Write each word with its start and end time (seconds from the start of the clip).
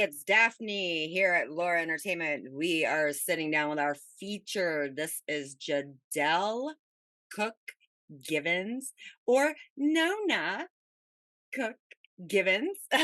it's 0.00 0.22
Daphne 0.22 1.08
here 1.08 1.32
at 1.32 1.50
Lure 1.50 1.76
Entertainment. 1.76 2.52
We 2.52 2.86
are 2.86 3.12
sitting 3.12 3.50
down 3.50 3.70
with 3.70 3.80
our 3.80 3.96
feature. 4.20 4.88
This 4.94 5.22
is 5.26 5.56
Jedelle 5.56 6.74
Cook 7.32 7.56
Givens 8.22 8.92
or 9.26 9.54
Nona 9.76 10.68
Cook 11.52 11.74
Givens, 12.28 12.78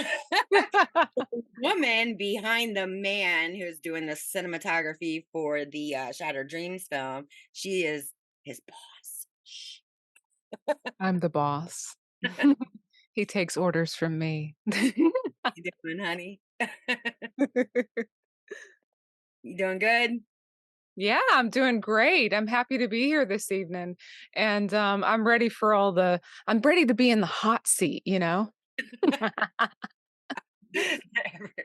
woman 1.63 2.17
behind 2.17 2.77
the 2.77 2.87
man 2.87 3.57
who's 3.57 3.81
doing 3.81 4.07
the 4.07 4.13
cinematography 4.13 5.25
for 5.33 5.65
the 5.65 5.97
uh, 5.97 6.13
Shattered 6.13 6.49
Dreams 6.49 6.87
film. 6.89 7.27
She 7.53 7.83
is 7.83 8.13
his 8.45 8.61
boss. 8.69 10.77
I'm 11.01 11.19
the 11.19 11.29
boss. 11.29 11.97
he 13.15 13.25
takes 13.25 13.57
orders 13.57 13.97
from 13.97 14.17
me. 14.17 14.55
you 14.73 15.13
doing, 15.83 15.99
honey? 15.99 16.41
you 19.43 19.57
doing 19.57 19.79
good? 19.79 20.21
Yeah, 20.97 21.21
I'm 21.33 21.51
doing 21.51 21.81
great. 21.81 22.33
I'm 22.33 22.47
happy 22.47 22.79
to 22.79 22.87
be 22.89 23.05
here 23.07 23.25
this 23.25 23.51
evening. 23.51 23.97
And 24.35 24.73
um, 24.73 25.03
I'm 25.03 25.27
ready 25.27 25.49
for 25.49 25.75
all 25.75 25.93
the, 25.93 26.21
I'm 26.47 26.61
ready 26.61 26.87
to 26.87 26.95
be 26.95 27.11
in 27.11 27.21
the 27.21 27.27
hot 27.27 27.67
seat, 27.67 28.03
you 28.05 28.21
know? 28.21 28.53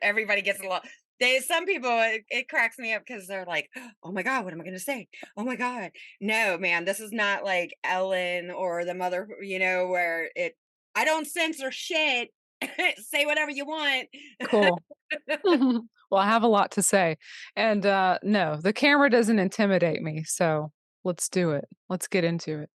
Everybody 0.01 0.41
gets 0.41 0.61
a 0.61 0.67
lot. 0.67 0.85
They 1.19 1.39
some 1.41 1.65
people 1.65 1.89
it, 1.89 2.23
it 2.29 2.47
cracks 2.47 2.79
me 2.79 2.93
up 2.93 3.03
because 3.05 3.27
they're 3.27 3.45
like, 3.45 3.69
"Oh 4.03 4.11
my 4.11 4.23
god, 4.23 4.45
what 4.45 4.53
am 4.53 4.61
I 4.61 4.63
going 4.63 4.75
to 4.75 4.79
say? 4.79 5.09
Oh 5.35 5.43
my 5.43 5.55
god, 5.57 5.91
no, 6.21 6.57
man, 6.57 6.85
this 6.85 6.99
is 6.99 7.11
not 7.11 7.43
like 7.43 7.75
Ellen 7.83 8.51
or 8.51 8.85
the 8.85 8.93
mother, 8.93 9.27
you 9.41 9.59
know, 9.59 9.87
where 9.87 10.29
it. 10.35 10.55
I 10.95 11.05
don't 11.05 11.27
censor 11.27 11.71
shit. 11.71 12.29
say 12.97 13.25
whatever 13.25 13.51
you 13.51 13.65
want. 13.65 14.07
Cool. 14.45 14.79
well, 15.43 16.21
I 16.21 16.25
have 16.25 16.43
a 16.43 16.47
lot 16.47 16.71
to 16.71 16.81
say, 16.81 17.17
and 17.55 17.85
uh, 17.85 18.19
no, 18.23 18.57
the 18.61 18.73
camera 18.73 19.09
doesn't 19.09 19.39
intimidate 19.39 20.01
me. 20.01 20.23
So 20.23 20.71
let's 21.03 21.29
do 21.29 21.51
it. 21.51 21.65
Let's 21.89 22.07
get 22.07 22.23
into 22.23 22.59
it. 22.59 22.69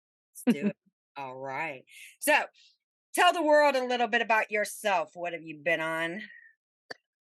Let's 0.47 0.59
do 0.59 0.67
it. 0.69 0.77
All 1.17 1.37
right. 1.37 1.83
So 2.19 2.35
tell 3.15 3.33
the 3.33 3.43
world 3.43 3.77
a 3.77 3.85
little 3.85 4.09
bit 4.09 4.23
about 4.23 4.51
yourself. 4.51 5.11
What 5.15 5.33
have 5.33 5.43
you 5.43 5.61
been 5.63 5.81
on? 5.81 6.23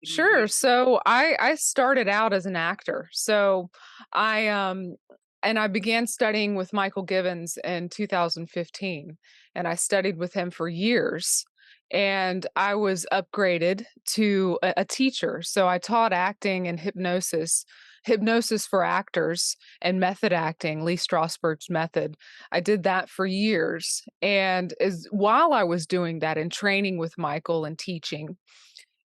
Sure. 0.04 0.46
So 0.46 1.00
I 1.04 1.36
I 1.38 1.54
started 1.56 2.08
out 2.08 2.32
as 2.32 2.46
an 2.46 2.56
actor. 2.56 3.08
So 3.12 3.70
I 4.12 4.48
um 4.48 4.96
and 5.42 5.58
I 5.58 5.66
began 5.66 6.06
studying 6.06 6.54
with 6.54 6.72
Michael 6.72 7.02
Givens 7.02 7.58
in 7.64 7.88
2015 7.88 9.16
and 9.54 9.68
I 9.68 9.74
studied 9.74 10.18
with 10.18 10.32
him 10.32 10.50
for 10.50 10.68
years 10.68 11.44
and 11.90 12.46
I 12.56 12.74
was 12.74 13.06
upgraded 13.12 13.84
to 14.10 14.58
a, 14.62 14.74
a 14.78 14.84
teacher. 14.84 15.42
So 15.42 15.68
I 15.68 15.78
taught 15.78 16.12
acting 16.12 16.68
and 16.68 16.78
hypnosis 16.78 17.64
hypnosis 18.02 18.66
for 18.66 18.82
actors 18.82 19.58
and 19.82 20.00
method 20.00 20.32
acting, 20.32 20.82
Lee 20.82 20.96
Strasberg's 20.96 21.68
method. 21.68 22.16
I 22.50 22.60
did 22.60 22.84
that 22.84 23.10
for 23.10 23.26
years. 23.26 24.02
And 24.22 24.72
as 24.80 25.06
while 25.10 25.52
I 25.52 25.64
was 25.64 25.86
doing 25.86 26.20
that 26.20 26.38
and 26.38 26.50
training 26.50 26.96
with 26.96 27.18
Michael 27.18 27.66
and 27.66 27.78
teaching, 27.78 28.38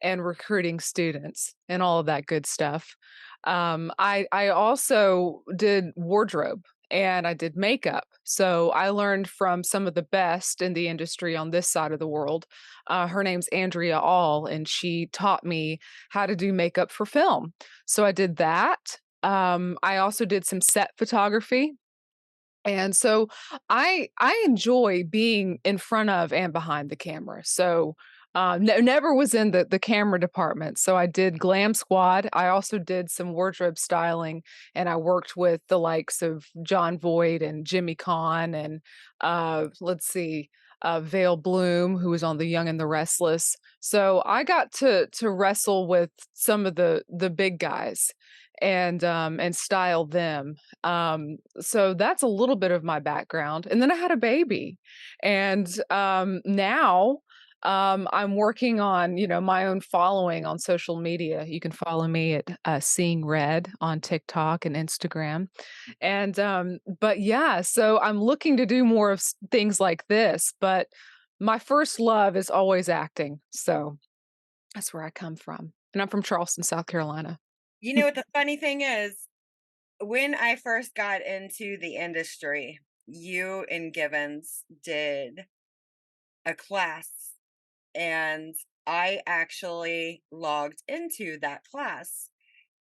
and 0.02 0.23
recruiting 0.23 0.79
students 0.79 1.56
and 1.67 1.81
all 1.81 2.00
of 2.00 2.06
that 2.06 2.25
good 2.28 2.46
stuff. 2.46 2.96
Um, 3.44 3.91
I 3.97 4.28
I 4.31 4.50
also 4.50 5.41
did 5.56 5.85
wardrobe 5.96 6.63
and 6.91 7.28
I 7.28 7.34
did 7.34 7.56
makeup. 7.56 8.06
So 8.23 8.72
I 8.72 8.90
learned 8.90 9.29
from 9.29 9.63
some 9.63 9.88
of 9.88 9.94
the 9.94 10.01
best 10.01 10.62
in 10.62 10.73
the 10.73 10.88
industry 10.88 11.35
on 11.35 11.51
this 11.51 11.68
side 11.68 11.91
of 11.91 12.00
the 12.00 12.07
world. 12.07 12.46
Uh, 12.88 13.07
her 13.07 13.23
name's 13.23 13.47
Andrea 13.50 14.00
All, 14.00 14.46
and 14.46 14.68
she 14.68 15.07
taught 15.12 15.44
me 15.44 15.79
how 16.09 16.25
to 16.25 16.35
do 16.35 16.53
makeup 16.53 16.91
for 16.91 17.06
film. 17.06 17.53
So 17.85 18.06
I 18.06 18.12
did 18.12 18.38
that. 18.38 19.00
Um, 19.23 19.78
I 19.81 19.97
also 19.97 20.25
did 20.25 20.46
some 20.46 20.62
set 20.62 20.91
photography. 20.97 21.73
And 22.63 22.96
so 22.96 23.29
I 23.69 24.09
I 24.19 24.44
enjoy 24.46 25.03
being 25.07 25.59
in 25.63 25.78
front 25.78 26.09
of 26.09 26.34
and 26.34 26.52
behind 26.52 26.90
the 26.90 26.96
camera. 26.96 27.41
So 27.46 27.96
uh, 28.35 28.57
no, 28.62 28.78
never 28.79 29.13
was 29.16 29.34
in 29.34 29.51
the 29.51 29.66
the 29.66 29.79
camera 29.79 30.19
department. 30.19 30.78
So 30.78 30.97
I 30.97 31.06
did 31.06 31.40
Glam 31.40 31.73
Squad. 31.73 32.28
I 32.34 32.47
also 32.47 32.78
did 32.78 33.09
some 33.09 33.34
wardrobe 33.34 33.78
styling, 33.78 34.44
and 34.75 34.90
I 34.90 34.97
worked 34.97 35.38
with 35.38 35.62
the 35.69 35.79
likes 35.79 36.22
of 36.22 36.46
Jon 36.62 37.00
Voight 37.00 37.41
and 37.41 37.66
Jimmy 37.66 37.96
Kahn, 37.96 38.53
and 38.53 38.81
uh, 39.22 39.68
let's 39.79 40.07
see, 40.07 40.50
uh, 40.81 41.00
Vail 41.00 41.38
Bloom, 41.38 41.97
who 41.97 42.09
was 42.09 42.23
on 42.23 42.38
The 42.38 42.46
Young 42.46 42.68
and 42.68 42.79
the 42.79 42.88
Restless. 42.88 43.56
So 43.79 44.22
I 44.25 44.44
got 44.44 44.72
to 44.73 45.07
to 45.13 45.29
wrestle 45.31 45.88
with 45.88 46.12
some 46.34 46.66
of 46.66 46.75
the 46.75 47.03
the 47.09 47.29
big 47.29 47.57
guys 47.59 48.12
and 48.62 49.03
um 49.03 49.40
and 49.40 49.56
style 49.56 50.06
them 50.06 50.56
um 50.84 51.38
so 51.59 51.94
that's 51.94 52.23
a 52.23 52.28
little 52.28 52.56
bit 52.56 52.72
of 52.72 52.84
my 52.84 53.00
background 53.00 53.67
and 53.69 53.81
then 53.81 53.91
i 53.91 53.96
had 53.96 54.12
a 54.12 54.17
baby 54.17 54.78
and 55.22 55.79
um 55.90 56.41
now 56.46 57.17
um, 57.66 58.08
I'm 58.14 58.36
working 58.36 58.80
on, 58.80 59.18
you 59.18 59.28
know, 59.28 59.42
my 59.42 59.66
own 59.66 59.81
following 59.81 60.46
on 60.46 60.59
social 60.59 61.00
media. 61.00 61.44
You 61.46 61.59
can 61.59 61.72
follow 61.72 62.08
me 62.08 62.36
at 62.36 62.58
uh, 62.64 62.80
Seeing 62.80 63.26
Red 63.26 63.72
on 63.81 64.00
TikTok 64.00 64.66
and 64.66 64.76
Instagram. 64.76 65.48
And, 66.00 66.40
um, 66.40 66.78
but 67.02 67.20
yeah, 67.20 67.62
so 67.62 68.00
I'm 68.00 68.22
looking 68.22 68.58
to 68.58 68.66
do 68.66 68.86
more 68.86 69.12
of 69.12 69.24
things 69.52 69.80
like 69.80 70.06
this. 70.08 70.53
But 70.62 70.88
my 71.40 71.59
first 71.59 72.00
love 72.00 72.38
is 72.38 72.50
always 72.50 72.88
acting. 72.88 73.42
So 73.52 73.97
that's 74.74 74.94
where 74.94 75.03
I 75.03 75.09
come 75.09 75.36
from. 75.36 75.74
And 75.94 76.02
I'm 76.02 76.08
from 76.08 76.24
Charleston, 76.24 76.64
South 76.64 76.86
Carolina. 76.86 77.40
You 77.82 77.96
know 77.96 78.06
what 78.06 78.16
the 78.16 78.26
funny 78.34 78.58
thing 78.58 78.82
is? 78.82 79.16
When 80.00 80.36
I 80.36 80.56
first 80.58 80.94
got 80.94 81.26
into 81.26 81.78
the 81.80 81.96
industry, 81.96 82.80
you 83.08 83.66
and 83.72 83.94
Givens 83.94 84.64
did 84.84 85.46
a 86.46 86.53
class 86.53 87.09
and 87.95 88.56
I 88.85 89.22
actually 89.25 90.22
logged 90.31 90.83
into 90.88 91.39
that 91.39 91.63
class 91.72 92.29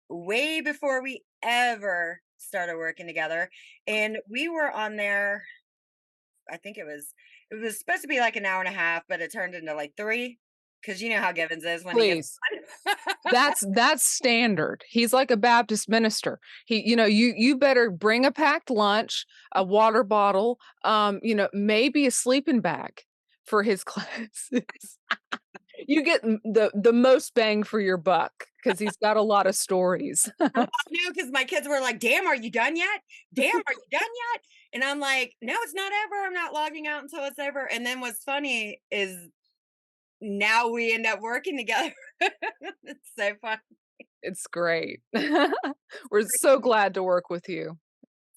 way 0.09 0.61
before 0.61 1.03
we 1.03 1.23
ever 1.44 2.22
started 2.38 2.77
working 2.77 3.07
together. 3.07 3.50
And 3.88 4.17
we 4.29 4.50
were 4.50 4.71
on 4.71 4.95
there, 4.95 5.44
I 6.51 6.57
think 6.57 6.77
it 6.77 6.85
was 6.85 7.13
it 7.51 7.61
was 7.61 7.77
supposed 7.77 8.01
to 8.01 8.07
be 8.07 8.19
like 8.19 8.38
an 8.38 8.45
hour 8.45 8.61
and 8.61 8.69
a 8.69 8.77
half, 8.77 9.03
but 9.09 9.21
it 9.21 9.31
turned 9.31 9.55
into 9.55 9.75
like 9.75 9.94
three. 9.97 10.39
Cause 10.83 11.00
you 11.00 11.11
know 11.11 11.19
how 11.19 11.31
Givens 11.31 11.63
is 11.63 11.85
when 11.85 11.94
Please. 11.94 12.35
that's 13.31 13.63
that's 13.75 14.03
standard. 14.03 14.83
He's 14.89 15.13
like 15.13 15.29
a 15.29 15.38
Baptist 15.38 15.88
minister. 15.88 16.39
He, 16.66 16.81
you 16.83 16.95
know, 16.95 17.05
you 17.05 17.35
you 17.38 17.55
better 17.55 17.91
bring 17.91 18.25
a 18.25 18.31
packed 18.31 18.71
lunch, 18.71 19.27
a 19.53 19.63
water 19.63 20.03
bottle, 20.03 20.57
um, 20.83 21.19
you 21.21 21.35
know, 21.35 21.50
maybe 21.53 22.07
a 22.07 22.12
sleeping 22.12 22.62
bag 22.62 23.03
for 23.45 23.63
his 23.63 23.83
classes. 23.85 24.97
you 25.88 26.03
get 26.03 26.21
the 26.21 26.71
the 26.73 26.93
most 26.93 27.33
bang 27.33 27.63
for 27.63 27.79
your 27.79 27.97
buck 27.97 28.31
because 28.63 28.79
he's 28.79 28.97
got 28.97 29.17
a 29.17 29.21
lot 29.21 29.47
of 29.47 29.55
stories. 29.55 30.31
I 30.39 30.67
knew 30.89 31.11
because 31.13 31.31
my 31.31 31.43
kids 31.43 31.67
were 31.67 31.81
like, 31.81 31.99
"Damn, 31.99 32.27
are 32.27 32.35
you 32.35 32.51
done 32.51 32.75
yet? 32.75 33.01
Damn, 33.33 33.55
are 33.55 33.73
you 33.73 33.99
done 33.99 34.01
yet?" 34.33 34.41
And 34.73 34.83
I'm 34.83 34.99
like, 34.99 35.33
"No, 35.41 35.55
it's 35.63 35.73
not 35.73 35.91
ever. 36.05 36.25
I'm 36.25 36.33
not 36.33 36.53
logging 36.53 36.88
out 36.88 37.03
until 37.03 37.23
it's 37.25 37.39
over." 37.39 37.67
And 37.71 37.85
then 37.85 37.99
what's 37.99 38.23
funny 38.23 38.81
is 38.91 39.17
now 40.21 40.69
we 40.69 40.93
end 40.93 41.05
up 41.05 41.19
working 41.19 41.57
together. 41.57 41.93
it's 42.83 43.09
so 43.17 43.33
funny. 43.41 43.61
It's 44.21 44.45
great. 44.45 45.01
We're 46.11 46.25
so 46.41 46.59
glad 46.59 46.93
to 46.93 47.03
work 47.03 47.31
with 47.31 47.49
you 47.49 47.77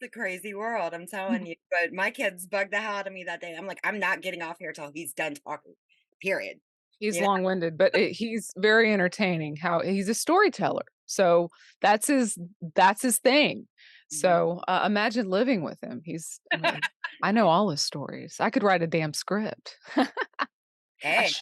a 0.05 0.09
crazy 0.09 0.55
world, 0.55 0.95
I'm 0.95 1.07
telling 1.07 1.47
you. 1.47 1.57
But 1.71 1.93
my 1.93 2.11
kids 2.11 2.47
bugged 2.47 2.73
the 2.73 2.79
hell 2.79 2.97
out 2.97 3.07
of 3.07 3.13
me 3.13 3.25
that 3.25 3.41
day. 3.41 3.55
I'm 3.57 3.67
like, 3.67 3.81
I'm 3.83 3.99
not 3.99 4.23
getting 4.23 4.43
off 4.43 4.57
here 4.59 4.73
till 4.73 4.91
he's 4.95 5.13
done 5.13 5.35
talking. 5.35 5.75
Period. 6.21 6.61
He's 6.99 7.17
yeah. 7.17 7.27
long-winded, 7.27 7.77
but 7.77 7.95
it, 7.95 8.13
he's 8.13 8.53
very 8.57 8.93
entertaining. 8.93 9.57
How 9.57 9.81
he's 9.81 10.09
a 10.09 10.15
storyteller, 10.15 10.85
so 11.07 11.51
that's 11.83 12.07
his 12.07 12.39
that's 12.75 13.03
his 13.03 13.19
thing. 13.19 13.67
Mm-hmm. 14.13 14.17
So 14.17 14.61
uh, 14.69 14.85
imagine 14.87 15.29
living 15.29 15.63
with 15.63 15.83
him. 15.83 16.03
He's 16.05 16.41
I, 16.53 16.57
mean, 16.57 16.81
I 17.23 17.33
know 17.33 17.49
all 17.51 17.71
his 17.71 17.81
stories. 17.81 18.37
I 18.41 18.51
could 18.51 18.63
write 18.63 18.83
a 18.83 18.87
damn 18.87 19.13
script. 19.13 19.77
hey, 20.99 21.29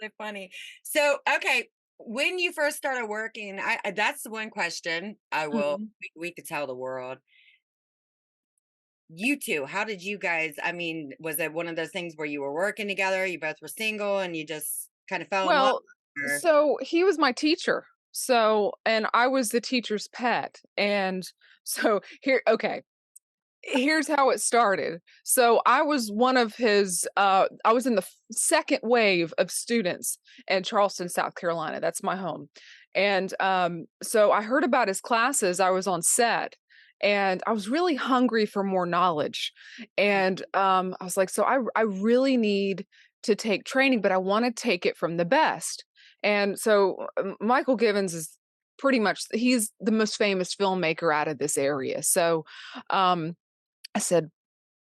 so 0.00 0.08
funny. 0.18 0.50
So 0.82 1.18
okay, 1.36 1.68
when 2.06 2.38
you 2.38 2.52
first 2.52 2.76
started 2.76 3.06
working, 3.06 3.58
I 3.60 3.92
that's 3.94 4.22
the 4.22 4.30
one 4.30 4.50
question 4.50 5.16
I 5.30 5.48
will 5.48 5.76
mm-hmm. 5.76 5.84
we, 6.16 6.28
we 6.28 6.32
could 6.32 6.46
tell 6.46 6.66
the 6.66 6.74
world. 6.74 7.18
You 9.08 9.38
two, 9.38 9.66
how 9.66 9.84
did 9.84 10.02
you 10.02 10.18
guys? 10.18 10.54
I 10.62 10.72
mean, 10.72 11.12
was 11.18 11.38
it 11.40 11.52
one 11.52 11.66
of 11.66 11.76
those 11.76 11.90
things 11.90 12.14
where 12.16 12.26
you 12.26 12.42
were 12.42 12.54
working 12.54 12.88
together, 12.88 13.26
you 13.26 13.40
both 13.40 13.56
were 13.60 13.68
single, 13.68 14.20
and 14.20 14.36
you 14.36 14.46
just 14.46 14.88
kind 15.08 15.22
of 15.22 15.28
fell 15.28 15.46
well, 15.46 15.66
in 15.66 15.72
love? 15.72 15.82
Or? 16.34 16.38
So 16.38 16.78
he 16.80 17.02
was 17.02 17.18
my 17.18 17.32
teacher. 17.32 17.84
So, 18.12 18.72
and 18.84 19.06
I 19.14 19.28
was 19.28 19.50
the 19.50 19.60
teacher's 19.60 20.08
pet. 20.08 20.60
And 20.76 21.24
so 21.64 22.00
here, 22.22 22.42
okay, 22.48 22.82
here's 23.62 24.08
how 24.08 24.30
it 24.30 24.40
started. 24.40 25.00
So 25.24 25.60
I 25.66 25.82
was 25.82 26.10
one 26.10 26.36
of 26.36 26.54
his 26.54 27.06
uh 27.16 27.46
I 27.64 27.72
was 27.72 27.86
in 27.86 27.94
the 27.94 28.06
second 28.30 28.80
wave 28.82 29.34
of 29.38 29.50
students 29.50 30.18
in 30.48 30.62
Charleston, 30.62 31.08
South 31.08 31.34
Carolina. 31.34 31.80
That's 31.80 32.02
my 32.02 32.16
home. 32.16 32.48
And 32.94 33.32
um 33.40 33.86
so 34.02 34.32
I 34.32 34.42
heard 34.42 34.64
about 34.64 34.88
his 34.88 35.00
classes. 35.00 35.60
I 35.60 35.70
was 35.70 35.86
on 35.86 36.02
set 36.02 36.56
and 37.02 37.42
I 37.46 37.52
was 37.52 37.68
really 37.68 37.94
hungry 37.94 38.46
for 38.46 38.62
more 38.62 38.86
knowledge. 38.86 39.52
And 39.96 40.42
um 40.54 40.94
I 41.00 41.04
was 41.04 41.16
like 41.16 41.30
so 41.30 41.44
I 41.44 41.58
I 41.76 41.82
really 41.82 42.36
need 42.36 42.86
to 43.24 43.34
take 43.34 43.64
training, 43.64 44.00
but 44.00 44.12
I 44.12 44.16
want 44.18 44.46
to 44.46 44.50
take 44.50 44.86
it 44.86 44.96
from 44.96 45.18
the 45.18 45.26
best. 45.26 45.84
And 46.22 46.58
so 46.58 47.06
Michael 47.40 47.76
Givens 47.76 48.14
is 48.14 48.30
pretty 48.78 48.98
much 48.98 49.24
he's 49.34 49.70
the 49.78 49.92
most 49.92 50.16
famous 50.16 50.54
filmmaker 50.54 51.14
out 51.14 51.28
of 51.28 51.38
this 51.38 51.58
area. 51.58 52.02
So 52.02 52.44
um 52.88 53.36
I 53.94 53.98
said, 54.00 54.30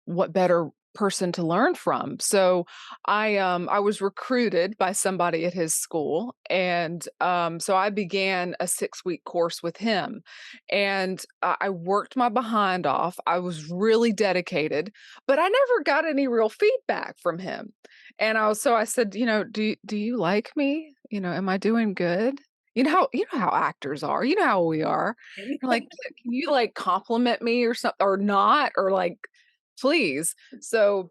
"What 0.07 0.33
better 0.33 0.71
person 0.95 1.33
to 1.33 1.43
learn 1.45 1.75
from?" 1.75 2.19
So 2.21 2.67
I 3.07 3.37
um 3.39 3.69
I 3.71 3.81
was 3.81 4.01
recruited 4.03 4.77
by 4.79 4.93
somebody 4.93 5.47
at 5.47 5.55
his 5.55 5.75
school 5.75 6.35
and 6.51 7.07
um 7.21 7.61
so 7.61 7.77
I 7.77 7.91
began 7.91 8.57
a 8.61 8.67
6-week 8.67 9.25
course 9.25 9.63
with 9.63 9.77
him. 9.77 10.23
And 10.71 11.25
uh, 11.43 11.57
I 11.61 11.71
worked 11.71 12.17
my 12.17 12.29
behind 12.29 12.87
off. 12.87 13.19
I 13.27 13.39
was 13.39 13.71
really 13.71 14.13
dedicated, 14.13 14.93
but 15.27 15.39
I 15.39 15.49
never 15.49 15.83
got 15.85 16.07
any 16.07 16.29
real 16.29 16.49
feedback 16.49 17.19
from 17.21 17.39
him. 17.39 17.73
And 18.19 18.37
I 18.39 18.49
was 18.49 18.61
so 18.61 18.75
I 18.75 18.85
said, 18.85 19.15
you 19.15 19.27
know, 19.27 19.45
"Do 19.45 19.75
do 19.87 19.97
you 19.97 20.17
like 20.19 20.51
me? 20.57 20.95
You 21.11 21.21
know, 21.21 21.33
am 21.33 21.49
I 21.49 21.59
doing 21.59 21.95
good?" 21.95 22.41
You 22.77 22.85
know 22.85 22.91
how 22.91 23.09
you 23.13 23.27
know 23.33 23.39
how 23.41 23.51
actors 23.53 24.03
are. 24.03 24.25
You 24.25 24.37
know 24.37 24.45
how 24.47 24.63
we 24.65 24.83
are. 24.83 25.17
Like, 25.63 25.89
"Can 26.23 26.33
you, 26.33 26.51
like, 26.51 26.75
compliment 26.75 27.43
me 27.43 27.65
or 27.65 27.75
something 27.75 28.07
or 28.07 28.17
not? 28.17 28.73
Or, 28.77 28.93
like, 28.93 29.19
please." 29.81 30.35
So, 30.61 31.11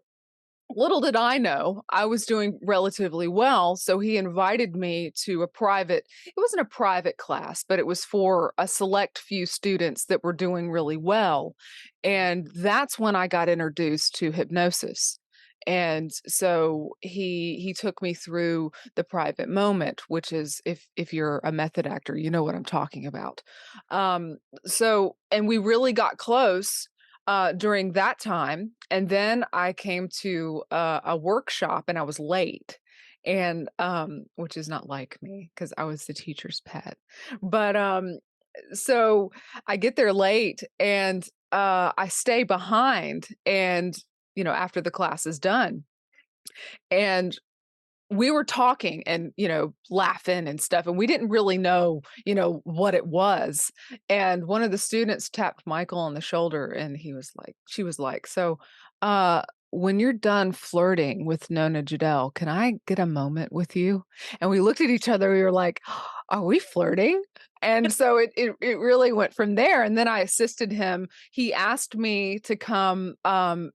little 0.76 1.00
did 1.02 1.16
I 1.16 1.38
know, 1.38 1.84
I 1.90 2.06
was 2.06 2.26
doing 2.26 2.58
relatively 2.64 3.28
well, 3.28 3.76
so 3.76 4.00
he 4.00 4.18
invited 4.18 4.76
me 4.76 5.12
to 5.24 5.42
a 5.44 5.48
private 5.48 6.06
it 6.26 6.34
wasn't 6.38 6.62
a 6.62 6.66
private 6.66 7.18
class, 7.18 7.64
but 7.64 7.78
it 7.80 7.86
was 7.88 8.04
for 8.06 8.54
a 8.58 8.68
select 8.68 9.18
few 9.20 9.46
students 9.46 10.06
that 10.06 10.24
were 10.24 10.34
doing 10.34 10.72
really 10.72 10.98
well, 10.98 11.56
and 12.04 12.48
that's 12.56 12.98
when 13.00 13.16
I 13.16 13.28
got 13.28 13.50
introduced 13.50 14.16
to 14.16 14.32
hypnosis. 14.32 15.19
And 15.66 16.10
so 16.26 16.96
he 17.00 17.60
he 17.62 17.74
took 17.74 18.00
me 18.02 18.14
through 18.14 18.72
the 18.96 19.04
private 19.04 19.48
moment, 19.48 20.02
which 20.08 20.32
is 20.32 20.60
if 20.64 20.86
if 20.96 21.12
you're 21.12 21.40
a 21.44 21.52
method 21.52 21.86
actor, 21.86 22.16
you 22.16 22.30
know 22.30 22.42
what 22.42 22.54
I'm 22.54 22.64
talking 22.64 23.06
about. 23.06 23.42
Um, 23.90 24.38
so 24.64 25.16
and 25.30 25.46
we 25.46 25.58
really 25.58 25.92
got 25.92 26.18
close 26.18 26.88
uh, 27.26 27.52
during 27.52 27.92
that 27.92 28.18
time. 28.18 28.72
And 28.90 29.08
then 29.08 29.44
I 29.52 29.72
came 29.72 30.08
to 30.20 30.62
uh, 30.70 31.00
a 31.04 31.16
workshop 31.16 31.84
and 31.88 31.98
I 31.98 32.02
was 32.02 32.18
late. 32.18 32.78
And 33.26 33.68
um, 33.78 34.24
which 34.36 34.56
is 34.56 34.66
not 34.66 34.88
like 34.88 35.18
me 35.20 35.50
because 35.54 35.74
I 35.76 35.84
was 35.84 36.06
the 36.06 36.14
teacher's 36.14 36.62
pet. 36.64 36.96
But 37.42 37.76
um, 37.76 38.18
so 38.72 39.30
I 39.66 39.76
get 39.76 39.96
there 39.96 40.12
late 40.12 40.62
and 40.78 41.22
uh, 41.52 41.92
I 41.96 42.08
stay 42.08 42.44
behind 42.44 43.28
and 43.44 43.94
you 44.34 44.44
know 44.44 44.52
after 44.52 44.80
the 44.80 44.90
class 44.90 45.26
is 45.26 45.38
done 45.38 45.84
and 46.90 47.38
we 48.10 48.30
were 48.30 48.44
talking 48.44 49.02
and 49.06 49.32
you 49.36 49.46
know 49.46 49.72
laughing 49.88 50.48
and 50.48 50.60
stuff 50.60 50.86
and 50.86 50.98
we 50.98 51.06
didn't 51.06 51.28
really 51.28 51.58
know 51.58 52.02
you 52.26 52.34
know 52.34 52.60
what 52.64 52.94
it 52.94 53.06
was 53.06 53.70
and 54.08 54.46
one 54.46 54.62
of 54.62 54.70
the 54.70 54.78
students 54.78 55.30
tapped 55.30 55.66
michael 55.66 55.98
on 55.98 56.14
the 56.14 56.20
shoulder 56.20 56.66
and 56.66 56.96
he 56.96 57.12
was 57.12 57.30
like 57.36 57.54
she 57.68 57.82
was 57.82 57.98
like 57.98 58.26
so 58.26 58.58
uh 59.02 59.42
when 59.70 60.00
you're 60.00 60.12
done 60.12 60.52
flirting 60.52 61.24
with 61.24 61.48
Nona 61.48 61.82
Jedelle, 61.82 62.34
can 62.34 62.48
I 62.48 62.74
get 62.86 62.98
a 62.98 63.06
moment 63.06 63.52
with 63.52 63.76
you? 63.76 64.04
And 64.40 64.50
we 64.50 64.60
looked 64.60 64.80
at 64.80 64.90
each 64.90 65.08
other. 65.08 65.32
We 65.32 65.42
were 65.42 65.52
like, 65.52 65.80
"Are 66.28 66.42
we 66.44 66.58
flirting?" 66.58 67.22
And 67.62 67.92
so 67.92 68.16
it 68.18 68.32
it 68.36 68.52
it 68.60 68.78
really 68.78 69.12
went 69.12 69.34
from 69.34 69.54
there. 69.54 69.82
And 69.82 69.96
then 69.96 70.08
I 70.08 70.20
assisted 70.20 70.72
him. 70.72 71.08
He 71.30 71.54
asked 71.54 71.96
me 71.96 72.40
to 72.40 72.56
come 72.56 73.14
um, 73.24 73.70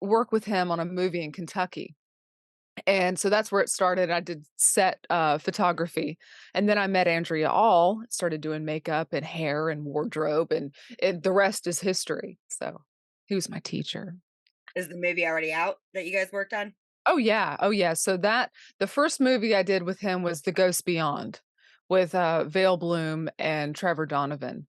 work 0.00 0.32
with 0.32 0.44
him 0.44 0.70
on 0.70 0.80
a 0.80 0.84
movie 0.84 1.22
in 1.22 1.32
Kentucky. 1.32 1.94
And 2.86 3.18
so 3.18 3.28
that's 3.28 3.50
where 3.50 3.60
it 3.60 3.68
started. 3.68 4.10
I 4.10 4.20
did 4.20 4.44
set 4.56 5.04
uh, 5.10 5.38
photography, 5.38 6.16
and 6.54 6.68
then 6.68 6.78
I 6.78 6.86
met 6.86 7.08
Andrea 7.08 7.50
All, 7.50 8.02
started 8.08 8.40
doing 8.40 8.64
makeup 8.64 9.08
and 9.12 9.24
hair 9.24 9.68
and 9.68 9.84
wardrobe, 9.84 10.52
and 10.52 10.72
it, 11.00 11.24
the 11.24 11.32
rest 11.32 11.66
is 11.66 11.80
history. 11.80 12.38
So 12.48 12.80
he 13.26 13.34
was 13.34 13.48
my 13.48 13.58
teacher. 13.58 14.14
Is 14.76 14.86
the 14.86 14.94
movie 14.94 15.26
already 15.26 15.52
out 15.52 15.76
that 15.94 16.06
you 16.06 16.12
guys 16.12 16.30
worked 16.32 16.52
on? 16.52 16.72
Oh 17.04 17.16
yeah, 17.16 17.56
oh 17.58 17.70
yeah. 17.70 17.94
So 17.94 18.16
that 18.18 18.52
the 18.78 18.86
first 18.86 19.20
movie 19.20 19.56
I 19.56 19.64
did 19.64 19.82
with 19.82 19.98
him 19.98 20.22
was 20.22 20.42
The 20.42 20.52
Ghost 20.52 20.84
Beyond, 20.84 21.40
with 21.88 22.14
uh, 22.14 22.44
Vail 22.44 22.76
Bloom 22.76 23.28
and 23.40 23.74
Trevor 23.74 24.06
Donovan, 24.06 24.68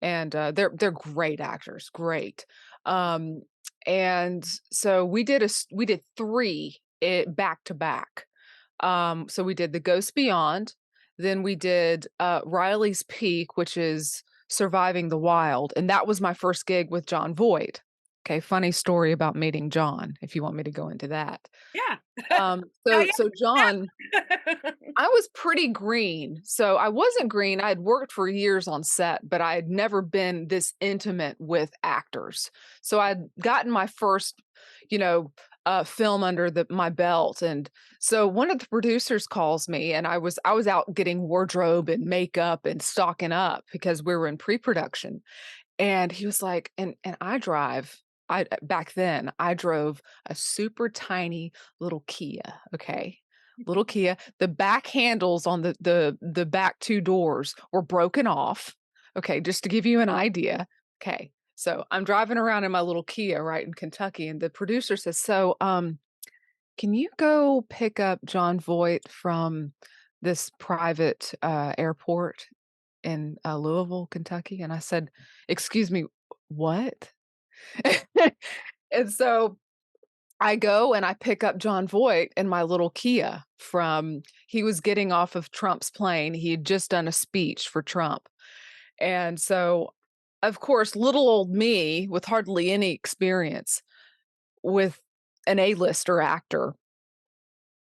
and 0.00 0.34
uh, 0.34 0.52
they're 0.52 0.72
they're 0.74 0.92
great 0.92 1.40
actors, 1.40 1.90
great. 1.92 2.46
Um, 2.86 3.42
and 3.90 4.48
so 4.70 5.04
we 5.04 5.24
did 5.24 5.42
a 5.42 5.48
we 5.72 5.84
did 5.84 6.00
three 6.16 6.78
it 7.00 7.34
back 7.34 7.64
to 7.64 7.74
back. 7.74 8.26
Um, 8.78 9.28
so 9.28 9.42
we 9.42 9.54
did 9.54 9.72
The 9.72 9.80
Ghost 9.80 10.14
Beyond, 10.14 10.74
then 11.18 11.42
we 11.42 11.56
did 11.56 12.06
uh, 12.20 12.40
Riley's 12.46 13.02
Peak, 13.02 13.56
which 13.56 13.76
is 13.76 14.22
Surviving 14.48 15.08
the 15.08 15.18
Wild, 15.18 15.72
and 15.76 15.90
that 15.90 16.06
was 16.06 16.20
my 16.20 16.34
first 16.34 16.66
gig 16.66 16.90
with 16.90 17.04
Jon 17.04 17.34
Voight. 17.34 17.82
Okay, 18.30 18.38
funny 18.38 18.70
story 18.70 19.10
about 19.10 19.34
meeting 19.34 19.70
Jon, 19.70 20.14
if 20.22 20.36
you 20.36 20.44
want 20.44 20.54
me 20.54 20.62
to 20.62 20.70
go 20.70 20.88
into 20.88 21.08
that. 21.08 21.40
Yeah. 21.74 22.36
Um, 22.38 22.64
Oh, 22.86 23.04
so 23.14 23.24
so. 23.24 23.30
Jon 23.36 23.88
I 24.96 25.08
was 25.08 25.28
pretty 25.34 25.68
green. 25.68 26.40
So 26.44 26.76
I 26.76 26.90
wasn't 26.90 27.28
green. 27.28 27.60
I 27.60 27.68
had 27.70 27.80
worked 27.80 28.12
for 28.12 28.28
years 28.28 28.68
on 28.68 28.84
set, 28.84 29.28
but 29.28 29.40
I 29.40 29.56
had 29.56 29.68
never 29.68 30.00
been 30.00 30.46
this 30.46 30.74
intimate 30.80 31.36
with 31.40 31.72
actors. 31.82 32.52
So 32.82 33.00
I'd 33.00 33.18
gotten 33.40 33.70
my 33.70 33.88
first, 33.88 34.40
you 34.90 34.98
know, 34.98 35.32
uh, 35.66 35.82
film 35.82 36.22
under 36.22 36.50
the 36.50 36.66
my 36.70 36.88
belt, 36.88 37.42
and 37.42 37.68
so 37.98 38.26
one 38.26 38.50
of 38.50 38.60
the 38.60 38.68
producers 38.68 39.26
calls 39.26 39.68
me, 39.68 39.92
and 39.92 40.06
I 40.06 40.18
was 40.18 40.38
I 40.44 40.52
was 40.52 40.66
out 40.66 40.94
getting 40.94 41.20
wardrobe 41.20 41.88
and 41.88 42.04
makeup 42.06 42.64
and 42.64 42.80
stocking 42.80 43.32
up 43.32 43.64
because 43.72 44.02
we 44.02 44.14
were 44.16 44.26
in 44.26 44.38
pre-production, 44.38 45.20
and 45.80 46.10
he 46.12 46.26
was 46.26 46.42
like, 46.42 46.70
and 46.78 46.94
and 47.04 47.16
I 47.20 47.38
drive. 47.38 48.00
I 48.30 48.46
back 48.62 48.94
then 48.94 49.32
I 49.38 49.54
drove 49.54 50.00
a 50.26 50.34
super 50.34 50.88
tiny 50.88 51.52
little 51.80 52.04
Kia. 52.06 52.42
Okay, 52.74 53.18
little 53.66 53.84
Kia. 53.84 54.16
The 54.38 54.48
back 54.48 54.86
handles 54.86 55.46
on 55.46 55.62
the 55.62 55.76
the 55.80 56.18
the 56.22 56.46
back 56.46 56.78
2 56.80 57.00
doors 57.02 57.54
were 57.72 57.82
broken 57.82 58.26
off. 58.26 58.74
Okay, 59.16 59.40
just 59.40 59.62
to 59.64 59.68
give 59.68 59.86
you 59.86 60.00
an 60.00 60.08
idea. 60.10 60.66
Okay. 61.02 61.32
So 61.56 61.84
I'm 61.90 62.04
driving 62.04 62.38
around 62.38 62.64
in 62.64 62.72
my 62.72 62.80
little 62.80 63.02
Kia, 63.02 63.42
right, 63.42 63.66
in 63.66 63.74
Kentucky, 63.74 64.28
and 64.28 64.40
the 64.40 64.48
producer 64.48 64.96
says, 64.96 65.18
"So, 65.18 65.56
um, 65.60 65.98
can 66.78 66.94
you 66.94 67.10
go 67.18 67.66
pick 67.70 68.00
up 68.00 68.20
Jon 68.24 68.58
Voight 68.60 69.08
from 69.08 69.72
this 70.22 70.50
private, 70.58 71.34
uh, 71.42 71.74
airport 71.78 72.46
in, 73.04 73.36
uh, 73.44 73.58
Louisville, 73.58 74.08
Kentucky?" 74.10 74.62
And 74.62 74.72
I 74.72 74.78
said, 74.80 75.10
"Excuse 75.48 75.90
me, 75.90 76.06
what?" 76.48 77.12
And 78.92 79.12
so 79.12 79.56
I 80.40 80.56
go 80.56 80.94
and 80.94 81.04
I 81.04 81.14
pick 81.14 81.44
up 81.44 81.58
Jon 81.58 81.86
Voight 81.86 82.32
in 82.36 82.48
my 82.48 82.62
little 82.62 82.90
Kia 82.90 83.44
from 83.58 84.22
he 84.46 84.62
was 84.62 84.80
getting 84.80 85.12
off 85.12 85.36
of 85.36 85.50
Trump's 85.50 85.90
plane. 85.90 86.34
He 86.34 86.50
had 86.50 86.64
just 86.64 86.90
done 86.90 87.06
a 87.06 87.12
speech 87.12 87.68
for 87.68 87.82
Trump. 87.82 88.28
And 88.98 89.40
so, 89.40 89.92
of 90.42 90.60
course, 90.60 90.96
little 90.96 91.28
old 91.28 91.50
me 91.50 92.08
with 92.08 92.24
hardly 92.24 92.70
any 92.72 92.92
experience 92.92 93.82
with 94.62 94.98
an 95.46 95.58
A-lister 95.58 96.20
actor 96.20 96.74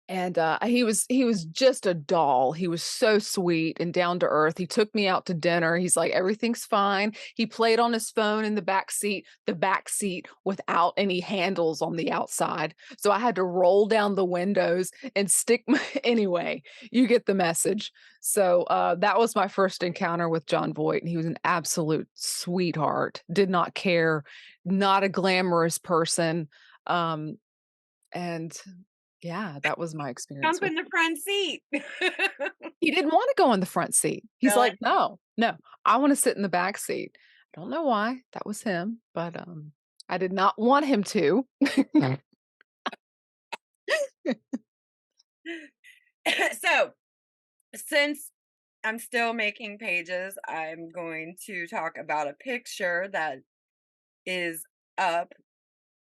and, 0.10 0.39
uh, 0.39 0.58
he 0.63 0.84
was 0.84 1.06
he 1.08 1.24
was 1.24 1.46
just 1.46 1.86
a 1.86 1.94
doll. 1.94 2.51
He 2.51 2.68
was 2.68 2.82
so 2.82 3.20
sweet 3.20 3.78
and 3.80 3.94
down 3.94 4.20
to 4.20 4.25
earth. 4.25 4.58
He 4.58 4.66
took 4.66 4.94
me 4.96 5.08
out 5.08 5.28
to 5.28 5.36
dinner. 5.36 5.78
He's 5.78 5.96
like, 5.96 6.12
"Everything's 6.12 6.66
fine." 6.66 7.13
He 7.36 7.46
played 7.46 7.80
on 7.80 7.94
his 7.94 8.10
phone 8.10 8.44
in 8.44 8.56
the 8.56 8.63
back 8.63 8.89
seat, 8.89 9.28
the 9.46 9.54
back 9.54 9.88
seat 9.88 10.28
without 10.44 10.96
any 10.98 11.20
handles 11.20 11.84
on 11.84 11.96
the 11.96 12.12
outside. 12.12 12.74
So 12.98 13.12
I 13.12 13.20
had 13.20 13.36
to 13.36 13.44
roll 13.44 13.86
down 13.86 14.16
the 14.16 14.25
windows 14.25 14.89
and 15.16 15.30
stick 15.30 15.63
my 15.68 15.80
anyway, 16.04 16.63
you 16.92 17.06
get 17.06 17.28
the 17.28 17.36
message. 17.36 17.92
So, 18.22 18.63
uh, 18.63 18.96
that 18.96 19.20
was 19.20 19.36
my 19.36 19.48
first 19.48 19.84
encounter 19.84 20.28
with 20.28 20.48
Jon 20.48 20.74
Voight, 20.74 21.04
and 21.04 21.10
he 21.10 21.18
was 21.18 21.28
an 21.28 21.38
absolute 21.44 22.08
sweetheart, 22.16 23.22
did 23.32 23.50
not 23.50 23.75
care, 23.75 24.24
not 24.66 25.04
a 25.04 25.10
glamorous 25.10 25.78
person, 25.78 26.50
um, 26.88 27.38
and 28.12 28.60
yeah, 29.22 29.60
that 29.64 29.78
was 29.78 29.96
my 29.96 30.10
experience 30.10 30.60
Jump 30.60 30.64
in 30.64 30.76
the 30.76 30.86
front 30.90 31.18
seat. 31.18 31.64
he 32.82 32.92
didn't 32.92 33.12
wanna 33.12 33.34
go 33.38 33.52
in 33.54 33.60
the 33.60 33.66
front 33.66 33.94
seat. 33.96 34.24
He's 34.38 34.56
Really? 34.56 34.70
like, 34.70 34.78
"No, 34.82 35.20
no, 35.38 35.58
I 35.86 35.98
wanna 35.98 36.16
sit 36.16 36.36
in 36.38 36.44
the 36.44 36.50
back 36.50 36.78
seat." 36.78 37.12
I 37.56 37.60
don't 37.62 37.70
know 37.70 37.84
why, 37.84 38.22
that 38.34 38.46
was 38.46 38.62
him, 38.62 39.02
but, 39.14 39.36
um, 39.40 39.74
I 40.08 40.18
did 40.20 40.32
not 40.32 40.54
want 40.58 40.86
him 40.86 41.04
to. 41.06 41.46
So, 46.62 46.92
since 47.76 48.32
I'm 48.84 49.00
still 49.00 49.34
making 49.34 49.80
pages, 49.80 50.38
I'm 50.48 50.90
going 50.92 51.38
to 51.48 51.68
talk 51.68 51.98
about 52.00 52.28
a 52.30 52.34
picture 52.34 53.10
that 53.14 53.40
is 54.26 54.64
up 54.98 55.34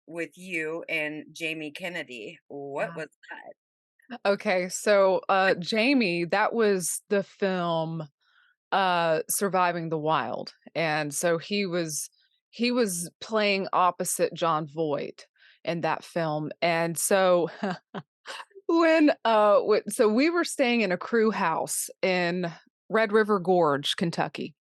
with 0.08 0.38
you 0.38 0.84
and 0.90 1.26
Jamie 1.34 1.72
Kennedy. 1.72 2.40
What 2.48 2.90
Ah. 2.90 2.96
was 2.96 3.10
that? 3.30 3.54
Okay, 4.26 4.70
so, 4.70 5.22
uh, 5.30 5.54
Jamie, 5.56 6.26
that 6.26 6.54
was 6.54 7.02
the 7.10 7.24
film, 7.24 8.08
uh, 8.72 9.22
Surviving 9.30 9.90
the 9.90 9.98
Wild, 10.00 10.54
and 10.76 11.14
so 11.14 11.38
he 11.38 11.66
was 11.66 12.10
he 12.52 12.72
was 12.72 13.10
playing 13.22 13.68
opposite 13.74 14.34
Jon 14.34 14.68
Voight 14.68 15.28
in 15.66 15.82
that 15.82 16.04
film, 16.04 16.52
and 16.62 16.98
so 16.98 17.50
when, 18.68 19.12
uh, 19.26 19.56
w 19.60 19.82
so 19.90 20.10
we 20.10 20.30
were 20.30 20.44
staying 20.46 20.82
in 20.82 20.92
a 20.92 20.98
crew 20.98 21.32
house 21.32 21.90
in 22.02 22.52
Red 22.90 23.12
River 23.14 23.40
Gorge, 23.40 23.96
Kentucky. 23.98 24.56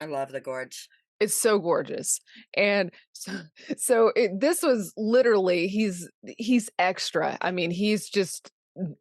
I 0.00 0.06
love 0.06 0.32
the 0.32 0.40
gorge. 0.40 0.88
It's 1.20 1.34
so 1.36 1.58
gorgeous, 1.58 2.20
and 2.56 2.90
so 3.12 3.32
so 3.78 4.12
it 4.16 4.38
this 4.40 4.62
was 4.62 4.92
literally 4.96 5.66
he's 5.68 6.08
he's 6.38 6.68
extra, 6.78 7.38
I 7.40 7.50
mean, 7.52 7.70
he's 7.70 8.08
just 8.08 8.50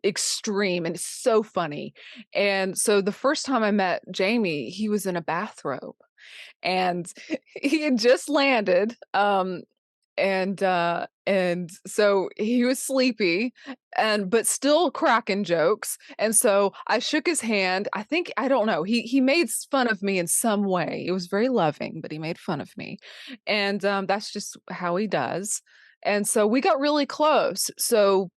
extreme 0.05 0.85
and 0.85 0.95
it's 0.95 1.05
so 1.05 1.43
funny, 1.43 1.93
and 2.33 2.77
so 2.77 3.01
the 3.01 3.11
first 3.11 3.45
time 3.45 3.63
I 3.63 3.71
met 3.71 4.01
Jamie, 4.11 4.69
he 4.69 4.87
was 4.89 5.05
in 5.05 5.17
a 5.17 5.21
bathrobe, 5.21 5.95
and 6.63 7.07
he 7.61 7.81
had 7.83 7.99
just 7.99 8.29
landed, 8.29 8.95
um, 9.13 9.63
and, 10.17 10.61
uh, 10.63 11.07
and 11.27 11.69
so 11.87 12.29
he 12.37 12.63
was 12.65 12.79
sleepy 12.79 13.53
and 13.97 14.29
but 14.29 14.47
still 14.47 14.91
cracking 14.91 15.43
jokes, 15.43 15.97
and 16.19 16.35
so 16.35 16.73
I 16.87 16.99
shook 16.99 17.27
his 17.27 17.41
hand, 17.41 17.87
I 17.93 18.03
think 18.03 18.31
I 18.37 18.47
don't 18.47 18.67
know, 18.67 18.83
he 18.83 19.01
he 19.03 19.21
made 19.21 19.49
fun 19.71 19.87
of 19.89 20.03
me 20.03 20.19
in 20.19 20.27
some 20.27 20.63
way, 20.63 21.03
it 21.07 21.11
was 21.11 21.27
very 21.27 21.49
loving, 21.49 22.01
but 22.01 22.11
he 22.11 22.19
made 22.19 22.37
fun 22.39 22.61
of 22.61 22.69
me, 22.77 22.97
and, 23.47 23.83
um, 23.85 24.05
that's 24.07 24.31
just 24.33 24.57
how 24.69 24.95
he 24.97 25.07
does, 25.07 25.61
and 26.03 26.27
so 26.27 26.47
we 26.47 26.61
got 26.61 26.79
really 26.79 27.05
close, 27.05 27.71
so, 27.77 28.29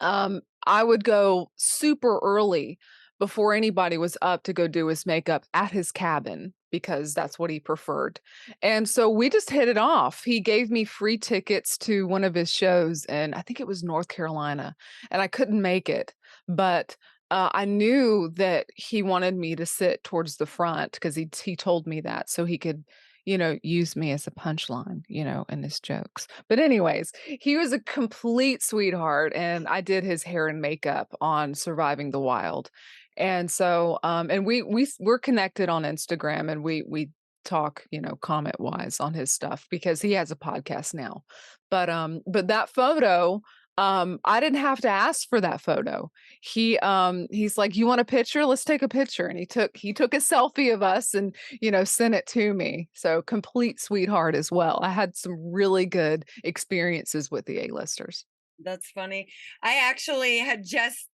um, 0.00 0.40
I 0.66 0.84
would 0.84 1.04
go 1.04 1.50
super 1.56 2.18
early 2.22 2.78
before 3.18 3.54
anybody 3.54 3.98
was 3.98 4.16
up 4.22 4.42
to 4.44 4.52
go 4.52 4.68
do 4.68 4.88
his 4.88 5.06
makeup 5.06 5.44
at 5.54 5.72
his 5.72 5.92
cabin 5.92 6.54
because 6.70 7.14
that's 7.14 7.38
what 7.38 7.50
he 7.50 7.60
preferred, 7.60 8.20
and 8.62 8.88
so 8.88 9.08
we 9.10 9.30
just 9.30 9.50
hit 9.50 9.68
it 9.68 9.78
off. 9.78 10.24
He 10.24 10.40
gave 10.40 10.70
me 10.70 10.84
free 10.84 11.18
tickets 11.18 11.76
to 11.78 12.06
one 12.06 12.24
of 12.24 12.34
his 12.34 12.50
shows, 12.52 13.04
and 13.06 13.34
I 13.34 13.42
think 13.42 13.60
it 13.60 13.66
was 13.66 13.82
North 13.82 14.08
Carolina, 14.08 14.74
and 15.10 15.22
I 15.22 15.28
couldn't 15.28 15.62
make 15.62 15.88
it, 15.88 16.14
but, 16.48 16.96
uh, 17.30 17.50
I 17.52 17.64
knew 17.64 18.30
that 18.36 18.66
he 18.76 19.02
wanted 19.02 19.36
me 19.36 19.54
to 19.56 19.66
sit 19.66 20.02
towards 20.04 20.36
the 20.36 20.46
front 20.46 21.00
'cause 21.00 21.14
he 21.16 21.28
he 21.44 21.56
told 21.56 21.86
me 21.86 22.00
that 22.02 22.28
so 22.30 22.44
he 22.44 22.58
could, 22.58 22.84
you 23.26 23.38
know, 23.38 23.58
use 23.62 23.94
me 23.96 24.10
as 24.12 24.26
a 24.26 24.30
punchline, 24.32 25.02
you 25.08 25.24
know, 25.24 25.44
in 25.48 25.62
his 25.62 25.78
jokes, 25.80 26.26
but 26.48 26.58
anyways, 26.58 27.12
he 27.40 27.56
was 27.56 27.72
a 27.72 27.80
complete 27.80 28.62
sweetheart, 28.62 29.32
and 29.34 29.68
I 29.68 29.80
did 29.82 30.02
his 30.04 30.22
hair 30.24 30.48
and 30.48 30.60
makeup 30.60 31.14
on 31.20 31.54
Surviving 31.54 32.10
the 32.10 32.20
Wild, 32.20 32.70
and 33.16 33.50
so, 33.50 33.98
um, 34.02 34.30
and 34.30 34.46
we 34.46 34.62
we 34.62 34.86
we're 34.98 35.18
connected 35.18 35.68
on 35.68 35.82
Instagram, 35.82 36.50
and 36.50 36.62
we 36.62 36.82
we 36.86 37.10
talk, 37.44 37.84
you 37.90 38.00
know, 38.00 38.16
comment-wise 38.20 39.00
on 39.00 39.14
his 39.14 39.30
stuff 39.30 39.66
because 39.70 40.02
he 40.02 40.12
has 40.12 40.30
a 40.30 40.36
podcast 40.36 40.92
now, 40.92 41.24
but, 41.70 41.88
um, 41.88 42.20
but 42.26 42.48
that 42.48 42.68
photo, 42.68 43.40
um, 43.78 44.20
I 44.26 44.40
didn't 44.40 44.58
have 44.58 44.80
to 44.82 44.90
ask 44.90 45.26
for 45.26 45.40
that 45.40 45.62
photo. 45.62 46.10
He, 46.42 46.78
um, 46.80 47.26
he's 47.30 47.56
like, 47.56 47.76
"You 47.76 47.86
want 47.86 48.02
a 48.02 48.04
picture? 48.04 48.44
Let's 48.44 48.64
take 48.64 48.82
a 48.82 48.88
picture," 48.88 49.26
and 49.26 49.38
he 49.38 49.46
took 49.46 49.74
he 49.74 49.94
took 49.94 50.12
a 50.12 50.18
selfie 50.18 50.74
of 50.74 50.82
us 50.82 51.14
and, 51.14 51.34
you 51.62 51.70
know, 51.70 51.84
sent 51.84 52.14
it 52.14 52.26
to 52.28 52.52
me, 52.52 52.90
so 52.92 53.22
complete 53.22 53.80
sweetheart 53.80 54.34
as 54.34 54.52
well. 54.52 54.78
I 54.82 54.90
had 54.90 55.16
some 55.16 55.34
really 55.50 55.86
good 55.86 56.26
experiences 56.44 57.30
with 57.30 57.46
the 57.46 57.58
A-listers. 57.60 58.26
That's 58.62 58.90
funny. 58.90 59.28
I 59.62 59.88
actually 59.88 60.38
had 60.38 60.62
just 60.62 61.08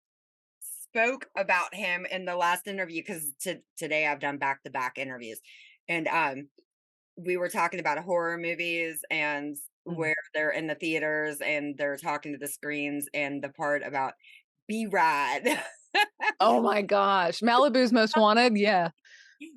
spoke 0.96 1.30
about 1.38 1.75
him 1.75 2.06
in 2.06 2.25
the 2.25 2.36
last 2.38 2.68
interview 2.68 3.04
'cause 3.04 3.34
to 3.42 3.62
today 3.78 4.08
I've 4.08 4.20
done 4.22 4.38
back-to-back 4.38 4.98
interviews, 4.98 5.42
and, 5.90 6.08
um, 6.08 6.50
we 7.18 7.38
were 7.38 7.50
talking 7.50 7.80
about 7.82 8.00
horror 8.00 8.38
movies 8.38 9.04
and 9.12 9.58
Mhm. 9.88 10.06
where 10.06 10.16
they're 10.34 10.52
in 10.52 10.68
the 10.68 10.75
theaters 10.75 11.42
and 11.42 11.78
they're 11.78 11.98
talking 11.98 12.34
to 12.34 12.40
the 12.40 12.48
screens 12.48 13.10
and 13.14 13.44
the 13.44 13.50
part 13.50 13.84
about 13.84 14.16
B-Rad. 14.68 15.64
Oh 16.40 16.62
my 16.62 16.82
gosh, 16.82 17.40
Malibu's 17.42 17.94
Most 17.94 18.16
Wanted? 18.18 18.58
Yeah. 18.58 18.90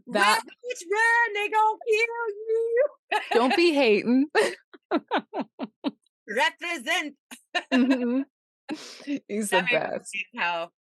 "Run, 0.07 0.15
That 0.15 0.43
bitch, 0.47 0.83
run, 0.91 1.35
they 1.35 1.49
gon' 1.51 1.79
kill 1.87 2.29
you." 2.49 2.85
Don't 3.33 3.55
be 3.55 3.73
hating. 3.75 4.29
Represent. 6.27 7.17
Mhm. 7.73 8.25
He's 9.29 9.51
the 9.51 9.63
That 9.63 9.65
me 9.65 9.71
best. 9.71 10.15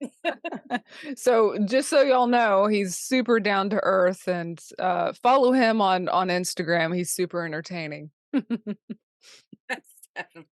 So, 1.16 1.58
just 1.66 1.90
so 1.90 2.02
y'all 2.02 2.28
know, 2.28 2.68
he's 2.68 2.96
super 2.98 3.40
down 3.40 3.70
to 3.72 3.80
earth 3.84 4.28
and, 4.28 4.62
uh, 4.80 5.14
follow 5.14 5.52
him 5.52 5.82
on 5.82 6.10
on 6.10 6.28
Instagram, 6.30 6.96
he's 6.96 7.12
super 7.12 7.46
entertaining. 7.46 8.12
That's 9.70 9.88
definitely 10.16 10.48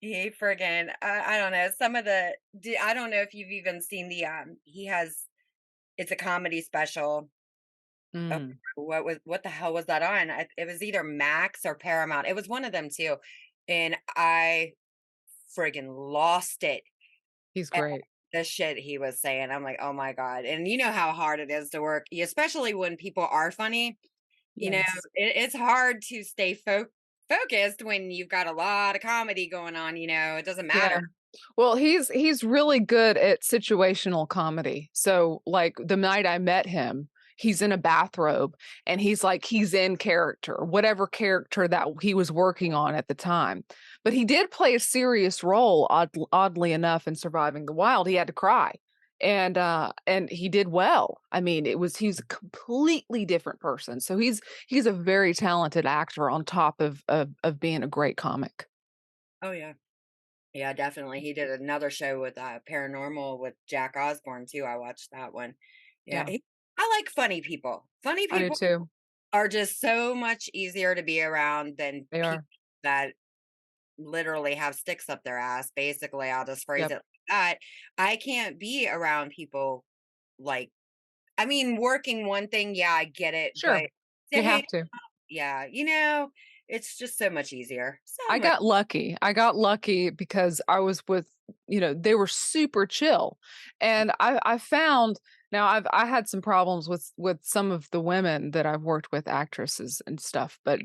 he 0.00 0.30
friggin 0.30 0.92
I 1.02 1.36
I 1.36 1.38
don't 1.38 1.52
know, 1.52 1.68
some 1.78 1.96
of 1.96 2.04
the 2.04 2.34
I 2.80 2.94
don't 2.94 3.10
know 3.10 3.20
if 3.22 3.34
you've 3.34 3.50
even 3.50 3.80
seen 3.80 4.08
the, 4.08 4.26
um 4.26 4.56
he 4.64 4.86
has 4.86 5.24
it's 5.98 6.12
a 6.12 6.16
comedy 6.16 6.62
special. 6.62 7.30
Oh, 8.30 8.40
Mm. 8.40 8.58
what 8.76 9.04
was 9.04 9.18
what 9.24 9.42
the 9.42 9.48
hell 9.50 9.72
was 9.74 9.86
that 9.86 10.02
on? 10.02 10.30
I 10.30 10.48
it 10.56 10.66
was 10.66 10.82
either 10.82 11.02
Max 11.04 11.64
or 11.66 11.74
Paramount, 11.74 12.26
it 12.28 12.36
was 12.36 12.48
one 12.48 12.64
of 12.64 12.72
them 12.72 12.88
too. 12.94 13.16
and 13.68 13.96
I 14.16 14.72
friggin 15.56 15.88
lost 15.90 16.64
it 16.64 16.84
He's 17.54 17.70
great. 17.70 18.04
the 18.32 18.44
shit 18.44 18.76
he 18.78 18.98
was 18.98 19.20
saying, 19.20 19.50
I'm 19.50 19.62
like, 19.62 19.78
"Oh 19.80 19.92
my 19.92 20.12
god," 20.12 20.44
and 20.44 20.66
you 20.68 20.76
know 20.76 20.90
how 20.92 21.12
hard 21.12 21.40
it 21.40 21.50
is 21.50 21.70
to 21.70 21.80
work, 21.82 22.06
especially 22.12 22.74
when 22.74 22.96
people 22.96 23.24
are 23.26 23.50
funny, 23.52 23.98
you 24.56 24.70
know, 24.70 24.82
it 25.14 25.36
it's 25.36 25.56
hard 25.56 26.02
to 26.04 26.24
stay 26.24 26.54
fo 26.54 26.86
focused 27.30 27.82
when 27.84 28.10
you've 28.12 28.28
got 28.30 28.46
a 28.48 28.52
lot 28.52 28.96
of 28.96 29.02
comedy 29.02 29.48
going 29.48 29.76
on, 29.76 29.96
you 29.98 30.08
know, 30.08 30.36
it 30.38 30.44
doesn't 30.46 30.66
Yeah. 30.72 30.88
matter. 30.88 31.02
Well, 31.56 31.76
he's 31.76 32.08
he's 32.10 32.44
really 32.44 32.80
good 32.80 33.16
at 33.18 33.42
situational 33.42 34.28
comedy, 34.28 34.90
so, 34.94 35.42
like, 35.46 35.76
the 35.78 35.96
night 35.96 36.26
I 36.26 36.38
met 36.38 36.66
him, 36.66 37.08
he's 37.36 37.62
in 37.62 37.72
a 37.72 37.78
bathrobe, 37.78 38.56
and 38.86 39.00
he's 39.00 39.24
like 39.24 39.44
he's 39.44 39.74
in 39.74 39.96
character, 39.96 40.56
whatever 40.64 41.06
character 41.06 41.68
that 41.68 41.88
he 42.02 42.14
was 42.14 42.30
working 42.32 42.74
on 42.74 42.94
at 42.94 43.08
the 43.08 43.14
time, 43.14 43.64
but 44.04 44.12
he 44.12 44.24
did 44.24 44.50
play 44.50 44.74
a 44.74 44.80
serious 44.80 45.42
role, 45.44 45.88
oddl 45.90 46.26
oddly 46.32 46.72
enough, 46.72 47.06
in 47.08 47.14
Surviving 47.16 47.66
the 47.66 47.72
Wild, 47.72 48.06
he 48.08 48.14
had 48.14 48.26
to 48.28 48.32
cry, 48.32 48.72
and, 49.20 49.56
uh, 49.58 49.92
and 50.06 50.28
he 50.30 50.48
did 50.48 50.68
well. 50.68 51.20
I 51.32 51.40
mean, 51.40 51.66
it 51.66 51.78
was 51.78 51.96
he's 51.96 52.18
a 52.20 52.26
completely 52.26 53.24
different 53.24 53.60
person, 53.60 54.00
so 54.00 54.18
he's 54.18 54.40
he's 54.68 54.86
a 54.86 54.92
very 54.92 55.34
talented 55.34 55.86
actor 55.86 56.30
on 56.30 56.44
top 56.44 56.80
of 56.80 57.02
of 57.08 57.30
of 57.44 57.60
being 57.60 57.82
a 57.82 57.88
great 57.88 58.16
comic. 58.16 58.66
Oh, 59.42 59.50
yeah. 59.52 59.74
Yeah, 60.54 60.72
definitely, 60.74 61.20
he 61.20 61.34
did 61.34 61.50
another 61.50 61.90
show 61.90 62.20
with, 62.20 62.38
uh, 62.38 62.60
Paranormal 62.68 63.38
with 63.40 63.56
Jack 63.66 63.96
Osbourne 63.96 64.46
too, 64.46 64.64
I 64.64 64.76
watched 64.76 65.12
that 65.12 65.32
one. 65.34 65.56
Yeah, 66.10 66.24
Yeah. 66.24 66.26
he 66.26 66.44
I 66.78 66.96
like 66.98 67.10
funny 67.10 67.40
people. 67.40 67.88
Funny 68.02 68.26
people 68.26 68.56
too. 68.56 68.88
are 69.32 69.48
just 69.48 69.80
so 69.80 70.14
much 70.14 70.48
easier 70.54 70.94
to 70.94 71.02
be 71.02 71.22
around 71.22 71.76
than 71.78 72.06
They 72.10 72.20
people 72.20 72.28
are. 72.38 72.44
that 72.82 73.14
literally 73.98 74.54
have 74.54 74.74
sticks 74.74 75.08
up 75.08 75.22
their 75.24 75.38
ass, 75.38 75.70
basically, 75.76 76.30
I'll 76.30 76.46
just 76.46 76.66
phrase 76.66 76.82
Yep. 76.82 76.90
it 76.90 76.94
like 76.94 77.02
that. 77.28 77.58
I 77.98 78.16
can't 78.16 78.58
be 78.58 78.88
around 78.88 79.30
people 79.30 79.84
like 80.38 80.70
I 81.38 81.46
mean, 81.46 81.78
working 81.78 82.26
one 82.26 82.48
thing, 82.48 82.74
yeah, 82.76 82.92
I 82.92 83.06
get 83.06 83.34
it, 83.34 83.56
Sure. 83.56 83.74
but 83.74 83.90
You 84.32 84.42
have 84.42 84.66
to. 84.68 84.84
yeah, 85.28 85.66
you 85.70 85.84
know, 85.84 86.30
it's 86.68 86.96
just 86.98 87.18
so 87.18 87.30
much 87.30 87.52
easier. 87.52 88.00
So 88.04 88.22
I 88.28 88.38
much 88.38 88.42
got 88.42 88.62
lucky. 88.64 89.16
I 89.22 89.32
got 89.32 89.56
lucky 89.56 90.10
because 90.10 90.60
I 90.68 90.80
was 90.80 91.02
with 91.08 91.33
you 91.68 91.80
know, 91.80 91.94
they 91.94 92.14
were 92.14 92.26
super 92.26 92.86
chill, 92.86 93.38
and 93.80 94.12
I 94.20 94.38
I 94.44 94.58
found 94.58 95.20
now 95.52 95.66
I've 95.66 95.86
I 95.92 96.06
had 96.06 96.28
some 96.28 96.42
problems 96.42 96.88
with 96.88 97.12
with 97.16 97.38
some 97.42 97.70
of 97.70 97.88
the 97.90 98.00
women 98.00 98.52
that 98.52 98.66
I've 98.66 98.82
worked 98.82 99.12
with, 99.12 99.28
actresses 99.28 100.02
and 100.06 100.20
stuff, 100.20 100.58
but 100.64 100.80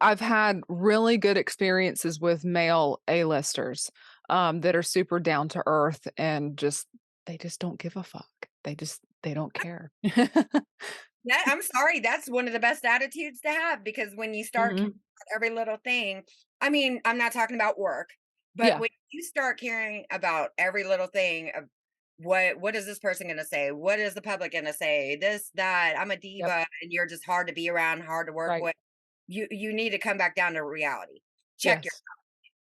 i've 0.00 0.20
had 0.20 0.60
really 0.68 1.16
good 1.18 1.36
experiences 1.36 2.20
with 2.20 2.44
male 2.44 3.02
A-listers, 3.08 3.90
um, 4.30 4.60
that 4.62 4.76
are 4.76 4.82
super 4.82 5.20
down 5.20 5.48
to 5.50 5.62
earth 5.66 6.06
and 6.16 6.56
just 6.58 6.86
they 7.26 7.38
just 7.38 7.60
don't 7.60 7.78
give 7.78 7.96
a 7.96 8.02
fuck. 8.02 8.28
They 8.64 8.74
just 8.74 9.00
they 9.22 9.34
don't 9.34 9.54
care. 9.54 9.92
Yeah, 11.24 11.40
I'm 11.46 11.62
sorry, 11.62 12.00
that's 12.00 12.28
one 12.28 12.46
of 12.46 12.52
the 12.52 12.60
best 12.60 12.84
attitudes 12.84 13.40
to 13.40 13.48
have 13.48 13.82
because 13.82 14.14
when 14.14 14.34
you 14.34 14.44
start 14.44 14.80
c 14.80 14.84
Mhm. 14.84 15.00
every 15.34 15.50
little 15.50 15.78
thing. 15.82 16.24
I 16.60 16.68
mean, 16.70 17.00
I'm 17.04 17.16
not 17.18 17.32
talking 17.32 17.56
about 17.56 17.78
work, 17.78 18.10
but 18.56 18.66
Yeah. 18.66 18.78
when 18.78 18.88
you 19.10 19.22
start 19.22 19.58
caring 19.60 20.06
about 20.10 20.50
every 20.58 20.84
little 20.84 21.06
thing 21.08 21.50
of 21.54 21.68
what 22.18 22.58
what 22.60 22.76
is 22.76 22.86
this 22.86 22.98
person 23.00 23.28
gonna 23.28 23.44
say? 23.44 23.72
What 23.72 23.98
is 24.00 24.14
the 24.14 24.22
public 24.22 24.52
gonna 24.52 24.72
say? 24.72 25.16
This, 25.16 25.50
that, 25.54 25.98
I'm 25.98 26.10
a 26.12 26.16
Yep. 26.40 26.54
diva 26.56 26.66
and 26.82 26.92
you're 26.92 27.06
just 27.06 27.24
hard 27.26 27.48
to 27.48 27.54
be 27.54 27.68
around, 27.68 28.02
hard 28.02 28.26
to 28.28 28.32
work 28.32 28.50
Right. 28.50 28.60
with. 28.60 28.74
You 29.28 29.48
you 29.50 29.72
need 29.72 29.90
to 29.90 29.98
come 29.98 30.18
back 30.18 30.36
down 30.36 30.54
to 30.54 30.64
reality. 30.64 31.20
Check 31.58 31.84
your 31.84 31.92
Yes. 31.92 32.02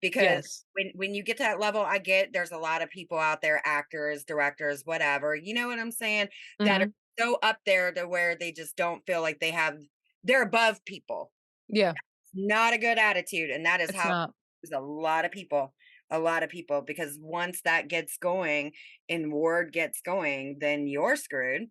because 0.03 0.45
Yes. 0.45 0.65
when 0.75 0.93
when 0.97 1.15
you 1.15 1.23
get 1.25 1.39
to 1.39 1.43
that 1.45 1.61
level, 1.61 1.83
I 1.83 1.99
get 1.99 2.33
there's 2.33 2.53
a 2.53 2.59
lot 2.59 2.83
of 2.83 2.91
people 2.91 3.19
out 3.19 3.43
there, 3.43 3.63
actors, 3.67 4.25
directors, 4.25 4.85
whatever, 4.87 5.35
you 5.37 5.55
know 5.55 5.69
what 5.69 5.79
I'm 5.81 5.93
saying, 5.93 6.29
that 6.65 6.83
are 6.83 6.87
Mhm. 6.87 6.95
so 7.19 7.37
up 7.43 7.61
there 7.67 7.93
to 7.93 8.09
where 8.09 8.37
they 8.37 8.53
just 8.53 8.77
don't 8.77 9.05
feel 9.07 9.23
like 9.23 9.41
they 9.41 9.51
have 9.53 9.81
they're 10.25 10.43
above 10.43 10.85
people. 10.87 11.33
Yeah. 11.69 11.95
Not 12.35 12.73
a 12.75 12.79
good 12.79 12.99
attitude, 12.99 13.51
and 13.51 13.67
that 13.67 13.81
is 13.81 13.91
It's 13.91 13.99
how 14.03 14.17
there's 14.63 14.73
a 14.73 14.81
lot 14.85 15.25
of 15.25 15.33
people, 15.33 15.75
a 16.13 16.19
lot 16.19 16.43
of 16.45 16.51
people, 16.51 16.83
because 16.83 17.19
once 17.21 17.63
that 17.63 17.89
gets 17.89 18.17
going 18.19 18.73
and 19.09 19.33
word 19.33 19.73
gets 19.73 20.01
going, 20.03 20.59
then 20.61 20.87
you're 20.87 21.17
screwed, 21.17 21.63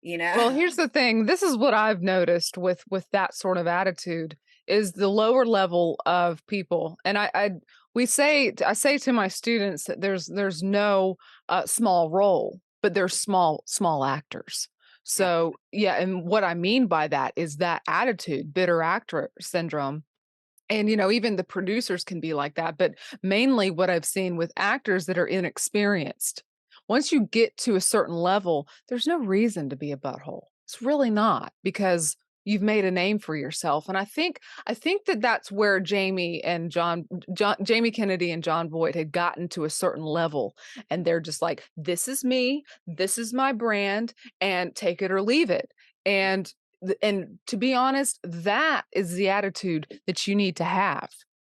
you 0.00 0.18
know? 0.18 0.32
Well, 0.36 0.50
here's 0.50 0.76
the 0.76 0.88
thing. 0.88 1.26
This 1.26 1.42
is 1.42 1.56
what 1.56 1.74
I've 1.74 2.02
noticed 2.02 2.58
with 2.58 2.82
with 2.90 3.06
that 3.12 3.34
sort 3.34 3.58
of 3.58 3.66
attitude 3.68 4.36
is 4.66 4.92
the 4.92 5.08
lower 5.08 5.44
level 5.44 6.00
of 6.06 6.44
people. 6.46 6.96
And 7.04 7.18
I 7.18 7.30
I 7.34 7.50
we 7.94 8.06
say 8.06 8.54
I 8.66 8.72
say 8.72 8.98
to 8.98 9.12
my 9.12 9.28
students 9.28 9.84
that 9.84 10.00
there's 10.00 10.26
there's 10.26 10.62
no 10.62 11.16
uh, 11.48 11.66
small 11.66 12.10
role, 12.10 12.60
but 12.82 12.94
there's 12.94 13.14
small 13.14 13.62
small 13.66 14.04
actors. 14.04 14.68
So, 15.04 15.54
yeah, 15.72 15.96
and 15.96 16.24
what 16.24 16.44
I 16.44 16.54
mean 16.54 16.86
by 16.86 17.08
that 17.08 17.32
is 17.34 17.56
that 17.56 17.82
attitude, 17.88 18.54
bitter 18.54 18.82
actor 18.82 19.30
syndrome. 19.40 20.04
And 20.72 20.88
you 20.88 20.96
know, 20.96 21.10
even 21.10 21.36
the 21.36 21.44
producers 21.44 22.02
can 22.02 22.18
be 22.18 22.32
like 22.32 22.54
that, 22.54 22.78
but 22.78 22.94
mainly 23.22 23.70
what 23.70 23.90
I've 23.90 24.06
seen 24.06 24.36
with 24.36 24.52
actors 24.56 25.04
that 25.06 25.18
are 25.18 25.26
inexperienced. 25.26 26.42
Once 26.88 27.12
you 27.12 27.26
get 27.26 27.54
to 27.58 27.76
a 27.76 27.80
certain 27.80 28.14
level, 28.14 28.66
there's 28.88 29.06
no 29.06 29.18
reason 29.18 29.68
to 29.68 29.76
be 29.76 29.92
a 29.92 29.98
butthole. 29.98 30.46
It's 30.64 30.80
really 30.80 31.10
not 31.10 31.52
because 31.62 32.16
you've 32.44 32.62
made 32.62 32.86
a 32.86 32.90
name 32.90 33.18
for 33.18 33.36
yourself. 33.36 33.90
And 33.90 33.98
I 33.98 34.06
think 34.06 34.40
I 34.66 34.72
think 34.72 35.04
that 35.04 35.20
that's 35.20 35.52
where 35.52 35.78
Jamie 35.78 36.42
and 36.42 36.70
Jon, 36.70 37.06
Jon 37.34 37.56
Jamie 37.62 37.90
Kennedy 37.90 38.32
and 38.32 38.42
Jon 38.42 38.70
Voight 38.70 38.94
had 38.94 39.12
gotten 39.12 39.48
to 39.50 39.64
a 39.64 39.70
certain 39.70 40.04
level 40.04 40.56
and 40.88 41.04
they're 41.04 41.20
just 41.20 41.42
like 41.42 41.64
this 41.76 42.08
is 42.08 42.24
me, 42.24 42.64
this 42.86 43.18
is 43.18 43.34
my 43.34 43.52
brand 43.52 44.14
and 44.40 44.74
take 44.74 45.02
it 45.02 45.12
or 45.12 45.20
leave 45.20 45.50
it. 45.50 45.70
And 46.06 46.52
and 47.02 47.38
to 47.46 47.56
be 47.56 47.74
honest, 47.74 48.18
that 48.22 48.84
is 48.92 49.12
the 49.12 49.28
attitude 49.28 50.00
that 50.06 50.26
you 50.26 50.34
need 50.34 50.56
to 50.56 50.64
have 50.64 51.10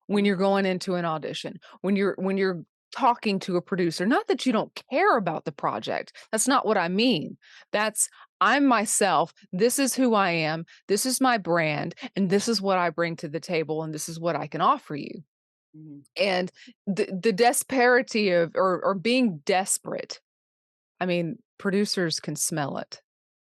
when 0.06 0.24
you're 0.24 0.36
going 0.36 0.66
into 0.66 0.94
an 0.94 1.04
audition. 1.04 1.58
When 1.82 1.96
you're 1.96 2.14
when 2.18 2.36
you're 2.38 2.62
talking 2.92 3.38
to 3.40 3.56
a 3.56 3.62
producer, 3.62 4.06
not 4.06 4.26
that 4.28 4.46
you 4.46 4.52
don't 4.52 4.74
care 4.90 5.16
about 5.18 5.44
the 5.44 5.52
project. 5.52 6.12
That's 6.32 6.48
not 6.48 6.66
what 6.66 6.78
I 6.78 6.88
mean. 6.88 7.36
That's 7.72 8.08
I'm 8.40 8.64
myself. 8.66 9.34
This 9.52 9.78
is 9.78 9.94
who 9.94 10.14
I 10.14 10.30
am. 10.30 10.64
This 10.86 11.04
is 11.04 11.20
my 11.20 11.38
brand 11.38 11.94
and 12.16 12.30
this 12.30 12.48
is 12.48 12.62
what 12.62 12.78
I 12.78 12.90
bring 12.90 13.16
to 13.16 13.28
the 13.28 13.40
table 13.40 13.82
and 13.82 13.92
this 13.92 14.08
is 14.08 14.18
what 14.20 14.36
I 14.36 14.46
can 14.46 14.60
offer 14.60 14.96
you. 14.96 15.22
Mhm. 15.76 16.04
And 16.16 16.50
the 16.86 17.06
the 17.22 17.32
disparity 17.32 18.30
of 18.30 18.52
or 18.54 18.82
or 18.84 18.94
being 18.94 19.38
desperate. 19.44 20.20
I 21.00 21.06
mean, 21.06 21.38
producers 21.58 22.20
can 22.20 22.36
smell 22.36 22.78
it. 22.78 23.02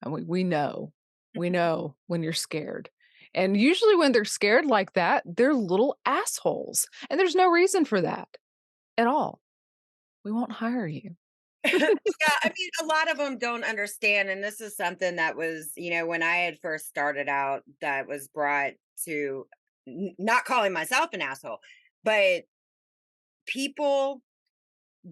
And 0.04 0.14
we 0.14 0.24
we 0.24 0.44
know. 0.44 0.94
We 1.36 1.50
know 1.50 1.96
when 2.08 2.24
you're 2.24 2.34
scared. 2.34 2.90
And 3.34 3.56
usually 3.56 3.96
when 3.96 4.12
they're 4.12 4.26
scared 4.26 4.66
like 4.66 4.94
that, 4.94 5.24
they're 5.26 5.54
little 5.54 5.98
assholes. 6.06 6.88
And 7.10 7.20
there's 7.20 7.36
no 7.36 7.50
reason 7.50 7.86
for 7.86 8.02
that 8.02 8.28
at 8.98 9.08
all. 9.08 9.40
We 10.26 10.32
won't 10.32 10.52
hire 10.52 10.88
you. 10.88 11.16
Yeah, 12.22 12.36
I 12.44 12.48
mean, 12.58 12.70
a 12.82 12.86
lot 12.86 13.10
of 13.10 13.18
them 13.18 13.38
don't 13.38 13.64
understand, 13.64 14.30
and 14.30 14.44
this 14.44 14.60
is 14.60 14.76
something 14.76 15.18
that 15.18 15.38
was, 15.38 15.72
you 15.76 15.92
know, 15.92 16.06
when 16.06 16.22
I 16.22 16.38
had 16.38 16.60
first 16.60 16.88
started 16.88 17.30
out, 17.30 17.64
that 17.82 18.08
was 18.08 18.28
brought 18.28 18.74
to 19.06 19.48
not 19.86 20.46
calling 20.46 20.74
myself 20.74 21.10
an 21.14 21.22
asshole, 21.22 21.60
but 22.04 22.44
people 23.46 24.22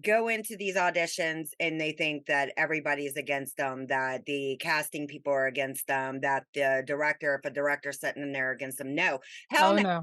go 0.02 0.28
into 0.28 0.56
these 0.56 0.76
auditions 0.76 1.50
and 1.58 1.80
they 1.80 1.92
think 1.92 2.26
that 2.26 2.52
everybody's 2.56 3.16
against 3.16 3.56
them, 3.56 3.86
that 3.88 4.24
the 4.26 4.56
casting 4.60 5.06
people 5.06 5.32
are 5.32 5.46
against 5.46 5.86
them, 5.86 6.20
that 6.20 6.44
the 6.54 6.82
director, 6.86 7.34
if 7.42 7.50
a 7.50 7.54
director's 7.54 8.00
sitting 8.00 8.22
in 8.22 8.32
there 8.32 8.50
against 8.52 8.78
them. 8.78 8.94
No, 8.94 9.20
hell 9.50 9.72
Oh 9.72 9.76
no. 9.76 9.82
no, 9.82 10.02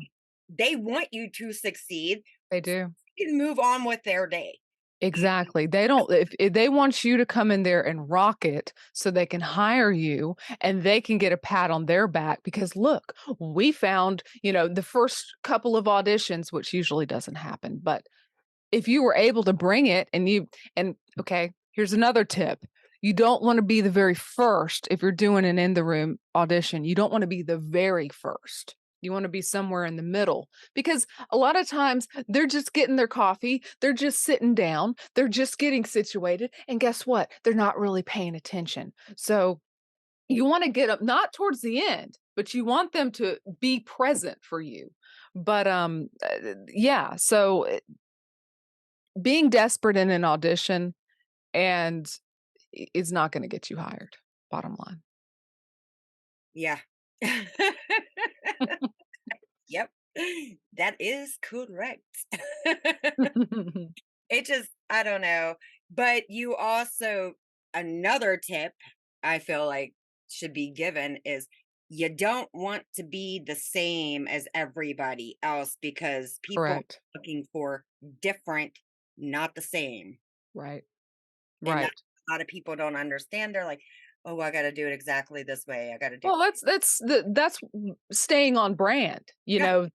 They 0.50 0.76
want 0.76 1.10
you 1.12 1.30
to 1.32 1.54
succeed. 1.54 2.24
they 2.52 2.62
do. 2.62 2.93
You 3.17 3.28
can 3.28 3.38
move 3.38 3.60
on 3.60 3.84
with 3.84 4.04
their 4.04 4.28
day. 4.28 4.60
Exactly. 5.02 5.67
They 5.67 5.88
don't 5.88 6.10
if, 6.12 6.34
if 6.39 6.54
they 6.54 6.69
want 6.69 7.04
you 7.04 7.17
to 7.17 7.26
come 7.26 7.52
in 7.52 7.63
there 7.63 7.82
and 7.86 8.10
rock 8.10 8.45
it 8.45 8.74
so 8.93 9.12
they 9.12 9.26
can 9.26 9.41
hire 9.41 9.91
you 9.91 10.36
and 10.62 10.84
they 10.84 11.02
can 11.02 11.17
get 11.17 11.34
a 11.34 11.38
pat 11.38 11.69
on 11.69 11.86
their 11.86 12.08
back 12.08 12.43
because 12.43 12.76
look, 12.78 13.13
we 13.39 13.71
found, 13.74 14.24
you 14.41 14.54
know, 14.54 14.67
the 14.69 14.82
first 14.82 15.36
couple 15.43 15.76
of 15.76 15.86
auditions 15.86 16.52
which 16.52 16.74
usually 16.74 17.06
doesn't 17.06 17.36
happen, 17.36 17.80
but 17.84 18.08
if 18.71 18.88
you 18.88 19.04
were 19.04 19.15
able 19.15 19.43
to 19.43 19.54
bring 19.54 19.88
it 19.88 20.10
and 20.13 20.28
you 20.28 20.47
and 20.75 20.95
okay, 21.19 21.51
here's 21.71 21.93
another 21.93 22.23
tip. 22.23 22.60
You 23.01 23.13
don't 23.13 23.43
want 23.43 23.58
to 23.58 23.63
be 23.63 23.82
the 23.82 23.91
very 23.91 24.15
first 24.15 24.88
if 24.89 25.01
you're 25.01 25.12
doing 25.12 25.45
an 25.45 25.60
in 25.60 25.75
the 25.75 25.84
room 25.84 26.17
audition. 26.34 26.84
You 26.84 26.95
don't 26.95 27.12
want 27.12 27.21
to 27.21 27.28
be 27.28 27.43
the 27.43 27.60
very 27.60 28.10
first. 28.10 28.75
You 29.01 29.12
want 29.12 29.23
to 29.23 29.30
be 29.30 29.43
somewhere 29.43 29.86
in 29.86 29.95
the 29.95 30.04
middle 30.04 30.49
because 30.73 31.06
a 31.30 31.38
lot 31.38 31.60
of 31.60 31.67
times 31.67 32.08
they're 32.28 32.47
just 32.47 32.73
getting 32.73 32.95
their 32.95 33.08
coffee, 33.08 33.63
they're 33.80 33.93
just 33.93 34.23
sitting 34.23 34.56
down, 34.56 34.95
they're 35.13 35.28
just 35.28 35.60
getting 35.60 35.86
situated. 35.86 36.49
And 36.67 36.80
guess 36.80 37.06
what? 37.06 37.32
They're 37.43 37.54
not 37.54 37.78
really 37.78 38.01
paying 38.01 38.36
attention. 38.36 38.93
So 39.15 39.62
you 40.28 40.45
want 40.45 40.63
to 40.63 40.71
get 40.71 40.89
up 40.89 41.01
not 41.01 41.34
towards 41.34 41.62
the 41.62 41.86
end, 41.86 42.17
but 42.36 42.54
you 42.54 42.65
want 42.65 42.91
them 42.91 43.12
to 43.12 43.38
be 43.60 43.82
present 43.82 44.39
for 44.41 44.60
you. 44.60 44.89
But 45.36 45.67
um 45.67 46.10
uh, 46.23 46.54
yeah, 46.67 47.15
so 47.17 47.67
uh, 47.67 47.80
being 49.21 49.49
desperate 49.49 49.97
in 49.97 50.10
an 50.10 50.23
audition 50.25 50.93
and 51.54 52.12
i- 52.78 52.88
is 52.93 53.12
not 53.12 53.32
going 53.32 53.43
to 53.43 53.49
get 53.49 53.69
you 53.69 53.78
hired. 53.78 54.15
Bottom 54.51 54.75
line. 54.86 55.01
Yeah. 56.54 56.80
Yep. 59.67 59.89
That 60.78 60.95
is 60.99 61.38
correct. 61.41 62.04
It 64.28 64.45
just 64.47 64.69
I 64.89 65.04
don't 65.04 65.21
know, 65.21 65.54
but 65.91 66.23
you 66.30 66.56
also 66.56 67.34
another 67.75 68.38
tip 68.38 68.73
I 69.21 69.38
feel 69.38 69.67
like 69.67 69.93
should 70.32 70.51
be 70.51 70.71
given 70.71 71.19
is 71.25 71.47
you 71.89 72.10
don't 72.10 72.49
want 72.51 72.86
to 72.95 73.04
be 73.04 73.43
the 73.45 73.54
same 73.56 74.28
as 74.28 74.47
everybody 74.56 75.38
else 75.43 75.78
because 75.80 76.39
people 76.41 76.63
are 76.73 76.82
looking 77.13 77.45
for 77.54 77.86
different, 78.19 78.80
not 79.17 79.56
the 79.56 79.62
same. 79.62 80.19
Right. 80.56 80.86
And 81.65 81.82
Right. 81.82 81.91
a 82.30 82.32
lot 82.32 82.41
of 82.41 82.47
people 82.47 82.75
don't 82.75 82.95
understand. 82.95 83.54
They're 83.54 83.65
like, 83.65 83.82
"Oh, 84.23 84.39
I 84.39 84.51
got 84.51 84.63
to 84.63 84.71
do 84.71 84.88
it 84.88 84.93
exactly 84.93 85.43
this 85.43 85.65
way. 85.67 85.93
I 85.93 85.97
got 85.97 86.10
to 86.10 86.17
do." 86.17 86.30
Well, 86.30 86.39
that's 86.39 86.62
that's 86.62 86.97
the 86.99 87.23
that's 87.36 87.60
staying 88.12 88.58
on 88.58 88.73
brand, 88.73 89.32
you 89.45 89.60
Yeah. 89.60 89.67
know. 89.67 89.88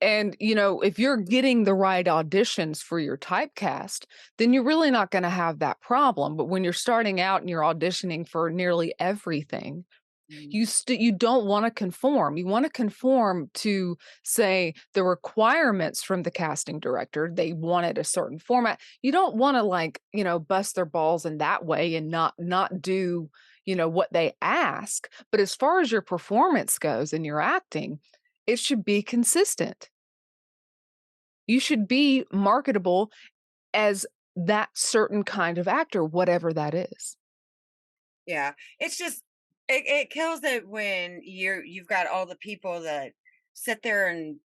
And 0.00 0.36
you 0.38 0.54
know, 0.54 0.80
if 0.80 0.98
you're 1.00 1.16
getting 1.16 1.64
the 1.64 1.74
right 1.74 2.06
auditions 2.06 2.80
for 2.80 3.00
your 3.00 3.16
typecast, 3.18 4.06
then 4.38 4.52
you're 4.52 4.62
really 4.64 4.92
not 4.92 5.10
going 5.10 5.24
to 5.24 5.30
have 5.30 5.58
that 5.58 5.80
problem. 5.80 6.36
But 6.36 6.44
when 6.44 6.62
you're 6.62 6.72
starting 6.72 7.20
out 7.20 7.40
and 7.40 7.50
you're 7.50 7.62
auditioning 7.62 8.28
for 8.28 8.50
nearly 8.50 8.94
everything, 9.00 9.84
Mm. 10.32 10.46
you 10.50 10.66
st- 10.66 11.00
you 11.00 11.12
don't 11.12 11.46
want 11.46 11.66
to 11.66 11.70
conform. 11.70 12.36
You 12.36 12.46
want 12.46 12.64
to 12.64 12.70
conform 12.70 13.50
to 13.54 13.96
say 14.22 14.74
the 14.94 15.04
requirements 15.04 16.02
from 16.02 16.22
the 16.22 16.30
casting 16.30 16.80
director. 16.80 17.30
They 17.32 17.52
wanted 17.52 17.98
a 17.98 18.04
certain 18.04 18.38
format. 18.38 18.80
You 19.02 19.12
don't 19.12 19.36
want 19.36 19.56
to 19.56 19.62
like, 19.62 20.00
you 20.12 20.24
know, 20.24 20.38
bust 20.38 20.76
their 20.76 20.86
balls 20.86 21.26
in 21.26 21.38
that 21.38 21.64
way 21.66 21.94
and 21.96 22.08
not 22.10 22.34
not 22.38 22.80
do, 22.80 23.28
you 23.66 23.76
know, 23.76 23.88
what 23.88 24.12
they 24.12 24.32
ask. 24.40 25.08
But 25.30 25.40
as 25.40 25.54
far 25.54 25.80
as 25.80 25.92
your 25.92 26.02
performance 26.02 26.78
goes 26.78 27.12
and 27.12 27.26
your 27.26 27.40
acting, 27.40 28.00
it 28.46 28.58
should 28.58 28.84
be 28.84 29.02
consistent. 29.02 29.90
You 31.46 31.60
should 31.60 31.86
be 31.86 32.24
marketable 32.32 33.10
as 33.74 34.06
that 34.36 34.70
certain 34.74 35.22
kind 35.22 35.58
of 35.58 35.68
actor, 35.68 36.04
whatever 36.04 36.52
that 36.52 36.74
is. 36.74 37.16
Yeah. 38.26 38.52
It's 38.80 38.96
just 38.96 39.22
it, 39.68 39.86
it 39.86 40.10
kills 40.10 40.44
it 40.44 40.68
when 40.68 41.20
you're 41.24 41.64
you've 41.64 41.86
got 41.86 42.06
all 42.06 42.26
the 42.26 42.36
people 42.36 42.82
that 42.82 43.12
sit 43.54 43.82
there 43.82 44.08
and 44.08 44.40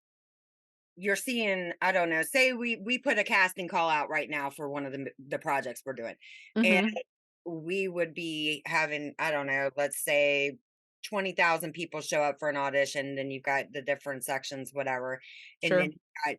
you're 0.96 1.16
seeing 1.16 1.72
i 1.80 1.92
don't 1.92 2.10
know 2.10 2.22
say 2.22 2.52
we 2.52 2.76
we 2.76 2.98
put 2.98 3.18
a 3.18 3.24
casting 3.24 3.68
call 3.68 3.88
out 3.88 4.08
right 4.10 4.28
now 4.30 4.50
for 4.50 4.68
one 4.68 4.84
of 4.86 4.92
the 4.92 5.10
the 5.18 5.38
projects 5.38 5.82
we're 5.84 5.92
doing 5.92 6.16
and 6.62 6.80
Mhm. 6.80 6.98
we 7.46 7.88
would 7.88 8.14
be 8.14 8.62
having 8.66 9.14
i 9.18 9.30
don't 9.30 9.46
know 9.46 9.70
let's 9.76 10.02
say 10.04 10.58
20,000 11.04 11.72
people 11.72 12.00
show 12.02 12.22
up 12.22 12.38
for 12.40 12.48
an 12.50 12.56
audition, 12.56 13.14
then 13.14 13.30
you've 13.30 13.44
got 13.44 13.72
the 13.72 13.80
different 13.82 14.24
sections, 14.24 14.72
whatever, 14.74 15.20
and 15.62 15.78
then 15.78 15.86
Sure. 15.86 15.92
you 15.92 15.98
got 16.26 16.36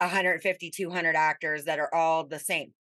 150, 0.00 0.70
200 0.70 1.16
actors 1.16 1.64
that 1.66 1.78
are 1.80 1.94
all 1.94 2.24
the 2.26 2.38
same. 2.38 2.74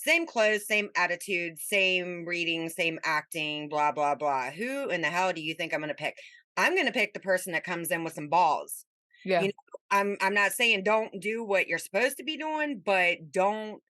Same 0.00 0.26
clothes, 0.26 0.64
same 0.64 0.90
attitude, 0.96 1.58
same 1.58 2.24
reading, 2.24 2.68
same 2.68 3.00
acting, 3.02 3.68
blah, 3.68 3.90
blah, 3.90 4.14
blah. 4.14 4.48
Who 4.50 4.88
in 4.90 5.00
the 5.00 5.08
hell 5.08 5.32
do 5.32 5.40
you 5.42 5.54
think 5.54 5.74
I'm 5.74 5.80
gonna 5.80 5.92
pick? 5.92 6.16
I'm 6.56 6.76
gonna 6.76 6.92
pick 6.92 7.14
the 7.14 7.20
person 7.20 7.52
that 7.52 7.64
comes 7.64 7.90
in 7.90 8.04
with 8.04 8.12
some 8.12 8.28
balls. 8.28 8.86
Yeah. 9.24 9.42
You 9.42 9.48
know, 9.48 9.52
I'm 9.90 10.16
I'm 10.20 10.34
not 10.34 10.52
saying 10.52 10.84
don't 10.84 11.20
do 11.20 11.42
what 11.42 11.66
you're 11.66 11.78
supposed 11.78 12.16
to 12.18 12.22
be 12.22 12.36
doing, 12.36 12.80
but 12.84 13.32
don't 13.32 13.82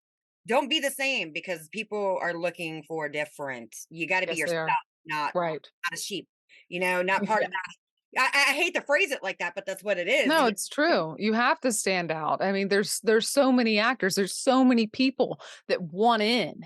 don't 0.47 0.71
be 0.71 0.81
the 0.81 0.91
same 0.91 1.33
because 1.33 1.69
people 1.69 2.19
are 2.23 2.33
looking 2.33 2.85
for 2.85 3.11
different. 3.11 3.77
You 3.91 4.07
gotta 4.09 4.27
be 4.27 4.37
Yes, 4.37 4.51
yourself, 4.51 4.71
not 5.05 5.35
Right. 5.35 5.61
not 5.85 5.99
a 5.99 6.01
sheep, 6.01 6.27
you 6.71 6.81
know, 6.81 7.03
not 7.03 7.23
part 7.27 7.43
Yeah. 7.43 7.49
of 7.49 7.53
that. 7.53 7.75
I 8.17 8.29
I 8.33 8.53
hate 8.55 8.75
to 8.75 8.81
phrase 8.83 9.11
it 9.11 9.23
like 9.23 9.39
that, 9.39 9.55
but 9.55 9.67
that's 9.67 9.83
what 9.83 9.99
it 9.99 10.09
is, 10.09 10.27
No, 10.27 10.47
it's 10.47 10.69
true. 10.69 11.17
You 11.19 11.33
have 11.35 11.61
to 11.61 11.73
stand 11.73 12.11
out. 12.11 12.43
I 12.43 12.53
mean, 12.53 12.69
there's 12.69 13.01
there's 13.01 13.29
so 13.29 13.53
many 13.53 13.79
actors, 13.79 14.15
there's 14.15 14.37
so 14.37 14.65
many 14.65 14.87
people 14.87 15.41
that 15.69 15.83
want 15.83 16.23
in 16.23 16.63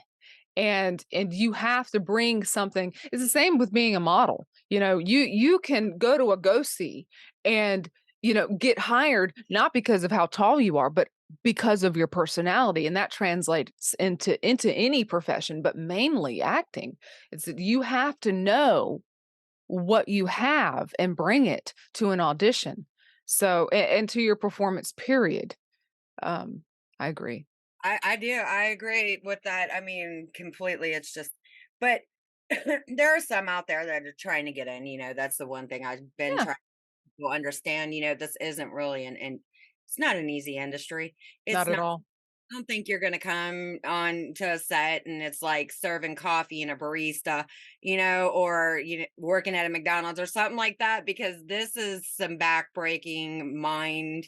and 0.56 1.04
and 1.12 1.32
you 1.32 1.52
have 1.52 1.88
to 1.90 2.00
bring 2.00 2.44
something. 2.44 2.92
It's 3.10 3.22
the 3.22 3.28
same 3.28 3.58
with 3.58 3.72
being 3.72 3.96
a 3.96 4.00
model. 4.00 4.46
You 4.70 4.80
know, 4.80 4.98
you 4.98 5.20
you 5.20 5.58
can 5.58 5.98
go 5.98 6.18
to 6.18 6.32
a 6.32 6.36
go 6.36 6.62
see 6.62 7.06
and 7.44 7.88
you 8.22 8.34
know 8.34 8.48
get 8.48 8.78
hired 8.78 9.32
not 9.50 9.72
because 9.72 10.04
of 10.04 10.12
how 10.12 10.26
tall 10.26 10.60
you 10.60 10.78
are, 10.78 10.90
but 10.90 11.08
because 11.42 11.82
of 11.82 11.96
your 11.96 12.06
personality 12.06 12.86
and 12.86 12.96
that 12.96 13.10
translates 13.10 13.94
into 13.94 14.44
into 14.46 14.72
any 14.72 15.04
profession, 15.04 15.62
but 15.62 15.76
mainly 15.76 16.42
acting. 16.42 16.96
It's 17.30 17.46
that 17.46 17.58
you 17.58 17.82
have 17.82 18.18
to 18.20 18.32
know 18.32 19.02
what 19.72 20.08
you 20.08 20.26
have 20.26 20.94
and 20.98 21.16
bring 21.16 21.46
it 21.46 21.74
to 21.94 22.10
an 22.10 22.20
audition. 22.20 22.86
So, 23.24 23.68
a- 23.72 23.98
and 23.98 24.08
to 24.10 24.20
your 24.20 24.36
performance 24.36 24.92
period. 24.92 25.56
Um, 26.22 26.64
I 27.00 27.08
agree. 27.08 27.46
I 27.84 27.98
I 28.02 28.16
do. 28.16 28.32
I 28.32 28.64
agree 28.64 29.20
with 29.24 29.42
that. 29.44 29.72
I 29.74 29.80
mean, 29.80 30.28
completely. 30.34 30.92
It's 30.92 31.12
just, 31.12 31.32
but 31.80 32.02
there 32.86 33.16
are 33.16 33.20
some 33.20 33.48
out 33.48 33.66
there 33.66 33.86
that 33.86 34.02
are 34.04 34.14
trying 34.18 34.46
to 34.46 34.52
get 34.52 34.68
in. 34.68 34.86
You 34.86 34.98
know, 34.98 35.12
that's 35.14 35.36
the 35.36 35.46
one 35.46 35.68
thing 35.68 35.84
I've 35.84 36.16
been 36.16 36.38
Yeah, 36.38 36.44
trying 36.44 36.56
to 37.20 37.28
understand. 37.28 37.94
You 37.94 38.02
know, 38.02 38.14
this 38.14 38.36
isn't 38.40 38.72
really 38.72 39.06
an, 39.06 39.16
and 39.16 39.40
it's 39.88 39.98
not 39.98 40.16
an 40.16 40.30
easy 40.30 40.56
industry. 40.58 41.16
It's 41.46 41.66
not 41.66 41.68
at 41.68 41.78
all. 41.78 42.04
I 42.52 42.54
don't 42.54 42.68
think 42.68 42.86
you're 42.86 43.00
gonna 43.00 43.18
come 43.18 43.78
on 43.82 44.34
to 44.36 44.52
a 44.52 44.58
set 44.58 45.06
and 45.06 45.22
it's 45.22 45.40
like 45.40 45.72
serving 45.72 46.16
coffee 46.16 46.60
and 46.60 46.70
a 46.70 46.76
barista, 46.76 47.46
you 47.80 47.96
know, 47.96 48.28
or 48.28 48.78
you 48.78 48.98
know, 48.98 49.04
working 49.16 49.54
at 49.54 49.64
a 49.64 49.70
McDonald's 49.70 50.20
or 50.20 50.26
something 50.26 50.58
like 50.58 50.76
that, 50.78 51.06
because 51.06 51.36
this 51.46 51.78
is 51.78 52.06
some 52.14 52.36
backbreaking 52.36 53.54
mind, 53.54 54.26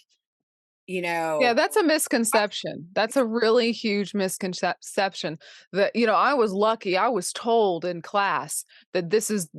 you 0.86 1.02
know. 1.02 1.38
Yeah, 1.38 1.52
that's 1.52 1.76
a 1.76 1.82
misconception. 1.82 2.88
That's 2.94 3.16
a 3.16 3.26
really 3.26 3.72
huge 3.72 4.14
misconception 4.14 5.38
that, 5.72 5.94
you 5.94 6.06
know, 6.06 6.14
I 6.14 6.32
was 6.32 6.52
lucky. 6.52 6.96
I 6.96 7.08
was 7.08 7.30
told 7.30 7.84
in 7.84 8.00
class 8.00 8.64
that 8.94 9.10
this 9.10 9.30
is, 9.30 9.50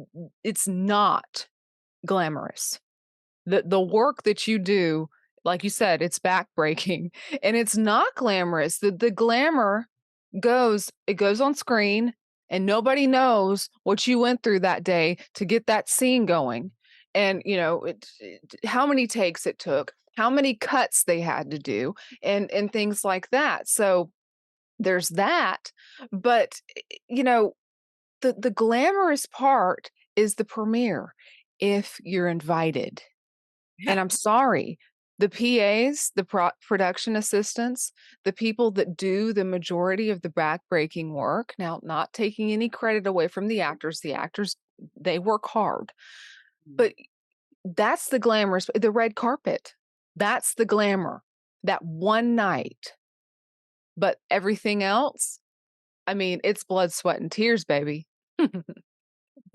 it's 0.44 0.68
not 0.68 1.48
glamorous. 2.04 2.80
The, 3.46 3.62
the 3.64 3.82
work 3.82 4.24
that 4.24 4.48
you 4.48 4.58
do, 4.58 5.08
like 5.46 5.64
you 5.64 5.70
said, 5.70 6.02
it's 6.02 6.20
backbreaking 6.20 7.12
and 7.44 7.56
it's 7.56 7.78
not 7.78 8.08
glamorous. 8.16 8.80
The, 8.80 8.92
the 8.92 9.12
glamour 9.12 9.88
goes, 10.40 10.92
it 11.08 11.14
goes 11.14 11.40
on 11.40 11.56
screen 11.56 12.14
and 12.50 12.66
nobody 12.66 13.08
knows 13.08 13.70
what 13.84 14.06
you 14.06 14.20
went 14.20 14.44
through 14.44 14.60
that 14.60 14.84
day 14.84 15.18
to 15.36 15.46
get 15.46 15.68
that 15.68 15.90
scene 15.90 16.26
going. 16.26 16.72
And, 17.14 17.42
you 17.46 17.56
know, 17.56 17.84
it, 17.84 18.06
it, 18.20 18.56
how 18.66 18.86
many 18.86 19.08
takes 19.08 19.46
it 19.46 19.58
took, 19.58 19.94
how 20.18 20.30
many 20.30 20.56
cuts 20.56 21.04
they 21.04 21.22
had 21.22 21.52
to 21.52 21.60
do, 21.60 21.94
and 22.22 22.52
and 22.52 22.72
things 22.72 23.06
like 23.06 23.30
that. 23.30 23.68
So 23.68 24.12
there's 24.80 25.10
that. 25.10 25.72
But 26.12 26.60
eh, 26.76 26.98
you 27.08 27.24
know, 27.24 27.54
the 28.22 28.34
the 28.38 28.52
glamorous 28.52 29.26
part 29.26 29.90
is 30.16 30.36
the 30.36 30.46
premiere 30.46 31.14
if 31.60 32.00
you're 32.04 32.28
invited. 32.28 33.02
And 33.88 34.00
I'm 34.00 34.10
sorry, 34.10 34.80
the 35.18 35.30
PAs, 35.30 36.12
the 36.16 36.24
pro- 36.24 36.52
production 36.68 37.16
assistants, 37.16 37.92
the 38.24 38.34
people 38.34 38.72
that 38.72 38.98
do 38.98 39.32
the 39.34 39.46
majority 39.46 40.10
of 40.10 40.22
the 40.22 40.30
backbreaking 40.30 41.12
work. 41.12 41.54
Now, 41.58 41.80
not 41.84 42.14
taking 42.14 42.52
any 42.52 42.70
credit 42.70 43.08
away 43.08 43.28
from 43.28 43.48
the 43.48 43.62
actors, 43.62 44.02
the 44.02 44.14
actors 44.14 44.56
they 45.00 45.20
work 45.20 45.48
hard, 45.48 45.94
mm. 46.70 46.76
but 46.76 46.94
that's 47.64 48.10
the 48.10 48.20
glamorous, 48.20 48.70
the 48.76 48.92
red 48.92 49.16
carpet. 49.16 49.74
That's 50.16 50.54
the 50.56 50.66
glamour. 50.66 51.24
That 51.64 51.84
one 51.84 52.36
night. 52.36 52.94
But 53.98 54.18
everything 54.30 54.84
else, 54.84 55.40
I 56.06 56.14
mean, 56.14 56.42
it's 56.44 56.64
blood, 56.64 56.92
sweat, 56.92 57.20
and 57.20 57.32
tears, 57.32 57.66
baby. 57.66 58.08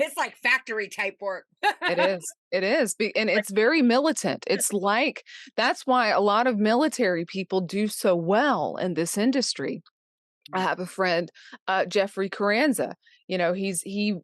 It's 0.01 0.17
like 0.17 0.37
factory 0.37 0.89
type 0.89 1.17
work. 1.21 1.45
It 1.63 1.99
is. 1.99 2.25
It 2.51 2.65
is. 2.65 2.97
And 3.17 3.31
it's 3.31 3.51
very 3.51 3.83
militant. 3.83 4.45
It's 4.47 4.73
like 4.73 5.25
that's 5.57 5.87
why 5.87 6.09
a 6.09 6.21
lot 6.21 6.47
of 6.47 6.59
military 6.59 7.25
people 7.25 7.61
do 7.61 7.87
so 7.87 8.17
well 8.17 8.77
in 8.77 8.95
this 8.95 9.17
industry. 9.19 9.83
I 10.53 10.61
have 10.61 10.81
a 10.81 10.87
friend, 10.87 11.31
uh, 11.69 11.85
Jeffrey 11.85 12.29
Carranza. 12.29 12.95
You 13.29 13.39
know, 13.39 13.53
he's 13.53 13.83
he 13.83 14.17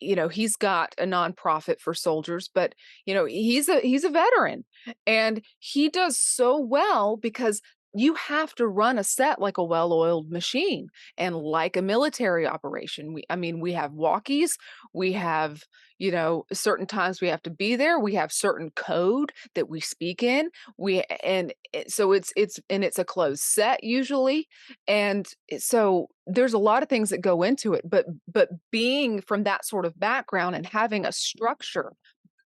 you 0.00 0.14
know, 0.14 0.28
he's 0.28 0.56
got 0.56 0.94
a 0.98 1.04
nonprofit 1.04 1.80
for 1.80 1.94
soldiers, 1.94 2.48
but 2.52 2.74
you 3.06 3.14
know, 3.14 3.24
he's 3.24 3.68
a 3.68 3.80
he's 3.80 4.04
a 4.04 4.10
veteran 4.10 4.64
and 5.06 5.42
he 5.58 5.88
does 5.88 6.18
so 6.18 6.58
well 6.58 7.16
because 7.16 7.60
you 7.94 8.14
have 8.14 8.54
to 8.56 8.66
run 8.66 8.98
a 8.98 9.04
set 9.04 9.40
like 9.40 9.58
a 9.58 9.64
well-oiled 9.64 10.30
machine 10.30 10.88
and 11.18 11.36
like 11.36 11.76
a 11.76 11.82
military 11.82 12.46
operation. 12.46 13.12
We 13.12 13.24
I 13.28 13.36
mean, 13.36 13.60
we 13.60 13.72
have 13.72 13.92
walkies, 13.92 14.52
we 14.94 15.12
have, 15.12 15.62
you 15.98 16.10
know, 16.10 16.44
certain 16.52 16.86
times 16.86 17.20
we 17.20 17.28
have 17.28 17.42
to 17.42 17.50
be 17.50 17.76
there, 17.76 17.98
we 17.98 18.14
have 18.14 18.32
certain 18.32 18.70
code 18.70 19.32
that 19.54 19.68
we 19.68 19.80
speak 19.80 20.22
in. 20.22 20.50
We 20.78 21.02
and 21.22 21.52
so 21.88 22.12
it's 22.12 22.32
it's 22.36 22.58
and 22.70 22.84
it's 22.84 22.98
a 22.98 23.04
closed 23.04 23.42
set 23.42 23.82
usually 23.84 24.48
and 24.86 25.26
so 25.58 26.08
there's 26.26 26.52
a 26.52 26.58
lot 26.58 26.82
of 26.82 26.88
things 26.88 27.10
that 27.10 27.20
go 27.20 27.42
into 27.42 27.72
it 27.74 27.82
but 27.88 28.06
but 28.32 28.48
being 28.70 29.20
from 29.20 29.44
that 29.44 29.64
sort 29.64 29.86
of 29.86 29.98
background 29.98 30.54
and 30.54 30.66
having 30.66 31.06
a 31.06 31.12
structure 31.12 31.92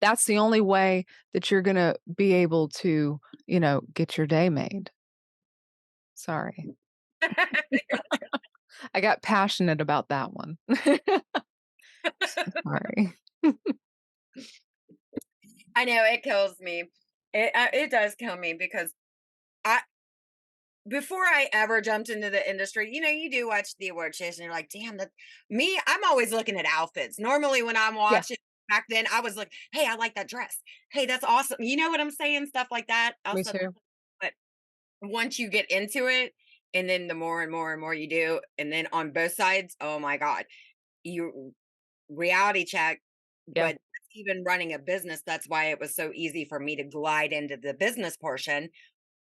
that's 0.02 0.26
the 0.26 0.38
only 0.38 0.62
way 0.62 1.06
that 1.34 1.50
you're 1.50 1.62
going 1.62 1.76
to 1.76 1.96
be 2.16 2.34
able 2.34 2.70
to 2.70 3.20
you 3.48 3.60
know 3.60 3.82
get 3.94 4.18
your 4.18 4.28
day 4.28 4.50
made 4.50 4.92
sorry 6.18 6.76
i 8.94 9.02
got 9.02 9.22
passionate 9.22 9.82
about 9.82 10.10
that 10.10 10.34
one 10.34 10.58
sorry 12.64 13.14
I 15.78 15.86
know 15.86 16.04
it 16.06 16.24
kills 16.24 16.60
me. 16.60 16.86
It 17.34 17.52
uh, 17.56 17.68
it 17.72 17.92
does 17.92 18.16
kill 18.16 18.36
me 18.36 18.54
because 18.54 18.92
I 19.64 19.80
before 20.88 21.24
I 21.24 21.48
ever 21.54 21.82
jumped 21.82 22.10
into 22.10 22.32
the 22.32 22.50
industry, 22.50 22.90
you 22.92 23.00
know, 23.00 23.10
you 23.10 23.30
do 23.30 23.48
watch 23.48 23.78
the 23.78 23.90
award 23.90 24.16
shows 24.16 24.38
and 24.38 24.46
you're 24.46 24.54
like, 24.54 24.70
damn, 24.70 24.98
that 24.98 25.12
me, 25.52 25.80
I'm 25.86 26.04
always 26.04 26.32
looking 26.32 26.58
at 26.58 26.66
outfits. 26.66 27.20
Normally 27.20 27.62
when 27.62 27.78
I'm 27.78 27.94
yeah 27.94 28.02
watching 28.02 28.38
back 28.70 28.86
then, 28.90 29.06
I 29.14 29.22
was 29.22 29.38
like, 29.38 29.52
hey, 29.72 29.86
I 29.88 29.96
like 29.96 30.16
that 30.16 30.28
dress. 30.28 30.58
Hey, 30.92 31.06
that's 31.06 31.24
awesome. 31.24 31.58
You 31.60 31.76
know 31.76 31.90
what 31.90 32.02
I'm 32.02 32.12
saying? 32.12 32.48
Stuff 32.48 32.68
like 32.72 32.88
that. 32.88 33.14
me 33.36 33.44
too 33.44 33.74
once 35.02 35.40
you 35.40 35.50
get 35.50 35.70
into 35.72 36.08
it, 36.08 36.34
and 36.74 36.90
then 36.90 37.08
the 37.08 37.16
more 37.16 37.42
and 37.42 37.52
more 37.52 37.72
and 37.72 37.82
more 37.82 37.94
you 37.94 38.10
do, 38.10 38.42
and 38.58 38.72
then 38.72 38.88
on 38.92 39.12
both 39.12 39.34
sides, 39.34 39.76
oh 39.82 40.00
my 40.00 40.18
God, 40.18 40.46
you 41.04 41.54
reality 42.10 42.66
check, 42.66 43.02
yeah 43.56 43.70
but 43.70 43.78
even 44.16 44.44
running 44.46 44.74
a 44.74 44.80
business, 44.80 45.24
that's 45.26 45.48
why 45.48 45.66
it 45.66 45.80
was 45.80 45.96
so 45.96 46.12
easy 46.16 46.46
for 46.46 46.60
me 46.60 46.76
to 46.78 46.84
glide 46.86 47.34
into 47.34 47.58
the 47.58 47.74
business 47.74 48.18
portion 48.18 48.70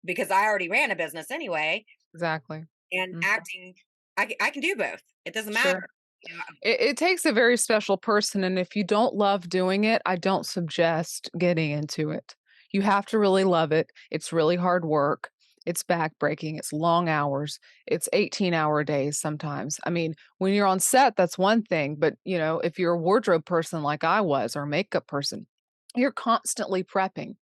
because 0.04 0.30
I 0.30 0.44
already 0.46 0.68
ran 0.70 0.90
a 0.92 0.96
business 0.96 1.30
anyway, 1.30 1.86
exactly 2.14 2.66
and 2.92 3.14
Mhm. 3.14 3.20
acting, 3.22 3.74
I 4.16 4.50
can 4.50 4.60
do 4.62 4.76
both. 4.76 5.02
It 5.24 5.32
doesn't 5.34 5.52
matter. 5.54 5.80
You 6.22 6.36
know, 6.36 6.42
It, 6.62 6.80
it 6.80 6.96
takes 6.96 7.24
a 7.24 7.32
very 7.32 7.56
special 7.56 7.96
person, 7.96 8.44
and 8.44 8.58
if 8.58 8.76
you 8.76 8.84
don't 8.84 9.14
love 9.14 9.48
doing 9.48 9.84
it, 9.84 10.02
I 10.06 10.16
don't 10.16 10.46
suggest 10.46 11.30
getting 11.38 11.70
into 11.70 12.10
it. 12.10 12.34
You 12.72 12.82
have 12.82 13.06
to 13.06 13.18
really 13.18 13.44
love 13.44 13.72
it. 13.72 13.90
It's 14.10 14.32
really 14.32 14.56
hard 14.56 14.84
work. 14.84 15.30
It's 15.66 15.82
backbreaking. 15.82 16.58
It's 16.58 16.72
long 16.72 17.08
hours. 17.08 17.58
It's 17.86 18.08
18 18.12 18.54
hour 18.54 18.82
days 18.84 19.20
sometimes. 19.20 19.78
I 19.84 19.90
mean, 19.90 20.14
when 20.38 20.54
you're 20.54 20.66
on 20.66 20.80
set, 20.80 21.16
that's 21.16 21.38
one 21.38 21.62
thing, 21.62 21.96
but 21.98 22.14
you 22.24 22.38
know, 22.38 22.60
if 22.60 22.78
you're 22.78 22.94
a 22.94 22.98
wardrobe 22.98 23.44
person 23.44 23.82
like 23.82 24.04
I 24.04 24.20
was 24.22 24.56
or 24.56 24.66
makeup 24.66 25.06
person, 25.06 25.46
you're 25.96 26.12
constantly 26.12 26.82
prepping. 26.84 27.34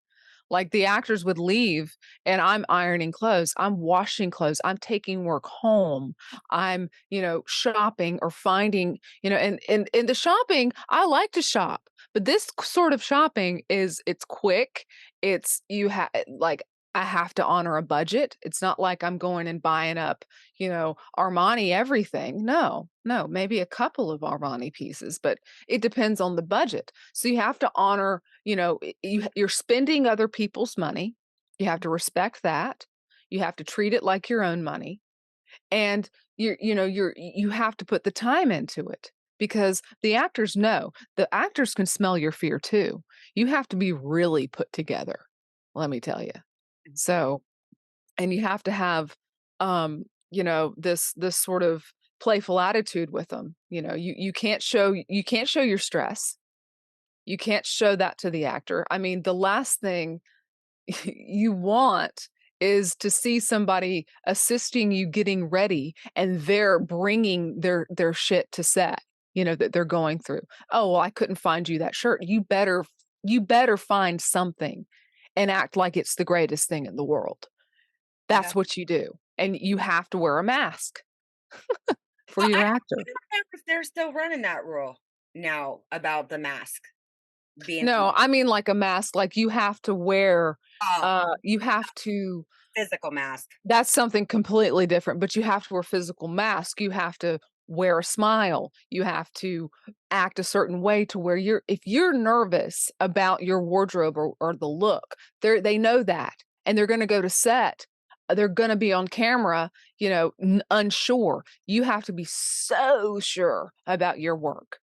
Like, 0.49 0.71
the 0.71 0.85
actors 0.85 1.25
would 1.25 1.39
leave, 1.39 1.97
and 2.25 2.41
I'm 2.41 2.65
ironing 2.69 3.11
clothes, 3.11 3.53
I'm 3.57 3.79
washing 3.79 4.31
clothes, 4.31 4.61
I'm 4.65 4.77
taking 4.77 5.25
work 5.25 5.45
home, 5.45 6.15
I'm, 6.51 6.89
you 7.09 7.21
know, 7.21 7.43
shopping 7.47 8.19
or 8.21 8.31
finding 8.31 8.99
you 9.23 9.29
know, 9.29 9.37
and 9.37 9.59
and 9.69 9.89
and 9.93 10.09
the 10.09 10.13
shopping, 10.15 10.73
I 10.89 11.05
like 11.05 11.31
to 11.33 11.41
shop, 11.41 11.83
but 12.13 12.25
this 12.25 12.49
sort 12.61 12.93
of 12.93 13.03
shopping 13.03 13.63
is 13.69 14.01
it's 14.07 14.25
quick, 14.25 14.85
it's 15.21 15.61
you 15.69 15.89
ha 15.89 16.09
eh, 16.13 16.23
like, 16.29 16.63
I 16.97 17.03
have 17.03 17.33
to 17.35 17.45
honor 17.45 17.77
a 17.77 17.83
budget, 17.83 18.37
it's 18.41 18.61
not 18.61 18.79
like 18.79 19.03
I'm 19.03 19.17
going 19.19 19.47
and 19.47 19.61
buying 19.61 19.97
up, 19.99 20.25
you 20.57 20.69
know, 20.69 20.95
Armani 21.17 21.71
everything, 21.71 22.43
no, 22.45 22.89
no, 23.05 23.27
maybe 23.27 23.59
a 23.59 23.65
couple 23.67 24.11
of 24.11 24.21
Armani 24.21 24.73
pieces, 24.73 25.19
but 25.21 25.37
it 25.67 25.81
depends 25.81 26.19
on 26.21 26.35
the 26.35 26.41
budget. 26.41 26.91
So, 27.13 27.27
you 27.29 27.37
have 27.37 27.59
to 27.59 27.71
honor, 27.75 28.21
you 28.45 28.55
know, 28.55 28.79
you 29.03 29.27
you're 29.35 29.49
spending 29.49 30.07
other 30.07 30.27
people's 30.27 30.77
money, 30.77 31.15
you 31.59 31.67
have 31.67 31.81
to 31.81 31.89
respect 31.89 32.43
that, 32.43 32.85
you 33.29 33.39
have 33.41 33.55
to 33.57 33.63
treat 33.63 33.93
it 33.93 34.03
like 34.03 34.29
your 34.29 34.43
own 34.43 34.63
money, 34.63 35.01
and 35.71 36.09
you're 36.37 36.57
you 36.61 36.75
know, 36.75 36.85
you're 36.85 37.13
you 37.17 37.49
have 37.51 37.77
to 37.77 37.85
put 37.85 38.03
the 38.05 38.11
time 38.11 38.51
into 38.51 38.87
it, 38.89 39.11
because 39.39 39.81
the 40.03 40.15
actors 40.15 40.55
know, 40.57 40.91
the 41.17 41.27
actors 41.33 41.73
can 41.75 41.85
smell 41.87 42.17
your 42.17 42.33
fear 42.33 42.59
too. 42.59 43.03
You 43.35 43.47
have 43.47 43.67
to 43.69 43.77
be 43.77 43.93
really 43.93 44.47
put 44.47 44.71
together, 44.73 45.19
let 45.75 45.89
me 45.91 45.99
tell 46.01 46.23
ya. 46.23 46.41
So 46.95 47.41
and 48.17 48.33
you 48.33 48.41
have 48.41 48.63
to 48.63 48.71
have, 48.71 49.15
um, 49.59 50.05
you 50.31 50.43
know, 50.43 50.73
this 50.77 51.13
this 51.15 51.37
sort 51.37 51.63
of 51.63 51.85
playful 52.19 52.59
attitude 52.59 53.11
with 53.11 53.29
them. 53.29 53.55
you 53.69 53.81
know, 53.81 53.93
you 53.95 54.13
you 54.17 54.33
can't 54.33 54.63
show 54.63 54.93
you 55.07 55.23
can't 55.23 55.49
show 55.49 55.61
your 55.61 55.77
stress. 55.79 56.37
You 57.25 57.37
can't 57.37 57.65
show 57.65 57.95
that 57.97 58.17
to 58.19 58.31
the 58.31 58.45
actor, 58.45 58.85
I 58.91 58.97
mean, 58.99 59.23
the 59.23 59.33
last 59.33 59.79
thing 59.81 60.21
you 61.05 61.51
want 61.53 62.29
is 62.59 62.95
to 62.97 63.09
see 63.11 63.39
somebody 63.39 64.05
assisting 64.25 64.91
you 64.91 65.07
getting 65.07 65.45
ready, 65.49 65.93
and 66.15 66.41
they're 66.41 66.79
bringing 66.79 67.59
their 67.61 67.87
their 67.89 68.13
shit 68.13 68.51
to 68.53 68.63
set, 68.63 69.01
you 69.33 69.45
know, 69.45 69.55
that 69.55 69.73
they're 69.73 69.85
going 69.85 70.19
through. 70.19 70.41
"Oh, 70.71 70.91
well, 70.93 71.01
I 71.01 71.09
couldn't 71.11 71.37
find 71.37 71.67
you 71.69 71.79
that 71.79 71.95
shirt." 71.95 72.23
You 72.23 72.41
better 72.41 72.85
you 73.23 73.41
better 73.41 73.77
find 73.77 74.21
something 74.21 74.85
and 75.37 75.49
act 75.51 75.77
like 75.77 75.95
it's 75.97 76.15
the 76.15 76.25
greatest 76.25 76.67
thing 76.69 76.85
in 76.85 76.95
the 76.97 77.05
world. 77.05 77.47
Yeah. 78.29 78.41
That's 78.41 78.55
what 78.55 78.75
you 78.77 78.85
do, 78.85 79.13
and 79.37 79.57
you 79.57 79.77
have 79.77 80.09
to 80.11 80.17
wear 80.17 80.39
a 80.39 80.43
mask 80.43 81.01
for 82.27 82.43
Well, 82.43 82.49
your 82.49 82.59
I 82.59 82.63
actor. 82.63 82.97
if 83.53 83.61
they're 83.67 83.83
still 83.83 84.11
running 84.13 84.41
that 84.43 84.65
rule 84.65 84.97
now 85.35 85.81
about 85.91 86.29
the 86.29 86.37
mask 86.37 86.83
being 87.65 87.85
No, 87.85 88.11
I 88.15 88.27
mean, 88.27 88.47
like, 88.47 88.69
a 88.69 88.73
mask, 88.73 89.15
like, 89.15 89.35
you 89.37 89.49
have 89.49 89.81
to 89.83 89.95
wear, 89.95 90.57
Oh. 90.83 91.01
uh, 91.01 91.35
you 91.43 91.59
have 91.59 91.93
to 91.95 92.45
Physical 92.75 93.09
mask. 93.11 93.47
That's 93.65 93.89
something 93.91 94.25
completely 94.27 94.85
different, 94.85 95.19
but 95.19 95.35
you 95.35 95.41
have 95.43 95.67
to 95.67 95.73
wear 95.73 95.83
physical 95.83 96.27
mask, 96.27 96.79
you 96.79 96.91
have 96.91 97.17
to 97.19 97.39
wear 97.67 97.99
a 97.99 98.03
smile, 98.03 98.71
you 98.89 99.03
have 99.03 99.31
to 99.33 99.69
act 100.11 100.39
a 100.39 100.43
certain 100.43 100.81
way 100.81 101.05
to 101.05 101.19
where 101.19 101.37
you're 101.37 101.63
if 101.67 101.79
you're 101.85 102.13
nervous 102.13 102.89
about 102.99 103.43
your 103.43 103.61
wardrobe 103.61 104.17
or 104.17 104.33
or 104.39 104.55
the 104.55 104.67
look, 104.67 105.15
they're 105.41 105.61
they 105.61 105.77
know 105.77 106.03
that, 106.03 106.35
and 106.65 106.77
they're 106.77 106.87
gonna 106.87 107.07
go 107.07 107.21
to 107.21 107.29
set, 107.29 107.85
uh, 108.29 108.35
they're 108.35 108.47
gonna 108.49 108.75
be 108.75 108.93
on 108.93 109.07
camera, 109.07 109.71
you 109.99 110.09
know, 110.09 110.31
n 110.41 110.61
unsure. 110.71 111.43
You 111.67 111.83
have 111.83 112.05
to 112.05 112.13
be 112.13 112.25
so 112.25 113.19
sure 113.19 113.71
about 113.87 114.19
your 114.19 114.35
work 114.35 114.79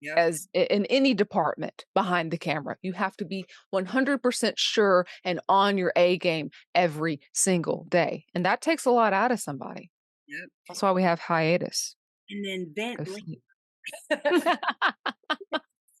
Yep. 0.00 0.18
as 0.18 0.48
in 0.54 0.86
any 0.86 1.12
department 1.14 1.84
behind 1.94 2.30
the 2.30 2.38
camera, 2.38 2.76
you 2.82 2.92
have 2.94 3.16
to 3.16 3.24
be 3.26 3.44
100% 3.70 4.58
sure 4.58 5.06
and 5.24 5.40
on 5.48 5.76
your 5.76 5.92
A 5.96 6.16
game 6.18 6.50
every 6.74 7.20
single 7.34 7.84
day, 7.90 8.24
and 8.34 8.44
that 8.46 8.62
takes 8.62 8.86
a 8.86 8.90
lot 8.90 9.12
out 9.12 9.30
of 9.32 9.40
somebody. 9.40 9.90
Yep. 10.26 10.50
That's 10.68 10.82
why 10.82 10.92
we 10.92 11.02
have 11.04 11.20
hiatus. 11.20 11.96
And 12.30 12.44
then 12.44 12.72
Go 12.96 13.04
Bentley 13.04 13.20
sleep. 13.20 13.42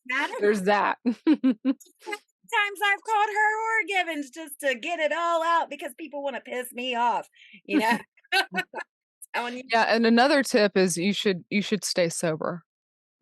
Madam 0.08 0.36
There's 0.40 0.62
that. 0.62 0.98
Times 1.04 2.78
I've 2.84 3.02
called 3.02 3.28
her 3.28 3.56
or 3.58 3.86
Givens 3.88 4.30
just 4.30 4.60
to 4.60 4.74
get 4.76 5.00
it 5.00 5.12
all 5.12 5.42
out 5.42 5.68
because 5.68 5.92
people 5.98 6.22
wanna 6.22 6.40
piss 6.40 6.72
me 6.72 6.94
off, 6.94 7.28
you 7.64 7.78
know? 7.80 7.98
Yeah, 9.70 9.82
and 9.88 10.06
another 10.06 10.42
tip 10.42 10.76
is 10.78 10.96
you 10.96 11.12
should 11.12 11.44
you 11.50 11.60
should 11.60 11.84
stay 11.84 12.08
sober. 12.08 12.62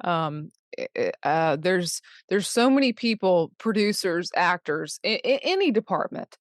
Um, 0.05 0.51
eh 0.79 0.87
eh, 0.95 1.11
uh, 1.25 1.57
there's 1.57 2.01
there's 2.29 2.49
so 2.49 2.71
many 2.71 2.93
people, 2.93 3.51
producers, 3.59 4.31
actors, 4.37 5.01
a 5.05 5.15
a 5.27 5.39
any 5.43 5.73
department 5.73 6.37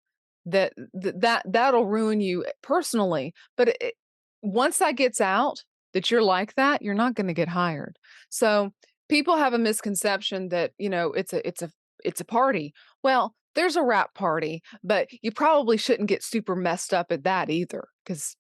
that 0.46 0.74
that 0.94 1.44
that'll 1.46 1.86
ruin 1.86 2.22
you, 2.22 2.46
eh, 2.46 2.52
personally, 2.62 3.34
but 3.58 3.70
it 3.70 3.96
once 4.44 4.78
that 4.80 4.96
gets 4.96 5.20
out, 5.22 5.64
that 5.94 6.12
you're 6.12 6.24
like 6.24 6.56
that, 6.56 6.82
you're 6.82 6.94
not 6.96 7.16
gonna 7.16 7.34
get 7.34 7.48
hired. 7.50 7.98
So, 8.30 8.72
people 9.10 9.38
have 9.38 9.54
a 9.54 9.60
misconception 9.60 10.50
that, 10.50 10.72
you 10.78 10.90
know, 10.90 11.12
it's 11.14 11.34
a 11.34 11.46
it's 11.48 11.62
a 11.62 11.70
it's 12.04 12.22
a 12.22 12.26
party. 12.26 12.74
Well, 13.04 13.36
there's 13.56 13.76
a 13.76 13.84
wrap 13.84 14.14
party, 14.16 14.62
but 14.84 15.08
you 15.22 15.32
probably 15.32 15.78
shouldn't 15.78 16.10
get 16.10 16.24
super 16.24 16.56
messed 16.56 16.94
up 16.94 17.12
at 17.12 17.24
that 17.24 17.50
either 17.50 17.88
cuz 18.06 18.36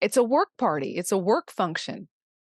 it's 0.00 0.16
a 0.18 0.24
work 0.24 0.50
party, 0.58 0.96
it's 0.96 1.12
a 1.12 1.18
work 1.18 1.50
function. 1.52 2.08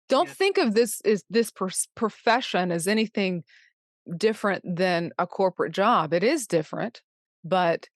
Don't 0.09 0.29
Yeah. 0.29 0.35
think 0.35 0.59
of 0.59 0.75
this 0.75 1.01
as 1.03 1.25
this 1.31 1.51
pers 1.53 1.89
profession 1.97 2.73
as 2.73 2.89
anything 2.89 3.45
different 4.17 4.65
than 4.77 5.13
a 5.19 5.27
corporate 5.27 5.73
job, 5.73 6.13
it 6.13 6.23
is 6.25 6.47
different, 6.47 7.03
but 7.45 7.89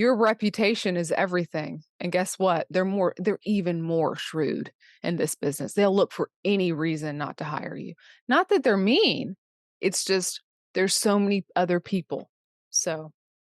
your 0.00 0.16
reputation 0.16 0.96
is 0.96 1.12
everything, 1.12 1.82
and 2.00 2.10
guess 2.12 2.38
what? 2.38 2.66
They're 2.70 2.84
more 2.86 3.14
they're 3.18 3.38
even 3.44 3.82
more 3.82 4.16
shrewd 4.16 4.72
in 5.02 5.16
this 5.16 5.34
business, 5.36 5.74
they'll 5.74 5.94
look 5.94 6.12
for 6.12 6.30
any 6.44 6.72
reason 6.72 7.18
not 7.18 7.36
to 7.38 7.44
hire 7.44 7.76
you. 7.76 7.94
Not 8.28 8.48
that 8.50 8.64
they're 8.64 8.76
mean, 8.78 9.36
it's 9.80 10.04
just 10.04 10.42
there's 10.74 10.94
so 10.94 11.18
many 11.18 11.44
other 11.56 11.80
people, 11.80 12.30
so 12.70 13.12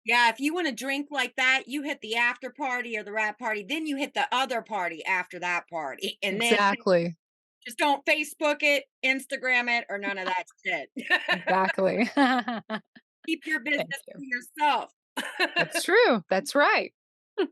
Yeah, 0.05 0.31
if 0.31 0.41
you 0.41 0.53
wanna 0.55 0.73
drink 0.73 1.09
like 1.11 1.37
that, 1.37 1.65
you 1.69 1.83
hit 1.83 2.01
the 2.01 2.17
after 2.17 2.51
party 2.51 2.99
or 2.99 3.05
the 3.05 3.13
wrap 3.13 3.39
party, 3.39 3.65
then 3.69 3.87
you 3.87 3.97
hit 3.97 4.15
the 4.15 4.27
other 4.33 4.63
party 4.63 5.05
after 5.05 5.39
that 5.41 5.69
party, 5.69 6.19
and 6.23 6.41
then 6.41 6.53
Exactly. 6.55 7.17
just 7.67 7.79
don't 7.79 8.05
Facebook 8.05 8.63
it, 8.63 8.85
Instagram 9.05 9.69
it, 9.69 9.85
or 9.89 9.99
none 9.99 10.19
of 10.19 10.27
that 10.27 10.45
shit. 10.65 10.91
Exactly. 11.29 12.11
Keep 13.27 13.47
your 13.47 13.61
business 13.65 14.01
you. 14.09 14.15
to 14.19 14.25
yourself. 14.27 14.91
That's 15.57 15.83
true, 15.85 16.25
that's 16.29 16.55
right. 16.55 16.93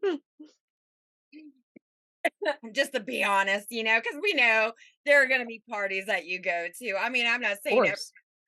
Just 2.73 2.93
to 2.93 3.01
be 3.01 3.25
honest, 3.25 3.67
you 3.71 3.83
know, 3.83 3.99
because 4.03 4.19
we 4.23 4.35
know 4.35 4.73
there 5.07 5.23
are 5.23 5.27
gonna 5.27 5.47
be 5.47 5.63
parties 5.69 6.07
that 6.07 6.27
you 6.27 6.39
go 6.39 6.67
to, 6.81 6.97
I 6.97 7.09
mean, 7.09 7.27
I'm 7.27 7.41
not 7.41 7.59
saying 7.63 7.79
every 7.79 7.97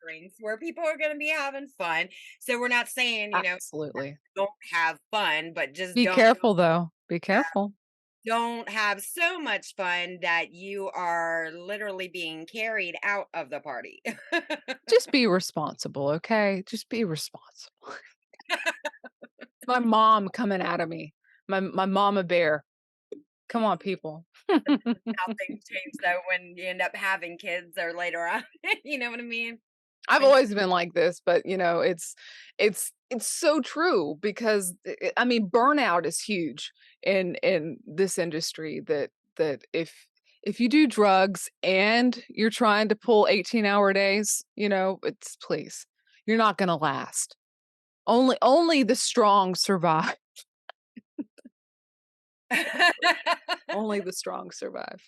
drinks 0.02 0.36
where 0.40 0.58
people 0.58 0.84
are 0.84 0.98
gonna 0.98 1.16
be 1.16 1.28
having 1.28 1.68
fun, 1.78 2.08
so 2.40 2.58
we're 2.58 2.68
not 2.68 2.88
saying, 2.88 3.32
you 3.32 3.42
know, 3.42 3.54
Absolutely. 3.54 4.16
don't 4.36 4.50
have 4.72 4.98
fun, 5.10 5.52
but 5.54 5.74
just 5.74 5.94
Be 5.94 6.06
careful, 6.06 6.54
though, 6.54 6.90
be 7.08 7.20
careful. 7.20 7.72
Don't 8.24 8.68
have 8.68 9.02
so 9.02 9.40
much 9.40 9.74
fun 9.74 10.18
that 10.22 10.52
you 10.52 10.88
are 10.94 11.50
literally 11.52 12.06
being 12.06 12.46
carried 12.46 12.94
out 13.02 13.26
of 13.34 13.50
the 13.50 13.58
party. 13.58 14.00
Just 14.88 15.10
be 15.12 15.26
responsible, 15.26 16.08
okay? 16.10 16.62
Just 16.64 16.88
be 16.88 17.02
responsible. 17.02 17.94
My 19.66 19.78
mom 19.78 20.28
coming 20.28 20.60
outta 20.60 20.86
me, 20.86 21.14
my 21.48 21.60
my 21.60 21.86
mama 21.86 22.24
bear. 22.24 22.64
Come 23.48 23.64
on, 23.64 23.78
people. 23.78 24.24
How 24.48 24.56
things 24.58 25.62
change, 25.68 25.94
though, 26.02 26.18
when 26.30 26.54
you 26.56 26.64
end 26.64 26.80
up 26.80 26.96
having 26.96 27.36
kids 27.36 27.76
or 27.78 27.92
later 27.92 28.26
on, 28.26 28.42
you 28.84 28.98
know 28.98 29.10
what 29.10 29.20
I 29.20 29.24
mean? 29.24 29.58
I've 30.08 30.24
always 30.24 30.52
been 30.52 30.70
like 30.70 30.94
this, 30.94 31.20
but, 31.24 31.46
you 31.46 31.56
know, 31.56 31.80
it's 31.80 32.14
it's 32.58 32.90
it's 33.10 33.26
so 33.26 33.60
true 33.60 34.16
because, 34.20 34.74
I 35.16 35.24
mean, 35.24 35.48
burnout 35.48 36.06
is 36.06 36.18
huge 36.18 36.72
in 37.02 37.36
in 37.36 37.76
this 37.86 38.18
industry 38.18 38.80
that 38.86 39.10
that 39.36 39.62
if 39.72 40.06
if 40.42 40.58
you 40.58 40.68
do 40.68 40.86
drugs 40.88 41.48
and 41.62 42.20
you're 42.28 42.50
trying 42.50 42.88
to 42.88 42.96
pull 42.96 43.28
eighteen-hour 43.30 43.92
days, 43.92 44.44
you 44.56 44.68
know, 44.68 44.98
it's 45.04 45.36
please, 45.36 45.86
you're 46.26 46.38
not 46.38 46.58
gonna 46.58 46.76
last. 46.76 47.36
Only 48.06 48.36
only 48.42 48.82
the 48.82 48.96
strong 48.96 49.54
survive. 49.54 50.16
Only 53.72 54.00
the 54.00 54.12
strong 54.12 54.50
survive. 54.50 55.00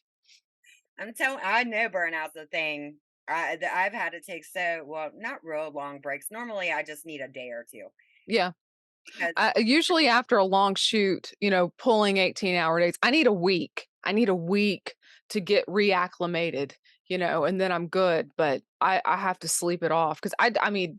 I'm 0.99 1.13
telling 1.15 1.41
I 1.43 1.65
know 1.65 1.89
burnout's 1.89 2.37
a 2.37 2.47
thing. 2.47 2.99
I 3.29 3.59
I've 3.73 3.93
had 3.93 4.11
to 4.11 4.21
take 4.21 4.45
so 4.45 4.85
well, 4.87 5.11
not 5.15 5.45
real 5.45 5.71
long 5.71 6.01
breaks, 6.01 6.27
normally, 6.31 6.73
I 6.73 6.83
just 6.83 7.07
need 7.07 7.21
a 7.21 7.29
day 7.29 7.49
or 7.49 7.67
2. 7.71 7.89
Yeah. 8.27 8.53
Uh, 9.37 9.53
usually 9.57 10.09
after 10.09 10.37
a 10.39 10.45
long 10.45 10.75
shoot, 10.75 11.33
you 11.41 11.51
know, 11.51 11.73
pulling 11.79 12.17
eighteen-hour 12.17 12.81
days, 12.81 12.95
I 13.03 13.11
need 13.11 13.27
a 13.27 13.33
week, 13.33 13.89
I 14.05 14.13
need 14.13 14.29
a 14.29 14.35
week 14.35 14.95
to 15.31 15.41
get 15.41 15.67
reacclimated, 15.67 16.73
you 17.09 17.19
know, 17.19 17.45
and 17.45 17.61
then 17.61 17.73
I'm 17.73 17.89
good, 17.89 18.31
but 18.37 18.63
I 18.81 19.01
I 19.05 19.17
have 19.17 19.39
to 19.41 19.49
sleep 19.49 19.83
it 19.83 19.93
off 19.93 20.21
because 20.21 20.35
I, 20.39 20.53
I 20.61 20.71
mean, 20.71 20.99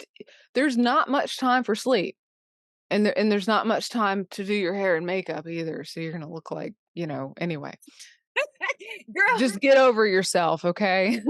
there's 0.54 0.78
not 0.78 1.10
much 1.10 1.38
time 1.38 1.64
for 1.64 1.76
sleep. 1.76 2.16
And 2.92 3.06
there 3.06 3.18
and 3.18 3.32
there's 3.32 3.48
not 3.48 3.66
much 3.66 3.90
time 3.90 4.28
to 4.32 4.44
do 4.44 4.54
your 4.54 4.76
hair 4.76 4.96
and 4.96 5.06
makeup 5.06 5.48
either, 5.48 5.84
so 5.84 6.00
you're 6.00 6.12
gonna 6.12 6.32
look 6.32 6.52
like, 6.52 6.74
you 6.94 7.08
know, 7.08 7.34
anyway. 7.38 7.74
Girl 9.16 9.38
Just 9.38 9.60
get 9.62 9.78
over 9.78 10.06
yourself, 10.06 10.64
okay? 10.64 11.22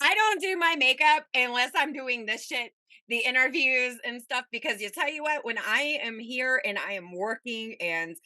I 0.00 0.14
don't 0.14 0.40
do 0.40 0.56
my 0.56 0.76
makeup 0.78 1.24
unless 1.34 1.70
I'm 1.74 1.92
doing 1.92 2.26
this 2.26 2.46
shit, 2.46 2.72
the 3.08 3.18
interviews 3.18 3.98
and 4.04 4.22
stuff, 4.22 4.44
because 4.52 4.80
you 4.80 4.90
tell 4.90 5.10
you 5.10 5.22
what, 5.22 5.44
when 5.44 5.58
I 5.58 5.98
am 6.02 6.18
here 6.18 6.60
and 6.64 6.78
I 6.78 6.92
am 6.92 7.12
working 7.12 7.76
and 7.80 8.16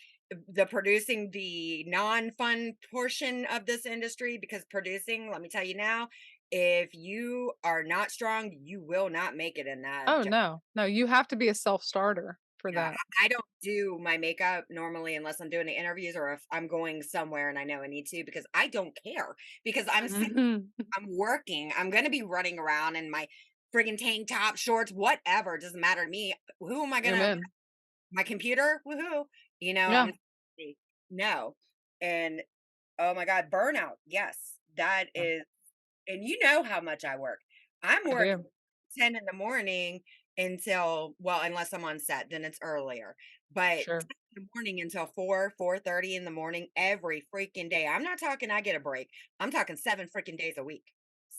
the 0.49 0.67
producing 0.67 1.31
the 1.31 1.85
non-fun 1.87 2.77
portion 2.91 3.45
of 3.47 3.67
this 3.67 3.87
industry, 3.87 4.39
because 4.39 4.65
producing, 4.67 5.31
let 5.31 5.41
me 5.41 5.49
tell 5.49 5.65
you 5.65 5.77
now, 5.77 6.09
if 6.51 6.95
you 6.95 7.53
are 7.65 7.83
not 7.85 8.11
strong, 8.11 8.53
you 8.53 8.83
will 8.83 9.09
not 9.11 9.37
make 9.37 9.59
it 9.59 9.67
in 9.67 9.83
that 9.83 10.09
Oh, 10.09 10.23
job. 10.23 10.33
no. 10.33 10.63
No, 10.75 10.85
you 10.85 11.07
have 11.07 11.29
to 11.29 11.37
be 11.37 11.49
a 11.49 11.55
self-starter 11.55 12.39
for 12.59 12.73
Yeah, 12.73 12.73
that. 12.73 13.01
I 13.23 13.29
don't 13.29 13.45
do 13.63 13.99
my 14.01 14.19
makeup 14.19 14.65
normally 14.71 15.15
unless 15.15 15.41
I'm 15.41 15.49
doing 15.51 15.67
the 15.67 15.73
interviews 15.79 16.17
or 16.17 16.33
if 16.33 16.43
I'm 16.51 16.67
going 16.67 17.03
somewhere 17.03 17.49
and 17.49 17.59
I 17.59 17.65
know 17.65 17.81
I 17.83 17.87
need 17.87 18.07
to 18.09 18.25
because 18.25 18.47
I 18.55 18.67
don't 18.69 18.97
care 19.05 19.37
because 19.65 19.87
I'm 19.91 20.09
sitting 20.09 20.35
Mhm. 20.35 20.73
I'm 20.97 21.07
working. 21.17 21.73
I'm 21.77 21.91
gonna 21.91 22.11
be 22.11 22.23
running 22.23 22.59
around 22.59 22.97
in 22.97 23.11
my 23.11 23.29
friggin' 23.75 23.99
tank 23.99 24.29
top, 24.29 24.57
shorts, 24.57 24.93
whatever, 24.93 25.59
doesn't 25.59 25.81
matter 25.81 26.05
to 26.05 26.11
me. 26.11 26.35
Who 26.61 26.85
am 26.85 26.93
I 26.93 27.01
gonna 27.03 27.27
my 28.13 28.23
computer? 28.25 28.83
Woohoo. 28.87 29.27
You 29.61 29.75
know, 29.75 29.89
I'm 29.89 30.13
no. 31.11 31.55
And 32.01 32.43
oh 32.99 33.15
my 33.15 33.25
god, 33.25 33.47
burnout. 33.51 33.97
Yes, 34.07 34.37
that 34.77 35.05
uh-huh. 35.17 35.25
is. 35.25 35.43
and 36.09 36.25
you 36.25 36.39
know 36.43 36.63
how 36.63 36.81
much 36.81 37.05
I 37.05 37.17
work. 37.17 37.41
I'm 37.83 38.09
working 38.11 38.45
10 38.99 39.17
in 39.17 39.23
the 39.27 39.37
morning 39.37 40.01
until 40.39 41.15
well, 41.21 41.41
unless 41.43 41.73
I'm 41.73 41.85
on 41.85 41.99
set, 42.01 42.29
then 42.31 42.45
it's 42.45 42.59
earlier. 42.63 43.17
But 43.53 43.85
10 43.85 43.85
Sure. 43.85 44.01
the 44.35 44.47
morning 44.55 44.81
until 44.81 45.07
4, 45.07 45.53
4:30 45.59 46.17
in 46.17 46.25
the 46.25 46.31
morning 46.31 46.69
every 46.77 47.25
freaking 47.35 47.71
day. 47.71 47.87
I'm 47.87 48.03
not 48.03 48.19
talking 48.19 48.51
I 48.51 48.61
get 48.61 48.77
a 48.77 48.81
break. 48.81 49.09
I'm 49.41 49.51
talking 49.51 49.77
7 49.77 50.09
freaking 50.15 50.39
days 50.39 50.55
a 50.59 50.65
week. 50.65 50.85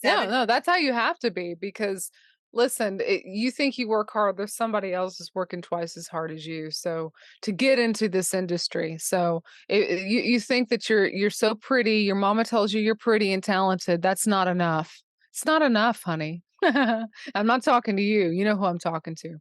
No, 0.02 0.24
no, 0.26 0.46
that's 0.46 0.68
how 0.68 0.76
you 0.76 0.92
have 0.92 1.18
to 1.20 1.30
be 1.30 1.54
because 1.54 2.10
listen, 2.52 3.00
it, 3.00 3.22
you 3.26 3.50
think 3.50 3.78
you 3.78 3.88
work 3.88 4.10
hard, 4.12 4.36
there's 4.36 4.54
somebody 4.54 4.92
else 4.94 5.20
is 5.20 5.30
working 5.34 5.62
twice 5.62 5.96
as 5.96 6.08
hard 6.08 6.30
as 6.32 6.46
you. 6.46 6.70
So 6.70 7.12
to 7.42 7.52
get 7.52 7.78
into 7.78 8.08
this 8.08 8.34
industry, 8.34 8.98
so 8.98 9.42
it, 9.68 9.82
it- 9.90 10.06
you 10.08 10.20
you 10.20 10.40
think 10.40 10.68
that 10.70 10.88
you're 10.88 11.08
you're 11.08 11.30
so 11.30 11.54
pretty, 11.54 11.98
your 12.00 12.16
mama 12.16 12.44
tells 12.44 12.72
you 12.72 12.80
you're 12.80 12.94
pretty 12.96 13.32
and 13.32 13.42
talented. 13.44 14.02
That's 14.02 14.26
not 14.26 14.48
enough. 14.48 15.00
It's 15.32 15.44
not 15.44 15.62
enough, 15.62 16.02
honey. 16.02 16.42
I'm 16.62 17.46
not 17.46 17.62
talking 17.62 17.96
to 17.96 18.02
you. 18.02 18.30
You 18.30 18.44
know 18.44 18.56
who 18.56 18.64
I'm 18.64 18.78
talking 18.78 19.14
to. 19.16 19.36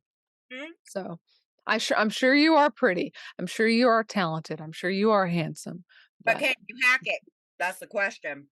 Mhm. 0.54 0.68
So 0.86 1.20
I 1.66 1.78
sure 1.80 1.98
I'm 1.98 2.10
sure 2.10 2.36
you 2.36 2.56
are 2.56 2.70
pretty. 2.72 3.14
I'm 3.40 3.48
sure 3.48 3.68
you 3.68 3.88
are 3.88 4.04
talented. 4.04 4.62
I'm 4.62 4.72
sure 4.72 4.90
you 4.90 5.12
are 5.12 5.28
handsome. 5.28 5.84
But 6.24 6.36
But 6.36 6.40
can 6.40 6.56
you 6.68 6.76
hack 6.88 7.02
it? 7.04 7.22
That's 7.60 7.80
the 7.80 7.88
question. 7.88 8.48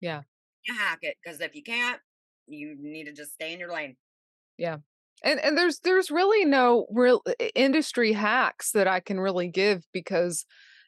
yeah. 0.00 0.22
You 0.66 0.74
hack 0.74 1.00
it 1.02 1.16
because 1.22 1.40
if 1.40 1.54
you 1.54 1.62
can't, 1.62 2.00
you 2.46 2.76
need 2.78 3.04
to 3.04 3.12
just 3.12 3.32
stay 3.34 3.52
in 3.52 3.58
your 3.60 3.72
lane. 3.72 3.96
Yeah. 4.58 4.78
And 5.22 5.40
and 5.40 5.56
there's 5.56 5.80
there's 5.80 6.10
really 6.10 6.44
no 6.44 6.86
real 6.90 7.22
industry 7.54 8.12
hacks 8.12 8.72
that 8.72 8.86
I 8.86 9.00
can 9.00 9.18
really 9.20 9.48
give 9.48 9.84
because 9.92 10.44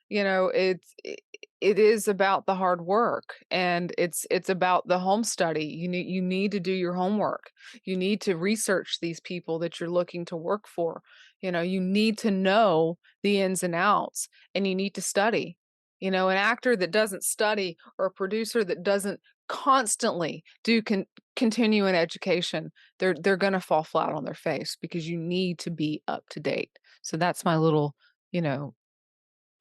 you 0.09 0.23
know 0.23 0.47
it's 0.49 0.95
i- 1.07 1.16
it 1.62 1.79
is 1.79 2.07
about 2.07 2.45
the 2.45 2.55
hard 2.55 2.83
work 2.83 3.35
and 3.51 3.92
it's 3.97 4.27
it's 4.31 4.51
about 4.51 4.87
the 4.88 4.99
home 4.99 5.25
study. 5.25 5.64
You 5.64 5.88
need 5.88 6.07
you 6.07 6.21
need 6.21 6.53
to 6.53 6.61
do 6.61 6.73
your 6.73 6.92
homework. 6.95 7.51
You 7.85 7.97
need 7.97 8.21
to 8.23 8.37
research 8.37 8.99
these 9.01 9.21
people 9.21 9.59
that 9.61 9.81
you're 9.81 9.90
looking 9.90 10.25
to 10.27 10.37
work 10.37 10.69
for. 10.69 11.03
You 11.40 11.51
know, 11.53 11.62
you 11.62 11.81
need 11.81 12.19
to 12.19 12.31
know 12.31 12.99
the 13.23 13.40
ins 13.40 13.62
and 13.62 13.75
outs 13.75 14.29
and 14.55 14.66
you 14.66 14.75
need 14.75 14.95
to 14.97 15.03
study. 15.03 15.57
You 16.01 16.11
know, 16.11 16.29
an 16.29 16.37
actor 16.37 16.77
that 16.77 16.90
doesn't 16.90 17.25
study 17.25 17.79
or 17.99 18.07
a 18.07 18.11
producer 18.11 18.62
that 18.64 18.83
doesn't 18.83 19.21
constantly 19.49 20.45
do 20.65 20.83
con- 20.83 21.07
continuing 21.37 21.95
education 21.95 22.73
they're 22.99 23.15
they're 23.15 23.37
gonna 23.37 23.61
fall 23.61 23.85
flat 23.85 24.13
on 24.13 24.25
their 24.25 24.35
face 24.35 24.77
because 24.81 25.09
you 25.09 25.19
need 25.19 25.59
to 25.61 25.71
be 25.71 26.03
up 26.09 26.29
to 26.31 26.41
date. 26.41 26.79
So 27.03 27.17
that's 27.17 27.45
my 27.45 27.57
little, 27.57 27.95
you 28.33 28.43
know, 28.43 28.75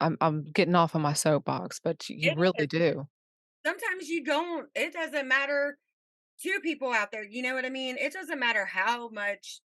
I'm 0.00 0.16
I'm 0.20 0.44
getting 0.44 0.74
off 0.76 0.94
on 0.96 1.02
my 1.02 1.12
soapbox, 1.14 1.80
but 1.80 2.08
you 2.10 2.32
It 2.32 2.36
really 2.36 2.66
is. 2.66 2.66
do. 2.68 3.06
Sometimes 3.66 4.08
you 4.08 4.24
don't. 4.24 4.70
It 4.74 4.92
doesn't 4.92 5.28
matter 5.28 5.78
to 6.42 6.60
people 6.60 6.92
out 6.92 7.12
there. 7.12 7.24
You 7.24 7.42
know 7.42 7.54
what 7.54 7.66
I 7.66 7.70
mean? 7.70 7.98
It 7.98 8.12
doesn't 8.12 8.40
matter 8.40 8.66
how 8.66 9.08
much 9.10 9.60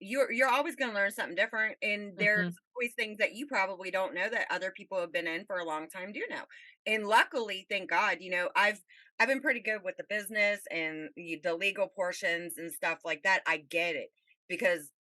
you're 0.00 0.32
you're 0.32 0.48
always 0.50 0.76
going 0.76 0.90
to 0.92 0.96
learn 0.96 1.12
something 1.12 1.36
different 1.36 1.78
and 1.82 2.18
there's 2.18 2.48
Mhm. 2.48 2.56
always 2.76 2.94
things 2.96 3.18
that 3.18 3.34
you 3.34 3.46
probably 3.46 3.90
don't 3.90 4.14
know 4.14 4.28
that 4.28 4.46
other 4.50 4.70
people 4.72 5.00
have 5.00 5.12
been 5.12 5.26
in 5.28 5.46
for 5.46 5.58
a 5.58 5.64
long 5.64 5.88
time 5.88 6.12
do 6.12 6.22
know 6.30 6.44
and 6.86 7.06
luckily 7.08 7.66
thank 7.70 7.90
god 7.90 8.18
you 8.20 8.30
know 8.30 8.50
i've 8.56 8.84
i've 9.18 9.28
been 9.28 9.40
pretty 9.40 9.60
good 9.60 9.82
with 9.84 9.96
the 9.96 10.04
business 10.08 10.60
and 10.70 11.10
the 11.16 11.54
legal 11.58 11.88
portions 11.88 12.58
and 12.58 12.72
stuff 12.72 13.00
like 13.04 13.22
that 13.22 13.42
i 13.46 13.56
get 13.58 13.96
it 13.96 14.10
because 14.48 14.92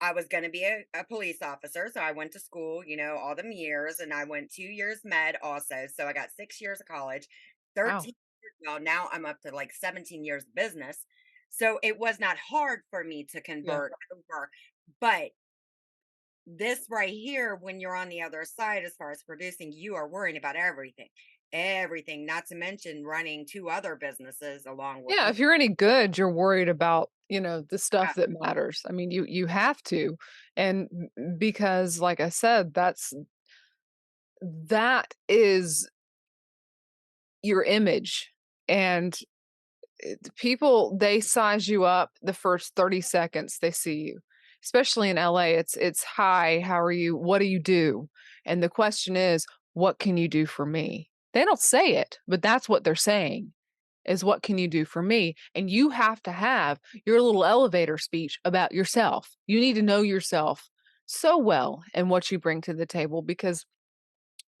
i 0.00 0.12
was 0.12 0.28
going 0.28 0.44
to 0.44 0.50
be 0.50 0.64
a, 0.64 0.84
a 0.94 1.04
police 1.04 1.42
officer 1.42 1.90
so 1.92 2.00
i 2.00 2.12
went 2.12 2.32
to 2.32 2.40
school 2.40 2.84
you 2.84 2.96
know 2.96 3.16
all 3.16 3.34
them 3.34 3.52
years 3.52 4.00
and 4.00 4.12
i 4.14 4.24
went 4.24 4.50
two 4.52 4.62
years 4.62 5.00
med 5.04 5.36
also 5.42 5.86
so 5.94 6.06
i 6.06 6.12
got 6.12 6.30
six 6.32 6.60
years 6.60 6.80
of 6.80 6.86
college 6.86 7.28
Wow. 7.84 8.08
13 8.08 8.14
years 8.42 8.54
well 8.66 8.80
now 8.80 9.08
i'm 9.12 9.26
up 9.26 9.40
to 9.40 9.50
like 9.54 9.72
17 9.72 10.24
years 10.24 10.44
of 10.44 10.54
business 10.54 11.06
so 11.50 11.78
it 11.82 11.98
was 11.98 12.20
not 12.20 12.36
hard 12.38 12.80
for 12.90 13.04
me 13.04 13.24
to 13.24 13.40
Yeah. 13.62 13.80
convert 13.80 13.92
over 14.12 14.50
but 15.00 15.30
this 16.46 16.86
right 16.88 17.10
here, 17.12 17.54
when 17.56 17.80
you're 17.80 17.94
on 17.94 18.08
the 18.08 18.22
other 18.22 18.44
side, 18.44 18.84
as 18.84 18.94
far 18.94 19.10
as 19.10 19.22
producing, 19.22 19.72
you 19.72 19.94
are 19.96 20.08
worrying 20.08 20.36
about 20.36 20.56
everything, 20.56 21.08
everything, 21.52 22.26
not 22.26 22.46
to 22.46 22.54
mention 22.54 23.04
running 23.04 23.46
two 23.46 23.68
other 23.68 23.96
businesses 23.96 24.66
along 24.66 25.04
with 25.04 25.16
Yeah, 25.16 25.28
if 25.28 25.38
you're 25.38 25.52
any 25.52 25.68
good, 25.68 26.18
you're 26.18 26.32
worried 26.32 26.68
about, 26.68 27.10
you 27.28 27.40
know, 27.40 27.64
the 27.68 27.78
stuff 27.78 28.14
that 28.16 28.30
matters. 28.40 28.82
I 28.88 28.92
mean, 28.92 29.10
you 29.10 29.24
you 29.26 29.46
have 29.46 29.82
to. 29.84 30.16
And 30.56 30.88
because 31.38 32.00
like 32.00 32.20
I 32.20 32.28
said, 32.28 32.74
that's 32.74 33.12
that 34.68 35.14
is 35.28 35.88
your 37.42 37.62
image. 37.62 38.32
And 38.68 39.18
people 40.36 40.96
they 40.98 41.20
size 41.20 41.68
you 41.68 41.84
up 41.84 42.10
the 42.22 42.32
first 42.32 42.74
30 42.76 43.00
seconds 43.00 43.58
they 43.60 43.70
see 43.70 43.96
you 43.96 44.20
especially 44.62 45.10
in 45.10 45.16
LA 45.16 45.46
it's 45.58 45.76
it's 45.76 46.04
hi 46.04 46.62
how 46.64 46.80
are 46.80 46.92
you 46.92 47.16
what 47.16 47.38
do 47.38 47.46
you 47.46 47.58
do 47.58 48.08
and 48.44 48.62
the 48.62 48.68
question 48.68 49.16
is 49.16 49.44
what 49.74 49.98
can 49.98 50.16
you 50.16 50.28
do 50.28 50.46
for 50.46 50.64
me 50.64 51.10
they 51.34 51.44
don't 51.44 51.60
say 51.60 51.94
it 51.96 52.18
but 52.26 52.42
that's 52.42 52.68
what 52.68 52.84
they're 52.84 52.94
saying 52.94 53.52
is 54.04 54.24
what 54.24 54.42
can 54.42 54.56
you 54.56 54.68
do 54.68 54.84
for 54.84 55.02
me 55.02 55.34
and 55.54 55.70
you 55.70 55.90
have 55.90 56.22
to 56.22 56.32
have 56.32 56.78
your 57.04 57.20
little 57.20 57.44
elevator 57.44 57.98
speech 57.98 58.38
about 58.44 58.72
yourself 58.72 59.36
you 59.46 59.60
need 59.60 59.74
to 59.74 59.82
know 59.82 60.00
yourself 60.00 60.68
so 61.06 61.38
well 61.38 61.82
and 61.94 62.10
what 62.10 62.30
you 62.30 62.38
bring 62.38 62.60
to 62.60 62.74
the 62.74 62.86
table 62.86 63.22
because 63.22 63.64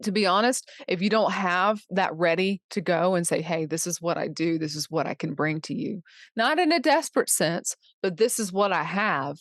to 0.02 0.12
be 0.12 0.26
honest, 0.26 0.70
if 0.86 1.02
you 1.02 1.10
don't 1.10 1.32
have 1.32 1.82
that 1.90 2.14
ready 2.14 2.62
to 2.70 2.80
go 2.80 3.14
and 3.14 3.26
say, 3.26 3.42
"Hey, 3.42 3.66
this 3.66 3.86
is 3.86 4.00
what 4.00 4.16
I 4.16 4.28
do. 4.28 4.58
This 4.58 4.76
is 4.76 4.90
what 4.90 5.06
I 5.06 5.14
can 5.14 5.34
bring 5.34 5.60
to 5.62 5.74
you." 5.74 6.02
Not 6.36 6.58
in 6.58 6.70
a 6.72 6.78
desperate 6.78 7.28
sense, 7.28 7.76
but 8.02 8.16
this 8.16 8.38
is 8.38 8.52
what 8.52 8.72
I 8.72 8.84
have. 8.84 9.38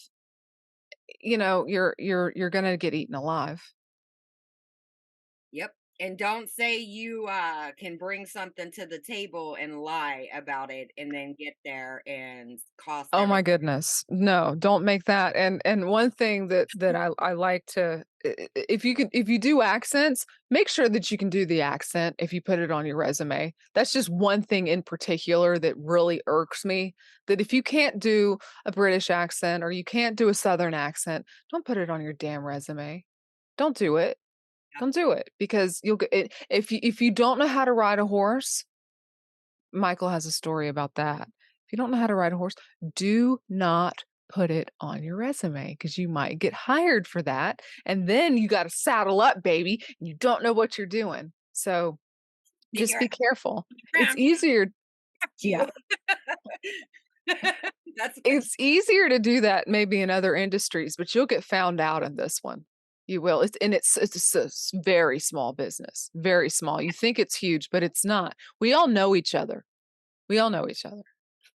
You 1.22 1.38
know, 1.38 1.66
you're 1.68 1.96
you're 2.00 2.34
you're 2.36 2.50
to 2.50 2.78
get 2.78 2.94
eaten 2.94 3.16
alive. 3.16 3.62
yep. 5.52 5.74
And 6.00 6.18
don't 6.18 6.50
say 6.50 6.78
you 6.80 7.26
uh, 7.26 7.72
can 7.78 7.98
bring 7.98 8.26
something 8.26 8.72
to 8.74 8.86
the 8.86 9.00
table 9.00 9.58
and 9.60 9.82
lie 9.82 10.28
about 10.34 10.72
it 10.72 10.92
and 10.98 11.12
then 11.12 11.36
get 11.40 11.54
there 11.66 12.04
and 12.06 12.60
cost 12.78 13.10
Oh 13.14 13.26
my 13.26 13.42
goodness. 13.42 14.06
No, 14.10 14.56
don't 14.60 14.86
make 14.86 15.06
that. 15.06 15.36
And 15.36 15.62
and 15.66 15.88
one 15.88 16.12
thing 16.12 16.50
that 16.50 16.68
that 16.76 16.96
I 16.96 17.10
I 17.20 17.34
like 17.34 17.66
to 17.68 18.04
if 18.24 18.84
you 18.86 18.96
can 18.96 19.10
if 19.12 19.30
you 19.30 19.40
do 19.40 19.62
accents, 19.62 20.26
make 20.50 20.68
sure 20.68 20.90
that 20.90 21.12
you 21.12 21.18
can 21.18 21.30
do 21.30 21.46
the 21.46 21.62
accent 21.62 22.16
if 22.20 22.34
you 22.34 22.42
put 22.42 22.60
it 22.60 22.72
on 22.72 22.86
your 22.86 22.98
resume. 22.98 23.54
That's 23.74 23.94
just 23.94 24.10
one 24.10 24.42
thing 24.42 24.68
in 24.68 24.84
particular 24.84 25.58
that 25.60 25.76
really 25.78 26.22
irks 26.28 26.66
me. 26.66 26.96
That 27.28 27.42
if 27.42 27.54
you 27.54 27.64
can't 27.64 28.00
do 28.00 28.38
a 28.66 28.72
British 28.72 29.10
accent 29.10 29.64
or 29.64 29.72
you 29.72 29.84
can't 29.84 30.16
do 30.16 30.30
a 30.30 30.34
southern 30.34 30.74
accent, 30.74 31.26
don't 31.52 31.66
put 31.66 31.78
it 31.78 31.90
on 31.90 32.02
your 32.02 32.14
damn 32.14 32.44
resume. 32.44 33.04
Don't 33.58 33.76
do 33.76 33.98
it. 33.98 34.18
Don't 34.80 34.94
do 34.94 35.12
it 35.12 35.30
because 35.40 35.80
you'll 35.84 35.98
get 35.98 36.14
it 36.14 36.34
if 36.50 36.72
you 36.72 36.80
if 36.84 37.02
you 37.02 37.12
don't 37.12 37.40
know 37.40 37.48
how 37.48 37.66
to 37.66 37.74
ride 37.74 38.00
a 38.00 38.06
horse, 38.06 38.64
Michael 39.74 40.10
has 40.10 40.26
a 40.26 40.32
story 40.32 40.68
about 40.68 40.96
that. 40.96 41.22
If 41.22 41.74
you 41.74 41.78
don't 41.78 41.92
know 41.92 41.98
how 41.98 42.08
to 42.08 42.16
ride 42.16 42.34
a 42.34 42.38
horse, 42.38 42.56
do 42.96 43.40
not 43.50 44.04
put 44.30 44.52
it 44.52 44.72
on 44.80 45.04
your 45.04 45.16
resume 45.16 45.72
because 45.72 45.98
you 45.98 46.10
might 46.10 46.40
get 46.40 46.54
hired 46.54 47.08
for 47.08 47.22
that. 47.24 47.62
And 47.86 48.08
then 48.08 48.38
you 48.38 48.48
got 48.48 48.64
to 48.64 48.70
saddle 48.70 49.22
up, 49.22 49.42
baby. 49.44 49.84
And 50.00 50.08
you 50.08 50.16
don't 50.16 50.44
know 50.44 50.54
what 50.54 50.78
you're 50.78 50.88
doing. 50.88 51.32
So 51.54 51.98
Figure 52.74 52.86
just 52.86 52.96
out 52.96 53.00
be 53.02 53.08
careful. 53.10 53.68
It's 53.94 54.16
easier. 54.18 54.68
Yeah. 55.42 55.68
That's 57.28 58.20
It's 58.24 58.56
easier 58.60 59.10
to 59.10 59.20
do 59.20 59.42
that 59.42 59.68
maybe 59.68 60.02
in 60.02 60.10
other 60.10 60.36
industries, 60.36 60.96
but 60.96 61.14
you'll 61.16 61.26
get 61.26 61.44
found 61.44 61.82
out 61.82 62.04
in 62.04 62.16
this 62.16 62.40
one. 62.42 62.66
You 63.08 63.22
will. 63.22 63.42
It's 63.42 63.58
and 63.62 63.74
it's 63.74 63.96
it's 63.98 64.36
a 64.36 64.50
very 64.82 65.20
small 65.20 65.54
business, 65.54 66.10
very 66.14 66.50
small. 66.50 66.82
You 66.82 66.92
think 66.92 67.18
it's 67.20 67.36
huge, 67.36 67.70
but 67.72 67.82
it's 67.82 68.04
not. 68.04 68.36
We 68.60 68.74
all 68.74 68.88
know 68.88 69.16
each 69.16 69.34
other. 69.34 69.64
We 70.28 70.40
all 70.40 70.50
know 70.50 70.68
each 70.70 70.86
other. 70.86 71.04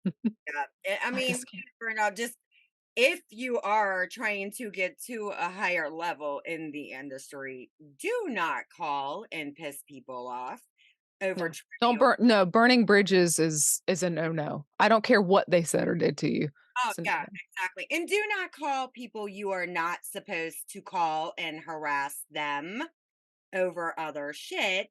Yeah, 0.06 0.64
eh, 0.86 0.98
I 1.04 1.12
mean, 1.12 1.28
just 1.30 1.46
for 1.78 1.94
now, 1.94 2.10
just 2.10 2.36
if 2.96 3.22
you 3.30 3.60
are 3.62 4.08
trying 4.12 4.52
to 4.58 4.70
get 4.72 5.02
to 5.08 5.34
a 5.38 5.50
higher 5.50 5.90
level 5.90 6.42
in 6.46 6.72
the 6.72 6.92
industry, 6.92 7.70
do 8.00 8.14
not 8.28 8.64
call 8.76 9.26
and 9.32 9.54
piss 9.54 9.84
people 9.88 10.28
off 10.28 10.62
over 11.22 11.50
no. 11.50 11.54
Don't 11.82 12.00
burn 12.00 12.16
no, 12.20 12.46
burning 12.46 12.86
bridges 12.86 13.40
is 13.40 13.82
is 13.88 14.04
a 14.04 14.10
no-no. 14.10 14.66
I 14.80 14.90
don't 14.90 15.04
care 15.04 15.22
what 15.22 15.50
they 15.50 15.64
said 15.64 15.88
or 15.88 15.96
did 15.96 16.18
to 16.20 16.32
you. 16.32 16.50
Oh, 16.86 16.94
yeah, 17.04 17.26
exactly. 17.58 17.88
And 17.92 18.08
do 18.08 18.22
not 18.38 18.52
call 18.52 18.88
people 18.90 19.28
you 19.28 19.52
are 19.52 19.68
not 19.68 20.00
supposed 20.04 20.58
to 20.72 20.82
call 20.82 21.34
and 21.38 21.60
harass 21.60 22.16
them 22.32 22.84
over 23.54 23.94
other 24.00 24.34
shit. 24.34 24.90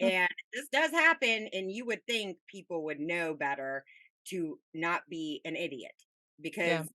Mm, 0.00 0.10
And 0.12 0.28
this 0.52 0.68
does 0.72 0.90
happen, 0.92 1.48
and 1.52 1.70
you 1.72 1.84
would 1.86 2.04
think 2.06 2.38
people 2.48 2.84
would 2.84 3.00
know 3.00 3.34
better 3.34 3.84
to 4.28 4.58
not 4.74 5.02
be 5.08 5.40
an 5.44 5.56
idiot. 5.56 5.92
yeah. 5.98 6.42
Because 6.42 6.88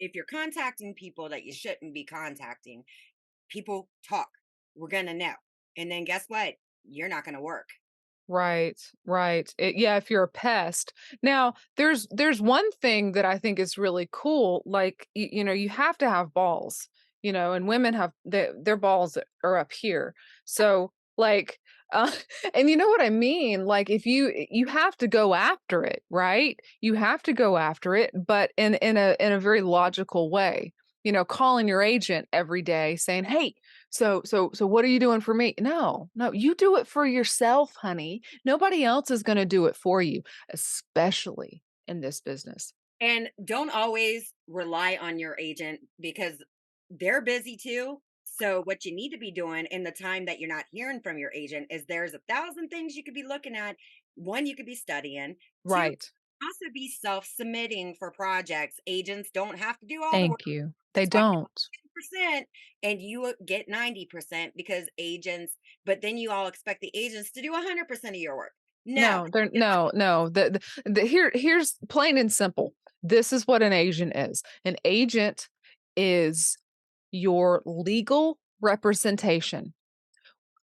if 0.00 0.14
you're 0.14 0.24
contacting 0.24 0.94
people 0.94 1.28
that 1.30 1.44
you 1.44 1.52
shouldn't 1.52 1.94
be 1.94 2.04
contacting, 2.04 2.84
people 3.48 3.88
talk. 4.08 4.28
We're 4.74 4.88
going 4.88 5.06
to 5.06 5.14
know. 5.14 5.34
And 5.76 5.90
then 5.90 6.04
guess 6.04 6.24
what? 6.28 6.54
You're 6.84 7.08
not 7.08 7.24
going 7.24 7.36
to 7.36 7.40
work. 7.40 7.68
Right, 8.26 8.80
right. 9.06 9.52
It, 9.58 9.76
yeah, 9.76 9.96
if 9.96 10.10
you're 10.10 10.22
a 10.22 10.28
pest. 10.28 10.94
Now, 11.22 11.54
there's 11.76 12.06
there's 12.10 12.40
one 12.40 12.70
thing 12.80 13.12
that 13.12 13.26
I 13.26 13.36
think 13.38 13.58
is 13.58 13.76
really 13.76 14.08
cool. 14.12 14.62
Like, 14.64 15.08
you, 15.14 15.28
you 15.32 15.44
know, 15.44 15.52
you 15.52 15.68
have 15.68 15.98
to 15.98 16.08
have 16.08 16.32
balls, 16.32 16.88
you 17.22 17.32
know, 17.32 17.52
and 17.52 17.68
women 17.68 17.92
have 17.94 18.12
their 18.24 18.52
their 18.58 18.76
balls 18.78 19.18
are 19.42 19.58
up 19.58 19.72
here. 19.72 20.14
So, 20.46 20.90
like, 21.18 21.58
uh, 21.92 22.10
and 22.54 22.70
you 22.70 22.76
know 22.78 22.88
what 22.88 23.02
I 23.02 23.10
mean? 23.10 23.66
Like, 23.66 23.90
if 23.90 24.06
you 24.06 24.32
you 24.50 24.66
have 24.68 24.96
to 24.98 25.06
go 25.08 25.34
after 25.34 25.84
it, 25.84 26.02
right? 26.10 26.58
You 26.80 26.94
have 26.94 27.22
to 27.24 27.34
go 27.34 27.58
after 27.58 27.94
it, 27.94 28.10
but 28.26 28.52
in 28.56 28.74
in 28.76 28.96
a 28.96 29.16
in 29.20 29.32
a 29.32 29.40
very 29.40 29.60
logical 29.60 30.30
way. 30.30 30.72
You 31.04 31.12
know, 31.12 31.24
calling 31.26 31.68
your 31.68 31.82
agent 31.82 32.28
every 32.32 32.62
day 32.62 32.96
saying, 32.96 33.24
"Hey, 33.24 33.54
so 33.94 34.22
so 34.24 34.50
so 34.52 34.66
what 34.66 34.84
are 34.84 34.88
you 34.88 34.98
doing 34.98 35.20
for 35.20 35.34
me? 35.34 35.54
No, 35.60 36.10
no, 36.16 36.32
you 36.32 36.56
do 36.56 36.76
it 36.76 36.88
for 36.88 37.06
yourself, 37.06 37.76
honey. 37.76 38.22
Nobody 38.44 38.82
else 38.82 39.10
is 39.10 39.22
going 39.22 39.38
to 39.38 39.46
do 39.46 39.66
it 39.66 39.76
for 39.76 40.02
you, 40.02 40.22
especially 40.52 41.62
in 41.86 42.00
this 42.00 42.20
business. 42.20 42.72
And 43.00 43.28
don't 43.44 43.70
always 43.70 44.32
rely 44.48 44.98
on 45.00 45.20
your 45.20 45.36
agent 45.38 45.78
because 46.00 46.34
they're 46.90 47.20
busy 47.20 47.56
too. 47.56 48.00
So, 48.24 48.62
what 48.64 48.84
you 48.84 48.92
need 48.92 49.10
to 49.10 49.18
be 49.18 49.30
doing 49.30 49.66
in 49.70 49.84
the 49.84 49.92
time 49.92 50.24
that 50.24 50.40
you're 50.40 50.52
not 50.52 50.64
hearing 50.72 51.00
from 51.00 51.16
your 51.16 51.30
agent 51.32 51.68
is 51.70 51.84
there's 51.86 52.14
a 52.14 52.20
thousand 52.28 52.70
things 52.70 52.96
you 52.96 53.04
could 53.04 53.14
be 53.14 53.22
looking 53.22 53.54
at. 53.54 53.76
One, 54.16 54.44
you 54.44 54.56
could 54.56 54.66
be 54.66 54.74
studying. 54.74 55.36
Right. 55.64 56.04
Also 56.44 56.72
be 56.72 56.88
self 56.88 57.26
submitting 57.26 57.94
for 57.98 58.10
projects. 58.10 58.76
Agents 58.86 59.30
don't 59.32 59.58
have 59.58 59.78
to 59.78 59.86
do 59.86 60.02
all 60.02 60.12
the 60.12 60.28
work. 60.28 60.40
Thank 60.40 60.46
you. 60.46 60.74
They 60.94 61.06
don't. 61.06 61.48
percent 61.94 62.46
and 62.82 63.00
you 63.00 63.24
uh, 63.24 63.32
get 63.44 63.68
90% 63.68 64.50
because 64.56 64.86
agents, 64.98 65.54
but 65.86 66.02
then 66.02 66.16
you 66.16 66.30
all 66.30 66.46
expect 66.46 66.80
the 66.80 66.90
agents 66.94 67.32
to 67.32 67.42
do 67.42 67.52
100% 67.52 68.08
of 68.08 68.14
your 68.14 68.36
work. 68.36 68.52
No, 68.86 69.24
No, 69.24 69.28
they're 69.32 69.50
no, 69.52 69.90
no. 69.94 70.28
The, 70.28 70.60
the, 70.84 70.90
the 70.90 71.00
here 71.02 71.30
here's 71.34 71.74
plain 71.88 72.18
and 72.18 72.32
simple. 72.32 72.74
This 73.02 73.32
is 73.32 73.46
what 73.46 73.62
an 73.62 73.72
agent 73.72 74.14
is. 74.14 74.42
An 74.64 74.76
agent 74.84 75.48
is 75.96 76.56
your 77.10 77.62
legal 77.64 78.38
representation. 78.60 79.72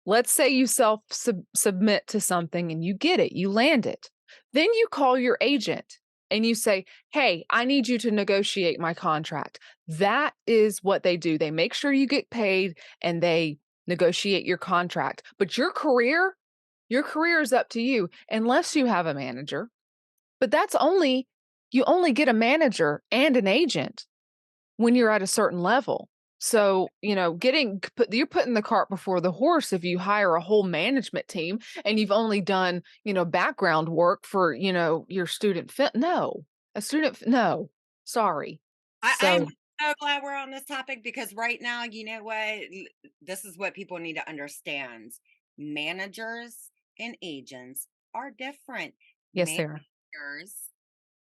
Let's 0.06 0.32
say 0.32 0.50
you 0.50 0.66
self 0.66 1.02
sub- 1.12 1.44
submit 1.56 2.08
to 2.08 2.20
something 2.20 2.72
and 2.72 2.84
you 2.84 2.96
get 2.96 3.20
it, 3.20 3.34
you 3.34 3.52
land 3.52 3.86
it. 3.86 4.10
Then 4.58 4.74
you 4.74 4.88
call 4.90 5.20
your 5.20 5.38
agent 5.40 6.00
and 6.32 6.44
you 6.44 6.56
say, 6.56 6.86
Hey, 7.12 7.46
I 7.52 7.64
need 7.64 7.88
you 7.88 8.00
to 8.00 8.10
negotiate 8.10 8.80
my 8.80 8.96
contract. 8.96 9.60
That 9.88 10.34
is 10.48 10.82
what 10.82 11.04
they 11.04 11.16
do. 11.16 11.38
They 11.38 11.52
make 11.52 11.76
sure 11.76 11.94
you 11.94 12.08
get 12.08 12.32
paid 12.32 12.80
and 13.00 13.22
they 13.22 13.60
negotiate 13.86 14.48
your 14.48 14.58
contract. 14.58 15.22
But 15.38 15.60
your 15.60 15.72
career, 15.72 16.36
your 16.90 17.04
career 17.04 17.40
is 17.40 17.54
up 17.54 17.70
to 17.70 17.82
you 17.84 18.10
unless 18.32 18.76
you 18.76 18.88
have 18.88 19.06
a 19.06 19.14
manager. 19.14 19.70
But 20.40 20.50
that's 20.50 20.74
only, 20.74 21.28
you 21.70 21.84
only 21.84 22.12
get 22.12 22.28
a 22.28 22.34
manager 22.34 23.04
and 23.12 23.38
an 23.38 23.46
agent 23.46 24.08
when 24.78 24.96
you're 24.96 25.12
at 25.12 25.22
a 25.22 25.28
certain 25.28 25.62
level. 25.62 26.10
So, 26.40 26.90
you 27.02 27.16
know, 27.16 27.34
getting 27.34 27.80
put, 27.80 28.14
you're 28.14 28.28
putting 28.28 28.54
the 28.54 28.62
cart 28.62 28.90
before 28.90 29.22
the 29.22 29.32
horse 29.32 29.74
if 29.74 29.84
you 29.84 29.98
hire 29.98 30.36
a 30.36 30.42
whole 30.42 30.64
management 30.64 31.28
team 31.28 31.60
and 31.84 32.00
you've 32.00 32.12
only 32.12 32.42
done, 32.42 32.84
you 33.04 33.14
know, 33.14 33.26
background 33.26 33.90
work 33.90 34.26
for, 34.26 34.54
you 34.54 34.72
know, 34.72 35.06
your 35.10 35.26
student 35.28 35.72
fit. 35.72 35.92
No, 35.96 36.46
a 36.76 36.82
student, 36.82 37.26
no, 37.26 37.72
sorry. 38.04 38.62
I, 39.02 39.16
I'm 39.22 39.46
So, 39.46 39.48
so 39.82 39.94
glad 40.00 40.24
we're 40.24 40.36
on 40.36 40.52
this 40.52 40.66
topic 40.66 41.04
because 41.04 41.34
right 41.34 41.62
now, 41.62 41.84
you 41.84 42.04
know 42.06 42.24
what? 42.24 42.60
This 43.22 43.46
is 43.46 43.58
what 43.58 43.74
people 43.74 43.98
need 43.98 44.16
to 44.16 44.28
understand. 44.30 45.14
Managers 45.58 46.72
and 47.00 47.18
agents 47.22 47.88
are 48.14 48.32
different. 48.32 48.96
yes, 49.34 49.52
Sarah. 49.52 49.82
Managers 50.14 50.56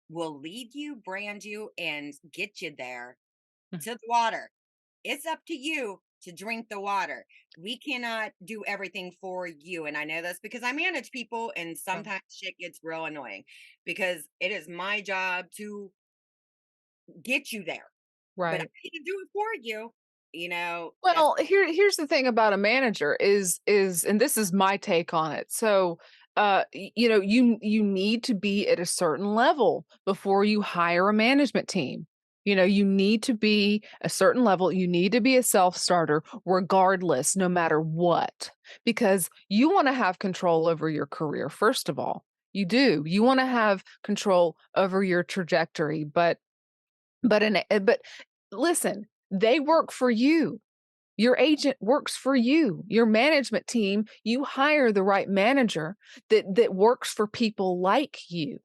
will 0.08 0.38
lead 0.40 0.74
you, 0.74 0.96
brand 0.96 1.44
you, 1.44 1.70
and 1.78 2.14
get 2.32 2.60
you 2.62 2.74
there 2.76 3.18
Mm, 3.72 3.82
to 3.82 3.92
the 3.92 4.00
water. 4.08 4.50
It's 5.04 5.26
up 5.26 5.40
to 5.48 5.54
you 5.54 6.00
to 6.22 6.32
drink 6.32 6.68
the 6.70 6.80
water. 6.80 7.26
We 7.58 7.78
cannot 7.78 8.32
do 8.44 8.62
everything 8.66 9.12
for 9.20 9.46
you. 9.46 9.86
And 9.86 9.96
I 9.96 10.04
know 10.04 10.22
this 10.22 10.38
because 10.42 10.62
I 10.62 10.72
manage 10.72 11.10
people, 11.10 11.52
and 11.56 11.76
sometimes 11.76 12.22
shit 12.30 12.54
gets 12.58 12.78
real 12.82 13.04
annoying 13.04 13.44
because 13.84 14.22
it 14.40 14.52
is 14.52 14.68
my 14.68 15.00
job 15.00 15.46
to 15.56 15.90
get 17.22 17.52
you 17.52 17.64
there. 17.64 17.86
Right. 18.36 18.58
But 18.58 18.62
I 18.62 18.70
need 18.84 19.04
do 19.04 19.16
it 19.22 19.28
for 19.32 19.46
you. 19.60 19.92
You 20.32 20.48
know, 20.48 20.92
Well, 21.02 21.36
here 21.38 21.70
here's 21.70 21.96
the 21.96 22.06
thing 22.06 22.26
about 22.26 22.54
a 22.54 22.56
manager 22.56 23.16
is 23.16 23.60
is 23.66 24.02
and 24.04 24.18
this 24.18 24.38
is 24.38 24.50
my 24.50 24.78
take 24.78 25.12
on 25.12 25.32
it. 25.32 25.52
So, 25.52 25.98
uh 26.36 26.64
you 26.72 27.08
know, 27.08 27.20
you 27.20 27.58
you 27.60 27.82
need 27.82 28.24
to 28.24 28.34
be 28.34 28.66
at 28.68 28.80
a 28.80 28.86
certain 28.86 29.34
level 29.34 29.84
before 30.06 30.42
you 30.42 30.62
hire 30.62 31.10
a 31.10 31.12
management 31.12 31.68
team. 31.68 32.06
You 32.44 32.56
know, 32.56 32.64
you 32.64 32.84
need 32.84 33.22
to 33.24 33.34
be 33.34 33.82
a 34.00 34.08
certain 34.08 34.44
level. 34.44 34.72
You 34.72 34.88
need 34.88 35.12
to 35.12 35.20
be 35.20 35.36
a 35.36 35.42
self-starter 35.42 36.22
regardless, 36.44 37.36
no 37.36 37.48
matter 37.48 37.80
what, 37.80 38.50
because 38.84 39.30
you 39.48 39.70
want 39.70 39.88
to 39.88 39.92
have 39.92 40.18
control 40.18 40.66
over 40.66 40.90
your 40.90 41.06
career 41.06 41.48
first 41.48 41.88
of 41.88 41.98
all. 41.98 42.24
You 42.52 42.66
do. 42.66 43.02
You 43.06 43.22
want 43.22 43.40
to 43.40 43.46
have 43.46 43.82
control 44.02 44.56
over 44.76 45.02
your 45.02 45.22
trajectory, 45.22 46.04
but 46.04 46.38
but 47.22 47.42
uh, 47.42 47.78
but 47.78 48.00
listen, 48.50 49.06
they 49.30 49.58
work 49.60 49.90
for 49.90 50.10
you 50.10 50.60
your 51.16 51.36
agent 51.36 51.76
works 51.80 52.16
for 52.16 52.34
you. 52.34 52.84
Your 52.88 53.06
management 53.06 53.66
team, 53.66 54.06
you 54.24 54.44
hire 54.44 54.92
the 54.92 55.02
right 55.02 55.28
manager 55.28 55.96
that 56.30 56.44
that 56.54 56.74
works 56.74 57.12
for 57.12 57.26
people 57.26 57.80
like 57.80 58.18
you. 58.28 58.58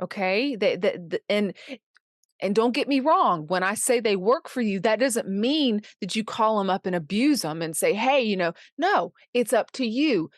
Okay? 0.00 0.56
That 0.56 0.82
that 0.82 1.10
th- 1.10 1.22
and 1.28 1.54
and 2.40 2.54
don't 2.54 2.72
get 2.74 2.88
me 2.88 3.00
wrong, 3.00 3.46
when 3.46 3.62
I 3.62 3.74
say 3.74 4.00
they 4.00 4.16
work 4.16 4.48
for 4.48 4.60
you, 4.62 4.80
that 4.80 5.00
doesn't 5.00 5.28
mean 5.28 5.82
that 6.00 6.16
you 6.16 6.24
call 6.24 6.58
them 6.58 6.70
up 6.70 6.86
and 6.86 6.94
abuse 6.96 7.42
them 7.42 7.62
and 7.62 7.76
say, 7.76 7.92
"Hey, 7.94 8.22
you 8.22 8.36
know, 8.36 8.52
no, 8.78 9.12
it's 9.34 9.52
up 9.52 9.72
to 9.72 9.86
you." 9.86 10.30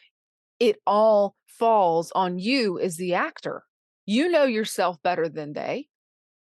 It 0.61 0.79
all 0.87 1.37
falls 1.47 2.13
on 2.13 2.39
you 2.39 2.79
as 2.81 2.97
the 2.97 3.15
actor. 3.15 3.65
You 4.07 4.29
know 4.31 4.45
yourself 4.45 5.03
better 5.03 5.29
than 5.29 5.55
they 5.55 5.89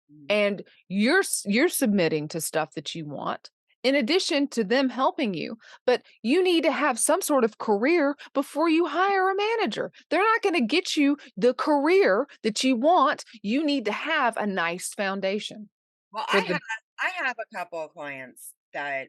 Mhm. 0.09 0.27
and 0.29 0.63
you're 0.87 1.23
you're 1.45 1.69
submitting 1.69 2.27
to 2.29 2.41
stuff 2.41 2.73
that 2.75 2.95
you 2.95 3.05
want 3.05 3.49
in 3.84 3.95
addition 3.95 4.47
to 4.47 4.63
them 4.63 4.89
helping 4.89 5.34
you 5.34 5.57
but 5.86 6.01
you 6.21 6.43
need 6.43 6.63
to 6.63 6.71
have 6.71 6.99
some 6.99 7.21
sort 7.21 7.43
of 7.43 7.57
career 7.57 8.15
before 8.34 8.69
you 8.69 8.86
hire 8.86 9.29
a 9.29 9.36
manager. 9.36 9.91
They're 10.09 10.21
not 10.21 10.41
going 10.41 10.55
to 10.55 10.61
get 10.61 10.95
you 10.95 11.17
the 11.38 11.53
career 11.53 12.27
that 12.43 12.63
you 12.63 12.75
want. 12.75 13.23
You 13.41 13.63
need 13.63 13.86
to 13.86 13.91
have 13.91 14.38
a 14.38 14.45
nice 14.47 14.93
foundation 14.93 15.69
well, 16.13 16.25
I 16.27 16.41
for 16.41 16.53
have 16.53 16.61
I 16.99 17.25
have 17.25 17.36
a 17.39 17.57
couple 17.57 17.79
of 17.79 17.91
clients 17.93 18.53
that 18.73 19.07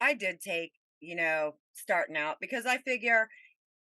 I 0.00 0.14
did 0.14 0.40
take, 0.40 0.72
you 1.00 1.14
know, 1.16 1.54
starting 1.74 2.16
out 2.16 2.38
because 2.40 2.66
I 2.66 2.78
figure 2.78 3.28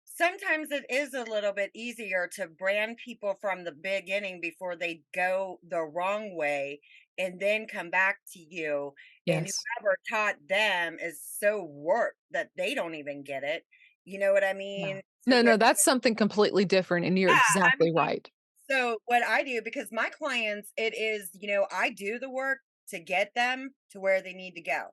sometimes 0.06 0.72
it 0.72 0.86
is 0.90 1.14
a 1.14 1.24
little 1.24 1.54
bit 1.54 1.72
easier 1.76 2.30
to 2.36 2.48
brand 2.48 2.98
people 3.04 3.38
from 3.42 3.64
the 3.64 3.72
beginning 3.72 4.42
before 4.42 4.76
they 4.76 5.04
go 5.14 5.60
the 5.68 5.82
wrong 5.82 6.36
way 6.36 6.82
and 7.18 7.40
then 7.40 7.68
come 7.68 7.90
back 7.90 8.18
to 8.34 8.40
you 8.40 8.94
and 9.28 9.46
yes 9.46 9.54
whoever 9.80 9.98
taught 10.10 10.36
them 10.48 10.98
is 11.02 11.20
so 11.40 11.64
warped 11.64 12.18
that 12.32 12.50
they 12.58 12.74
don't 12.74 12.96
even 12.96 13.24
get 13.24 13.44
it 13.44 13.64
you 14.06 14.18
know 14.20 14.34
what 14.34 14.44
i 14.44 14.48
yeah 14.48 14.54
mean 14.54 15.02
no 15.28 15.42
no 15.42 15.58
that's 15.58 15.84
something 15.84 16.16
completely 16.16 16.66
different 16.66 17.06
and 17.06 17.18
you're 17.20 17.30
yeah 17.30 17.36
i 17.36 17.58
exactly 17.58 17.88
mean 17.88 17.96
right 17.96 18.32
So 18.72 18.98
what 19.06 19.22
I 19.24 19.44
do 19.44 19.62
because 19.62 19.90
my 19.92 20.10
clients, 20.18 20.72
it 20.78 20.94
is, 20.98 21.30
you 21.34 21.54
know, 21.54 21.68
I 21.72 21.90
do 21.90 22.20
the 22.20 22.30
work 22.30 22.60
to 22.90 23.00
get 23.00 23.34
them 23.36 23.72
to 23.92 24.00
where 24.00 24.22
they 24.22 24.32
need 24.34 24.56
to 24.56 24.62
go. 24.62 24.86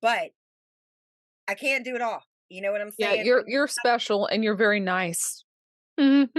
But 0.00 0.30
I 1.46 1.54
can't 1.54 1.84
do 1.84 1.94
it 1.94 2.00
all. 2.00 2.22
You 2.48 2.62
know 2.62 2.72
what 2.72 2.80
I'm 2.80 2.90
saying? 2.90 3.18
Yeah, 3.18 3.22
you're 3.24 3.44
you're 3.46 3.68
special 3.68 4.26
and 4.26 4.42
you're 4.42 4.54
very 4.54 4.80
nice. 4.80 5.44
Sometimes, 5.98 6.32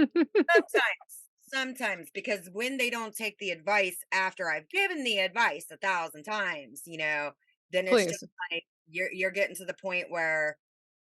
sometimes 1.52 2.10
because 2.12 2.48
when 2.52 2.76
they 2.78 2.90
don't 2.90 3.14
take 3.14 3.38
the 3.38 3.50
advice 3.50 3.98
after 4.12 4.50
I've 4.50 4.68
given 4.68 5.04
the 5.04 5.18
advice 5.18 5.66
a 5.70 5.76
thousand 5.78 6.24
times, 6.24 6.82
you 6.86 6.98
know, 6.98 7.32
then 7.70 7.88
it's 7.88 8.06
just 8.06 8.24
like 8.52 8.64
you're 8.88 9.12
you're 9.12 9.30
getting 9.30 9.56
to 9.56 9.64
the 9.64 9.74
point 9.74 10.10
where 10.10 10.58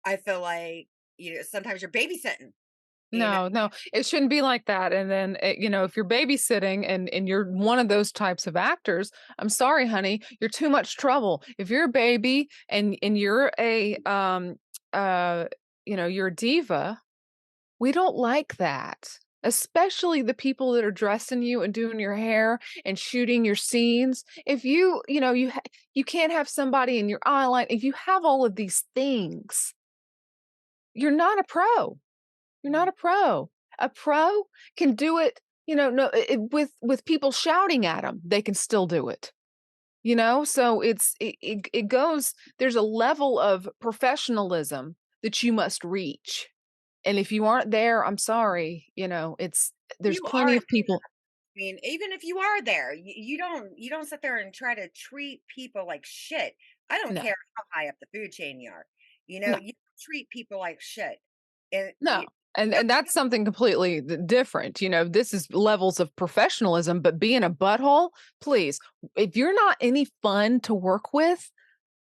I 0.05 0.17
feel 0.17 0.41
like 0.41 0.89
you 1.17 1.35
know 1.35 1.43
sometimes 1.43 1.81
you're 1.83 1.91
babysitting, 1.91 2.53
you 3.11 3.29
know. 3.31 3.39
No, 3.39 3.47
no, 3.47 3.69
it 3.93 4.07
shouldn't 4.07 4.31
be 4.31 4.41
like 4.41 4.65
that, 4.65 4.91
and 4.91 5.11
then, 5.11 5.37
eh, 5.41 5.53
you 5.59 5.69
know, 5.69 5.83
if 5.83 5.95
you're 5.95 6.03
babysitting 6.07 6.83
and 6.87 7.07
and 7.09 7.27
you're 7.27 7.45
one 7.51 7.77
of 7.77 7.87
those 7.87 8.11
types 8.11 8.47
of 8.47 8.55
actors, 8.55 9.11
I'm 9.37 9.49
sorry, 9.49 9.85
honey, 9.85 10.23
you're 10.41 10.49
too 10.49 10.67
much 10.67 10.97
trouble. 10.97 11.43
If 11.59 11.69
you're 11.69 11.83
a 11.85 11.89
baby 11.89 12.49
and 12.69 12.97
and 13.03 13.15
you're 13.15 13.51
a, 13.59 13.97
um, 14.07 14.55
uh, 14.93 15.45
you 15.85 15.95
know, 15.95 16.07
you're 16.07 16.27
a 16.27 16.35
diva, 16.35 16.99
we 17.79 17.91
don't 17.91 18.15
like 18.15 18.57
that, 18.57 19.19
especially 19.43 20.21
the 20.21 20.33
people 20.33 20.73
that 20.73 20.83
are 20.85 20.91
dressing 20.91 21.41
you 21.43 21.61
and 21.61 21.73
doing 21.73 21.99
your 21.99 22.15
hair 22.15 22.59
and 22.85 22.97
shooting 22.97 23.45
your 23.45 23.55
scenes. 23.55 24.23
If 24.45 24.65
you, 24.65 25.01
you 25.07 25.19
know, 25.21 25.31
you 25.33 25.51
ha 25.51 25.59
you 25.93 26.03
can't 26.03 26.31
have 26.31 26.49
somebody 26.49 26.99
in 26.99 27.09
your 27.09 27.19
eyeline 27.25 27.67
if 27.69 27.83
you 27.83 27.93
have 27.93 28.25
all 28.25 28.45
of 28.45 28.55
these 28.55 28.83
things, 28.95 29.73
you're 30.93 31.11
not 31.11 31.39
a 31.39 31.43
pro. 31.43 31.97
You're 32.63 32.71
not 32.73 32.87
Mhm. 32.87 32.91
a 32.91 32.93
pro. 32.93 33.51
A 33.79 33.89
pro 33.89 34.47
can 34.77 34.95
do 34.95 35.19
it, 35.19 35.41
you 35.67 35.75
know, 35.75 35.89
no, 35.91 36.09
i- 36.13 36.27
i- 36.31 36.37
with 36.51 36.71
with 36.81 37.05
people 37.05 37.31
shouting 37.31 37.85
at 37.85 38.03
them, 38.03 38.21
they 38.25 38.41
can 38.41 38.55
still 38.55 38.87
do 38.87 39.09
it. 39.09 39.33
You 40.03 40.15
know, 40.17 40.45
so 40.45 40.81
it's 40.81 41.15
it, 41.19 41.35
it 41.41 41.67
it 41.73 41.89
goes. 41.89 42.35
There's 42.59 42.75
a 42.77 42.83
level 42.83 43.39
of 43.39 43.69
professionalism 43.81 44.97
that 45.23 45.43
you 45.43 45.53
must 45.53 45.83
reach, 45.85 46.49
and 47.05 47.17
if 47.19 47.31
you 47.31 47.45
aren't 47.45 47.71
there, 47.71 48.05
I'm 48.05 48.17
sorry. 48.17 48.87
You 48.95 49.07
know, 49.07 49.35
it's 49.39 49.71
there's 49.99 50.19
You 50.19 50.21
plenty 50.21 50.55
of 50.57 50.67
people. 50.67 51.01
I 51.55 51.59
mean, 51.59 51.79
even 51.83 52.11
if 52.11 52.23
you 52.23 52.39
are 52.39 52.61
there, 52.63 52.93
you, 52.93 53.13
you 53.15 53.37
don't 53.37 53.77
you 53.77 53.89
don't 53.89 54.07
sit 54.07 54.21
there 54.21 54.37
and 54.37 54.53
try 54.53 54.75
to 54.75 54.89
treat 54.89 55.41
people 55.53 55.85
like 55.85 56.05
shit. 56.05 56.55
I 56.89 56.97
don't 56.99 57.13
No, 57.13 57.21
care 57.21 57.35
how 57.55 57.63
high 57.71 57.87
up 57.89 57.95
the 57.99 58.07
food 58.13 58.31
chain 58.31 58.59
you 58.59 58.71
are. 58.71 58.85
You 59.27 59.39
know, 59.39 59.51
no, 59.51 59.57
you 59.59 59.73
treat 60.01 60.29
people 60.29 60.59
like 60.59 60.81
shit. 60.81 61.19
And 61.71 61.93
no. 62.01 62.21
you, 62.21 62.27
And 62.55 62.73
and 62.73 62.89
that's 62.89 63.13
something 63.13 63.45
completely 63.45 64.01
different. 64.01 64.81
You 64.81 64.89
know, 64.89 65.05
this 65.05 65.33
is 65.33 65.51
levels 65.53 65.99
of 65.99 66.15
professionalism, 66.15 67.01
but 67.01 67.19
being 67.19 67.43
a 67.43 67.49
butthole, 67.49 68.11
please, 68.41 68.79
if 69.15 69.35
you're 69.35 69.53
not 69.55 69.77
any 69.81 70.07
fun 70.21 70.59
to 70.61 70.73
work 70.73 71.13
with, 71.13 71.51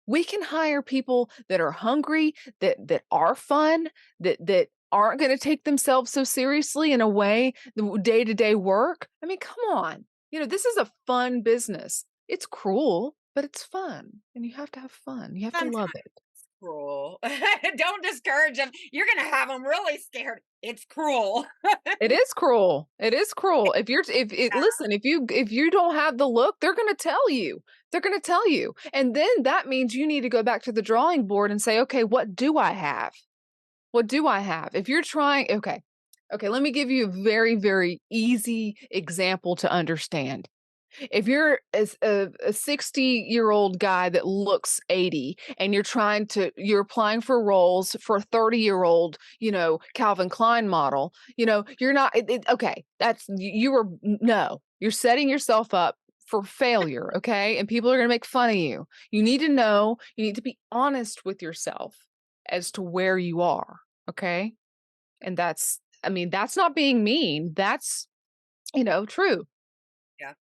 we 0.06 0.24
can 0.24 0.42
hire 0.42 0.82
people 0.82 1.30
that 1.48 1.60
are 1.60 1.72
hungry, 1.72 2.34
that 2.60 2.76
that 2.88 3.04
are 3.10 3.34
fun, 3.36 3.90
that 4.20 4.38
that 4.46 4.68
aren't 4.92 5.20
going 5.20 5.30
to 5.30 5.38
take 5.38 5.64
themselves 5.64 6.10
so 6.10 6.24
seriously 6.24 6.92
in 6.92 7.00
a 7.00 7.08
way, 7.08 7.54
the 7.76 7.98
day-to-day 8.02 8.54
work. 8.54 9.08
I 9.22 9.26
mean, 9.26 9.38
come 9.38 9.58
on. 9.72 10.04
You 10.30 10.40
know, 10.40 10.46
this 10.46 10.64
is 10.64 10.76
a 10.76 10.90
fun 11.06 11.42
business. 11.42 12.04
It's 12.28 12.46
cruel, 12.46 13.16
but 13.34 13.44
it's 13.44 13.64
fun. 13.64 14.10
And 14.34 14.44
you 14.46 14.54
have 14.54 14.70
to 14.72 14.80
have 14.80 14.92
fun. 14.92 15.34
You 15.34 15.50
have 15.50 15.58
to 15.58 15.70
love 15.70 15.90
it. 15.94 16.04
cruel. 16.62 17.18
don't 17.76 18.02
discourage 18.02 18.56
them. 18.58 18.70
You're 18.92 19.06
gonna 19.06 19.28
have 19.28 19.48
them 19.48 19.64
really 19.64 19.98
scared. 19.98 20.40
It's 20.62 20.84
cruel. 20.84 21.46
It 22.00 22.12
is 22.12 22.32
cruel. 22.32 22.88
It 22.98 23.12
is 23.12 23.34
cruel. 23.34 23.72
If 23.72 23.88
you're 23.90 24.02
if 24.08 24.32
it 24.32 24.52
Yeah. 24.54 24.60
listen, 24.60 24.92
if 24.92 25.04
you 25.04 25.26
if 25.30 25.50
you 25.52 25.70
don't 25.70 25.94
have 25.94 26.16
the 26.18 26.26
look, 26.28 26.56
they're 26.60 26.74
going 26.74 26.88
to 26.88 26.94
tell 26.94 27.28
you. 27.30 27.62
They're 27.92 28.00
going 28.00 28.16
to 28.18 28.20
tell 28.24 28.48
you. 28.48 28.74
And 28.92 29.14
then 29.14 29.28
that 29.42 29.66
means 29.68 29.94
you 29.94 30.06
need 30.06 30.22
to 30.22 30.28
go 30.30 30.42
back 30.42 30.62
to 30.62 30.72
the 30.72 30.80
drawing 30.82 31.26
board 31.26 31.50
and 31.50 31.60
say, 31.60 31.78
"Okay, 31.80 32.04
what 32.04 32.34
do 32.34 32.56
I 32.58 32.70
have?" 32.72 33.12
What 33.92 34.06
do 34.06 34.26
I 34.26 34.40
have? 34.40 34.70
If 34.74 34.88
you're 34.88 35.02
trying 35.02 35.46
okay. 35.50 35.82
Okay, 36.32 36.48
let 36.48 36.62
me 36.62 36.70
give 36.70 36.90
you 36.92 37.06
a 37.08 37.22
very, 37.24 37.56
very 37.56 38.00
easy 38.08 38.76
example 38.92 39.56
to 39.56 39.70
understand. 39.70 40.48
If 41.10 41.28
you're 41.28 41.60
a, 41.74 41.88
a 42.44 42.52
60 42.52 43.26
year 43.28 43.50
old 43.50 43.78
guy 43.80 44.08
that 44.10 44.26
looks 44.26 44.80
80 44.90 45.36
and 45.58 45.74
you're 45.74 45.82
trying 45.82 46.26
to, 46.28 46.52
you're 46.56 46.80
applying 46.80 47.20
for 47.20 47.42
roles 47.42 47.96
for 48.00 48.16
a 48.16 48.22
30 48.22 48.58
year 48.58 48.84
old, 48.84 49.18
you 49.40 49.52
know, 49.52 49.80
Calvin 49.94 50.28
Klein 50.28 50.68
model, 50.68 51.12
you 51.36 51.46
know, 51.46 51.64
you're 51.80 51.92
not, 51.92 52.14
it, 52.16 52.30
it- 52.30 52.48
okay, 52.48 52.84
that's, 53.00 53.26
you 53.28 53.50
you 53.70 53.74
are, 53.74 53.86
no, 54.02 54.60
you're 54.80 54.90
setting 54.90 55.28
yourself 55.28 55.74
up 55.74 55.96
for 56.26 56.42
failure. 56.44 57.12
Okay. 57.16 57.58
And 57.58 57.68
people 57.68 57.90
are 57.90 57.96
going 57.96 58.08
to 58.08 58.14
make 58.14 58.24
fun 58.26 58.50
of 58.50 58.56
you. 58.56 58.86
You 59.10 59.22
need 59.22 59.38
to 59.40 59.48
know, 59.48 59.98
you 60.16 60.24
need 60.26 60.36
to 60.36 60.42
be 60.42 60.58
honest 60.72 61.24
with 61.24 61.42
yourself 61.42 61.96
as 62.48 62.70
to 62.72 62.82
where 62.82 63.18
you 63.18 63.40
are. 63.42 63.76
Okay. 64.08 64.54
And 65.20 65.36
that's, 65.36 65.80
I 66.02 66.08
mean, 66.08 66.30
that's 66.30 66.56
not 66.56 66.74
being 66.74 67.04
mean. 67.04 67.52
That's, 67.54 68.08
you 68.74 68.84
know, 68.84 69.06
true. 69.06 69.46
Yeah. 70.20 70.32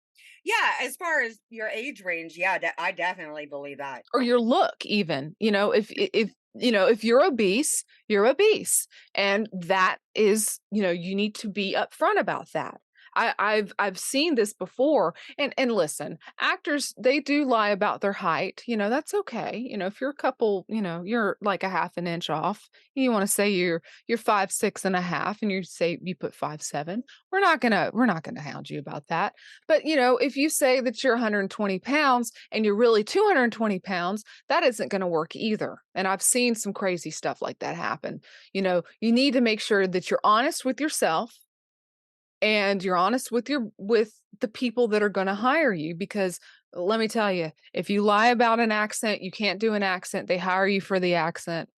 Yeah, 0.46 0.72
as 0.82 0.96
far 0.96 1.22
as 1.22 1.38
your 1.50 1.68
age 1.68 2.02
range, 2.04 2.38
yeah, 2.38 2.58
de- 2.58 2.82
I 2.82 2.92
definitely 2.92 3.46
believe 3.46 3.80
that. 3.80 4.04
or 4.14 4.22
your 4.22 4.40
look 4.40 4.76
even 4.86 5.36
you 5.40 5.52
know 5.52 5.72
if 5.72 5.92
if 5.92 6.32
you 6.56 6.72
know 6.72 6.88
if 6.88 7.04
you're 7.04 7.24
obese 7.24 7.84
you're 8.08 8.26
obese 8.26 8.88
and 9.14 9.48
that 9.54 9.98
is 10.16 10.60
you 10.72 10.82
know 10.82 10.90
you 10.92 11.14
need 11.16 11.36
to 11.36 11.50
be 11.50 11.76
upfront 11.78 12.20
about 12.20 12.52
that 12.54 12.82
I, 13.20 13.34
I've 13.38 13.74
I've 13.78 14.00
seen 14.00 14.36
this 14.36 14.54
before, 14.54 15.14
and 15.38 15.54
and 15.58 15.72
listen, 15.72 16.18
actors 16.40 16.94
they 16.98 17.20
do 17.20 17.44
lie 17.46 17.70
about 17.70 18.00
their 18.00 18.14
height. 18.14 18.64
You 18.66 18.78
know 18.78 18.90
that's 18.90 19.14
okay. 19.14 19.58
You 19.58 19.78
know 19.78 19.88
if 19.88 20.00
you're 20.00 20.10
a 20.10 20.16
couple, 20.16 20.66
you 20.70 20.82
know 20.82 21.04
you're 21.04 21.38
like 21.42 21.64
a 21.64 21.70
half 21.70 21.98
an 21.98 22.08
inch 22.08 22.30
off. 22.30 22.70
You 22.96 23.12
want 23.12 23.24
to 23.24 23.28
say 23.28 23.50
you're 23.50 23.82
you're 24.08 24.18
five 24.18 24.52
six 24.52 24.86
and 24.86 24.96
a 24.96 25.02
half, 25.02 25.42
and 25.42 25.52
you 25.52 25.64
say 25.64 26.00
you 26.02 26.16
put 26.16 26.34
five 26.34 26.62
seven. 26.62 27.04
We're 27.32 27.42
not 27.42 27.60
gonna 27.60 27.92
we're 27.94 28.06
not 28.06 28.24
gonna 28.24 28.42
hound 28.42 28.70
you 28.70 28.80
about 28.80 29.08
that. 29.08 29.34
But 29.68 29.86
you 29.86 29.96
know 29.96 30.18
if 30.18 30.38
you 30.38 30.50
say 30.50 30.80
that 30.82 31.04
you're 31.04 31.16
120 31.16 31.80
pounds 31.80 32.32
and 32.52 32.64
you're 32.64 32.76
really 32.76 33.04
220 33.04 33.80
pounds, 33.80 34.24
that 34.48 34.64
isn't 34.64 34.90
to 34.90 35.08
work 35.08 35.36
either. 35.36 35.80
And 35.96 36.08
I've 36.08 36.22
seen 36.22 36.56
some 36.56 36.74
crazy 36.74 37.12
stuff 37.12 37.42
like 37.42 37.60
that 37.60 37.76
happen. 37.76 38.22
You 38.54 38.62
know, 38.62 38.84
you 39.02 39.12
need 39.12 39.34
to 39.34 39.42
make 39.42 39.60
sure 39.62 39.88
that 39.88 40.10
you're 40.10 40.22
honest 40.24 40.64
with 40.64 40.80
yourself 40.80 41.38
and 42.42 42.84
you're 42.84 42.98
honest 42.98 43.32
with 43.32 43.50
your 43.50 43.70
with 43.78 44.14
the 44.40 44.48
people 44.48 44.88
that 44.90 45.04
are 45.04 45.10
going 45.10 45.28
to 45.28 45.34
hire 45.36 45.74
you 45.74 45.96
because 45.96 46.40
let 46.74 47.00
me 47.00 47.08
tell 47.08 47.32
you, 47.32 47.52
if 47.74 47.90
you 47.90 48.02
lie 48.04 48.28
about 48.28 48.60
an 48.60 48.72
accent, 48.72 49.22
you 49.22 49.32
can't 49.32 49.60
do 49.60 49.74
an 49.74 49.84
accent, 49.84 50.28
they 50.28 50.38
hire 50.38 50.68
you 50.68 50.82
for 50.82 51.00
the 51.00 51.16
accent. 51.16 51.70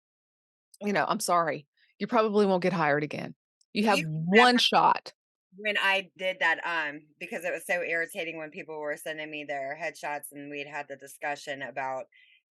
You 0.83 0.93
know, 0.93 1.05
I'm 1.07 1.21
sorry. 1.21 1.67
You 1.99 2.07
probably 2.07 2.47
won't 2.47 2.63
get 2.63 2.73
hired 2.73 3.05
again. 3.05 3.35
You 3.73 3.87
have 3.87 3.99
You 3.99 4.09
one 4.09 4.59
shot. 4.59 5.13
when 5.57 5.77
I 5.79 6.11
did 6.17 6.39
that, 6.41 6.59
um, 6.65 7.03
because 7.19 7.45
it 7.45 7.53
was 7.53 7.67
so 7.67 7.83
irritating 7.83 8.39
when 8.39 8.51
people 8.51 8.79
were 8.79 8.97
sending 8.97 9.31
me 9.31 9.45
their 9.45 9.79
headshots 9.81 10.33
and 10.33 10.51
we'd 10.51 10.67
had 10.67 10.87
the 10.89 10.97
discussion 10.97 11.63
about 11.63 12.05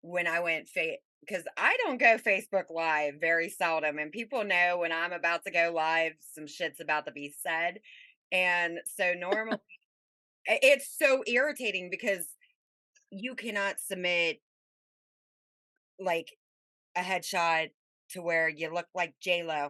when 0.02 0.28
I 0.28 0.40
went 0.40 0.70
fa 0.70 0.96
because 1.26 1.46
I 1.58 1.78
don't 1.84 2.00
go 2.00 2.18
Facebook 2.18 2.66
Live 2.70 3.16
very 3.20 3.50
seldom, 3.50 3.98
and 3.98 4.12
people 4.12 4.44
know 4.44 4.78
when 4.80 4.92
I'm 4.92 5.14
about 5.14 5.44
to 5.46 5.52
go 5.52 5.72
live, 5.74 6.14
some 6.34 6.48
shit's 6.48 6.80
about 6.80 7.06
to 7.06 7.12
be 7.12 7.34
said. 7.42 7.80
And 8.32 8.80
so 8.98 9.14
normally 9.14 9.58
it's 10.46 10.96
so 10.98 11.24
irritating 11.28 11.90
because 11.90 12.28
you 13.12 13.36
cannot 13.36 13.76
submit 13.80 14.40
like 16.00 16.30
a 16.96 17.02
headshot 17.02 17.70
to 18.12 18.22
where 18.22 18.50
you 18.50 18.74
look 18.74 18.88
like 18.96 19.14
Lo 19.26 19.70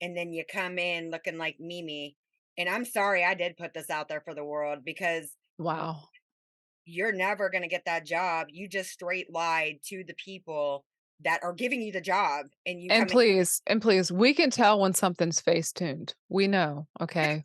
and 0.00 0.16
then 0.16 0.32
you 0.32 0.44
come 0.50 0.78
in 0.78 1.10
looking 1.10 1.38
like 1.38 1.56
Mimi. 1.58 2.16
And 2.56 2.68
I'm 2.68 2.84
sorry 2.84 3.24
I 3.24 3.34
did 3.34 3.56
put 3.56 3.74
this 3.74 3.90
out 3.90 4.08
there 4.08 4.20
for 4.20 4.34
the 4.34 4.44
world 4.44 4.80
because 4.84 5.30
Wow. 5.58 6.08
You're 6.84 7.12
never 7.12 7.48
going 7.50 7.62
to 7.62 7.68
get 7.68 7.84
that 7.86 8.06
job. 8.06 8.48
You 8.50 8.68
just 8.68 8.90
straight 8.90 9.32
lied 9.32 9.78
to 9.86 10.04
the 10.06 10.14
people 10.14 10.84
that 11.22 11.40
are 11.42 11.52
giving 11.52 11.80
you 11.80 11.92
the 11.92 12.00
job 12.00 12.46
and 12.66 12.80
you 12.80 12.88
And 12.90 13.08
come 13.08 13.08
in. 13.08 13.08
please, 13.08 13.62
and 13.66 13.80
please, 13.80 14.12
we 14.12 14.34
can 14.34 14.50
tell 14.50 14.80
when 14.80 14.92
something's 14.94 15.40
face 15.40 15.72
tuned. 15.72 16.14
We 16.28 16.48
know, 16.48 16.86
okay? 17.00 17.44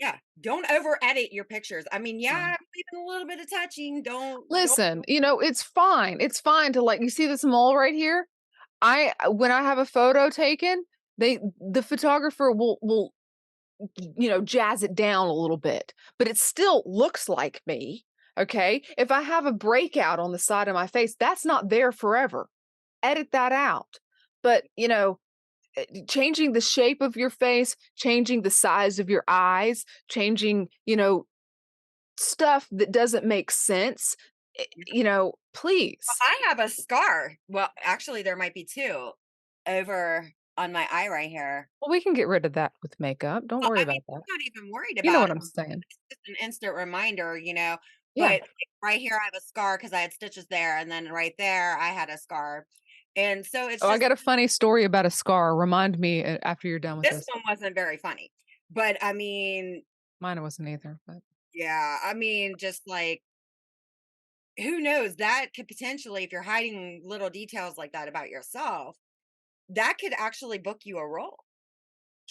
yeah. 0.00 0.16
Don't 0.40 0.68
over 0.70 0.98
edit 1.02 1.32
your 1.32 1.44
pictures. 1.44 1.84
I 1.92 1.98
mean, 1.98 2.18
yeah. 2.18 2.56
I'm 2.58 2.66
leaving 2.74 3.06
a 3.06 3.10
little 3.10 3.26
bit 3.26 3.40
of 3.40 3.50
touching. 3.50 4.02
Don't, 4.02 4.48
don't. 4.48 4.50
Listen, 4.50 5.02
you 5.06 5.20
know, 5.20 5.38
it's 5.38 5.62
fine. 5.62 6.18
It's 6.20 6.40
fine 6.40 6.72
to 6.72 6.82
like 6.82 7.00
you 7.00 7.10
see 7.10 7.26
this 7.26 7.44
mole 7.44 7.76
right 7.76 7.94
here? 7.94 8.26
I 8.80 9.12
uh, 9.24 9.30
when 9.30 9.52
I 9.52 9.62
have 9.62 9.76
a 9.76 9.84
photo 9.84 10.30
taken, 10.30 10.84
they 11.18 11.38
the 11.60 11.82
photographer 11.82 12.50
will 12.50 12.78
will 12.80 13.12
you 14.16 14.28
know, 14.28 14.40
jazz 14.40 14.82
it 14.82 14.94
down 14.94 15.28
a 15.28 15.32
little 15.32 15.56
bit, 15.56 15.94
but 16.18 16.28
it 16.28 16.36
still 16.36 16.82
looks 16.86 17.28
like 17.28 17.62
me. 17.66 18.04
Okay. 18.38 18.82
If 18.98 19.10
I 19.10 19.22
have 19.22 19.46
a 19.46 19.52
breakout 19.52 20.18
on 20.18 20.32
the 20.32 20.38
side 20.38 20.68
of 20.68 20.74
my 20.74 20.86
face, 20.86 21.14
that's 21.18 21.44
not 21.44 21.68
there 21.68 21.92
forever. 21.92 22.48
Edit 23.02 23.28
that 23.32 23.52
out. 23.52 24.00
But, 24.42 24.64
you 24.76 24.88
know, 24.88 25.18
eh, 25.76 25.84
changing 26.08 26.52
the 26.52 26.60
shape 26.60 27.00
of 27.02 27.16
your 27.16 27.30
face, 27.30 27.76
changing 27.96 28.42
the 28.42 28.50
size 28.50 28.98
of 28.98 29.10
your 29.10 29.24
eyes, 29.28 29.84
changing, 30.08 30.68
you 30.86 30.96
know, 30.96 31.26
stuff 32.18 32.68
that 32.72 32.92
doesn't 32.92 33.24
make 33.26 33.50
sense, 33.50 34.16
eh, 34.58 34.64
you 34.86 35.04
know, 35.04 35.34
please. 35.54 36.06
I 36.22 36.40
have 36.48 36.60
a 36.60 36.68
scar. 36.68 37.36
Well, 37.48 37.70
actually, 37.82 38.22
there 38.22 38.36
might 38.36 38.54
be 38.54 38.64
2 38.64 39.12
over 39.66 40.32
on 40.56 40.72
my 40.72 40.86
eye 40.90 41.08
right 41.08 41.30
here. 41.30 41.68
Well, 41.80 41.90
we 41.90 42.02
can 42.02 42.12
get 42.12 42.28
rid 42.28 42.44
of 42.44 42.52
that 42.54 42.72
with 42.82 42.98
makeup, 43.00 43.44
don't 43.46 43.60
Well, 43.60 43.70
worry 43.70 43.80
I 43.80 43.84
mean, 43.86 44.00
about 44.08 44.22
that. 44.26 44.32
I'm 44.32 44.36
not 44.38 44.46
even 44.46 44.70
worried 44.70 44.98
about. 44.98 45.04
You 45.04 45.12
know 45.12 45.20
what 45.20 45.30
it. 45.30 45.36
I'm 45.36 45.40
saying. 45.40 45.82
It's 45.88 45.98
just 46.10 46.28
an 46.28 46.36
instant 46.44 46.74
reminder, 46.74 47.36
you 47.38 47.54
know, 47.54 47.78
Yeah. 48.16 48.36
but, 48.36 48.42
right 48.82 49.00
here, 49.00 49.18
I 49.20 49.24
have 49.26 49.34
a 49.36 49.40
scar 49.40 49.76
because 49.78 49.92
I 49.92 50.00
had 50.00 50.12
stitches 50.12 50.46
there, 50.48 50.76
and 50.78 50.90
then 50.90 51.08
right 51.10 51.34
there, 51.38 51.76
I 51.78 51.88
had 51.88 52.10
a 52.10 52.18
scar, 52.18 52.66
and 53.16 53.44
so 53.46 53.68
it's 53.68 53.82
Oh, 53.82 53.88
I 53.88 53.96
got 53.98 54.12
a 54.12 54.16
funny 54.16 54.46
story 54.46 54.84
about 54.84 55.06
a 55.06 55.10
scar, 55.10 55.56
remind 55.56 55.98
me, 55.98 56.22
uh, 56.22 56.36
after 56.42 56.68
you're 56.68 56.78
done 56.78 56.98
with 56.98 57.08
This 57.08 57.16
this. 57.16 57.30
one 57.32 57.42
wasn't 57.48 57.74
very 57.74 57.96
funny, 57.96 58.30
but, 58.70 58.96
I 59.02 59.12
mean 59.12 59.82
Mine 60.20 60.42
wasn't 60.42 60.68
either, 60.68 61.00
but 61.06 61.22
Yeah, 61.54 61.98
I 62.02 62.14
mean, 62.14 62.56
just, 62.58 62.82
like 62.86 63.22
who 64.58 64.80
knows? 64.80 65.16
That 65.16 65.48
could 65.54 65.68
potentially 65.68 66.24
if 66.24 66.32
you're 66.32 66.42
hiding 66.42 67.02
little 67.04 67.30
details 67.30 67.78
like 67.78 67.92
that 67.92 68.08
about 68.08 68.28
yourself, 68.30 68.96
that 69.70 69.98
could 70.00 70.14
actually 70.18 70.58
book 70.58 70.82
you 70.84 70.98
a 70.98 71.08
role. 71.08 71.44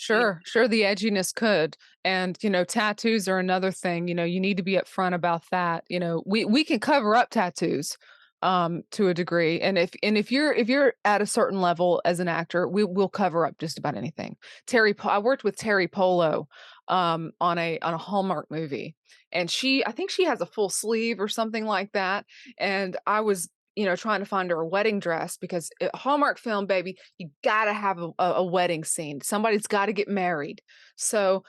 Sure, 0.02 0.41
sure, 0.45 0.66
the 0.66 0.84
edginess 0.84 1.36
could, 1.36 1.76
and, 2.06 2.38
you 2.41 2.50
know, 2.50 2.64
tattoos 2.64 3.28
are 3.28 3.38
another 3.38 3.70
thing, 3.70 4.08
you 4.08 4.16
know, 4.16 4.24
you 4.24 4.39
need 4.39 4.56
to 4.56 4.64
be 4.64 4.76
upfront 4.78 5.14
about 5.14 5.43
that, 5.52 5.84
you 5.89 6.00
know, 6.00 6.24
we 6.26 6.45
we 6.45 6.64
can 6.64 6.80
cover 6.80 7.16
up 7.16 7.30
tattoos, 7.32 7.97
um, 8.41 8.84
to 8.91 9.10
a 9.10 9.14
degree, 9.14 9.60
and 9.60 9.78
if 9.78 9.89
and 10.02 10.18
if 10.18 10.32
you're 10.32 10.54
if 10.54 10.70
you're 10.70 10.93
at 11.04 11.22
a 11.22 11.26
certain 11.26 11.60
level 11.60 12.02
as 12.06 12.22
an 12.22 12.30
actor, 12.30 12.66
we 12.66 12.86
will 12.86 13.10
cover 13.10 13.45
up 13.45 13.58
just 13.60 13.78
about 13.78 13.97
anything. 13.97 14.38
Teri 14.68 14.95
Po 14.95 15.10
I 15.10 15.18
worked 15.20 15.43
with 15.43 15.58
Teri 15.58 15.91
Polo, 15.91 16.47
um, 16.88 17.32
on 17.41 17.58
a 17.58 17.78
on 17.80 17.93
a 17.93 17.97
Hallmark 17.97 18.47
movie, 18.50 18.95
and 19.34 19.52
she 19.52 19.86
I 19.86 19.91
think 19.91 20.12
she 20.12 20.24
has 20.24 20.39
a 20.39 20.45
full 20.45 20.70
sleeve 20.70 21.20
or 21.20 21.28
something 21.28 21.66
like 21.66 21.91
that, 21.91 22.26
and 22.58 22.95
I 23.06 23.20
was, 23.20 23.50
you 23.80 23.86
know, 23.88 23.95
trying 23.97 24.21
to 24.21 24.27
find 24.27 24.51
her 24.51 24.61
a 24.61 24.67
wedding 24.67 24.99
dress 24.99 25.38
because, 25.38 25.71
eh, 25.82 25.89
Hallmark 25.95 26.39
film, 26.39 26.65
baby, 26.67 26.97
you 27.19 27.30
gotta 27.43 27.73
have 27.73 27.99
a 27.99 28.11
a 28.19 28.45
wedding 28.45 28.84
scene, 28.86 29.21
somebody's 29.21 29.67
gotta 29.67 29.93
get 29.93 30.09
married, 30.09 30.61
so, 30.97 31.43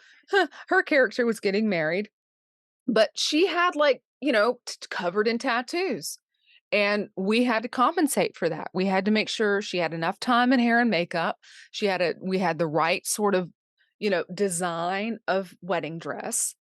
her 0.69 0.83
character 0.85 1.27
was 1.27 1.41
getting 1.41 1.69
married, 1.69 2.09
but 2.89 3.11
she 3.17 3.47
had, 3.47 3.77
like, 3.77 4.03
you 4.23 4.33
know, 4.33 4.61
t 4.67 4.77
covered 4.91 5.29
in 5.29 5.39
tattoos, 5.39 6.19
and 6.73 7.09
we 7.17 7.45
had 7.45 7.63
to 7.65 7.69
compensate 7.71 8.37
for 8.37 8.49
that, 8.51 8.69
we 8.75 8.87
had 8.87 9.05
to 9.07 9.13
make 9.13 9.29
sure 9.31 9.63
she 9.63 9.79
had 9.79 9.95
enough 9.95 10.21
time 10.21 10.53
in 10.55 10.61
hair 10.61 10.81
and 10.81 10.91
makeup, 10.91 11.39
she 11.73 11.87
had 11.87 12.03
a 12.03 12.15
we 12.23 12.39
had 12.39 12.59
the 12.59 12.69
right 12.69 13.07
sort 13.07 13.35
of, 13.37 13.51
you 14.01 14.11
know, 14.11 14.25
design 14.35 15.19
of 15.29 15.55
wedding 15.63 15.99
dress 16.01 16.55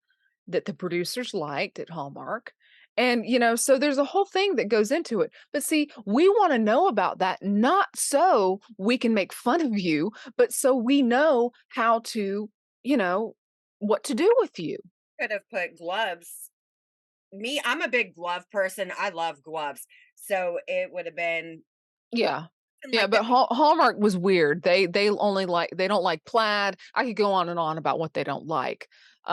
that 0.49 0.67
the 0.67 0.75
producers 0.75 1.35
liked 1.35 1.79
at 1.81 1.91
Hallmark, 1.91 2.53
and, 2.97 3.27
you 3.27 3.39
know, 3.39 3.57
so 3.57 3.79
there's 3.79 3.99
a 3.99 4.05
whole 4.05 4.25
thing 4.27 4.57
that 4.57 4.69
goes 4.69 4.91
into 4.91 5.21
it, 5.21 5.31
but 5.53 5.63
see, 5.63 5.91
we 6.05 6.29
wanna 6.29 6.59
know 6.59 6.89
about 6.89 7.19
that, 7.19 7.43
not 7.43 7.89
so 7.95 8.61
we 8.79 8.99
can 8.99 9.15
make 9.15 9.33
fun 9.33 9.61
of 9.61 9.79
you, 9.79 10.11
but 10.37 10.53
so 10.53 10.75
we 10.75 11.03
know 11.03 11.51
how 11.69 12.01
to, 12.01 12.49
you 12.83 12.97
know, 12.97 13.35
what 13.79 14.05
to 14.05 14.15
do 14.15 14.33
with 14.39 14.59
you. 14.59 14.79
Could 15.21 15.31
have 15.31 15.49
put 15.51 15.79
gloves 15.79 16.51
me, 17.33 17.61
I'm 17.65 17.83
a 17.83 17.89
big 17.89 18.15
glove 18.15 18.49
person, 18.51 18.93
I 18.97 19.11
love 19.11 19.43
gloves, 19.43 19.87
so 20.15 20.59
it 20.67 20.93
would 20.93 21.07
have 21.07 21.17
been 21.17 21.63
Yeah. 22.13 22.47
Yeah, 22.93 23.07
like 23.07 23.09
but 23.09 23.25
Hall 23.25 23.49
Hallmark 23.51 23.99
was 23.99 24.17
weird, 24.17 24.63
they 24.63 24.87
they 24.87 25.11
only 25.11 25.47
like 25.47 25.71
they 25.75 25.89
don't 25.89 26.03
like 26.05 26.25
plaid, 26.25 26.77
I 26.95 27.05
could 27.05 27.17
go 27.17 27.33
on 27.33 27.49
and 27.49 27.59
on 27.59 27.79
about 27.79 27.99
what 27.99 28.15
they 28.15 28.23
don't 28.25 28.47
like, 28.47 28.89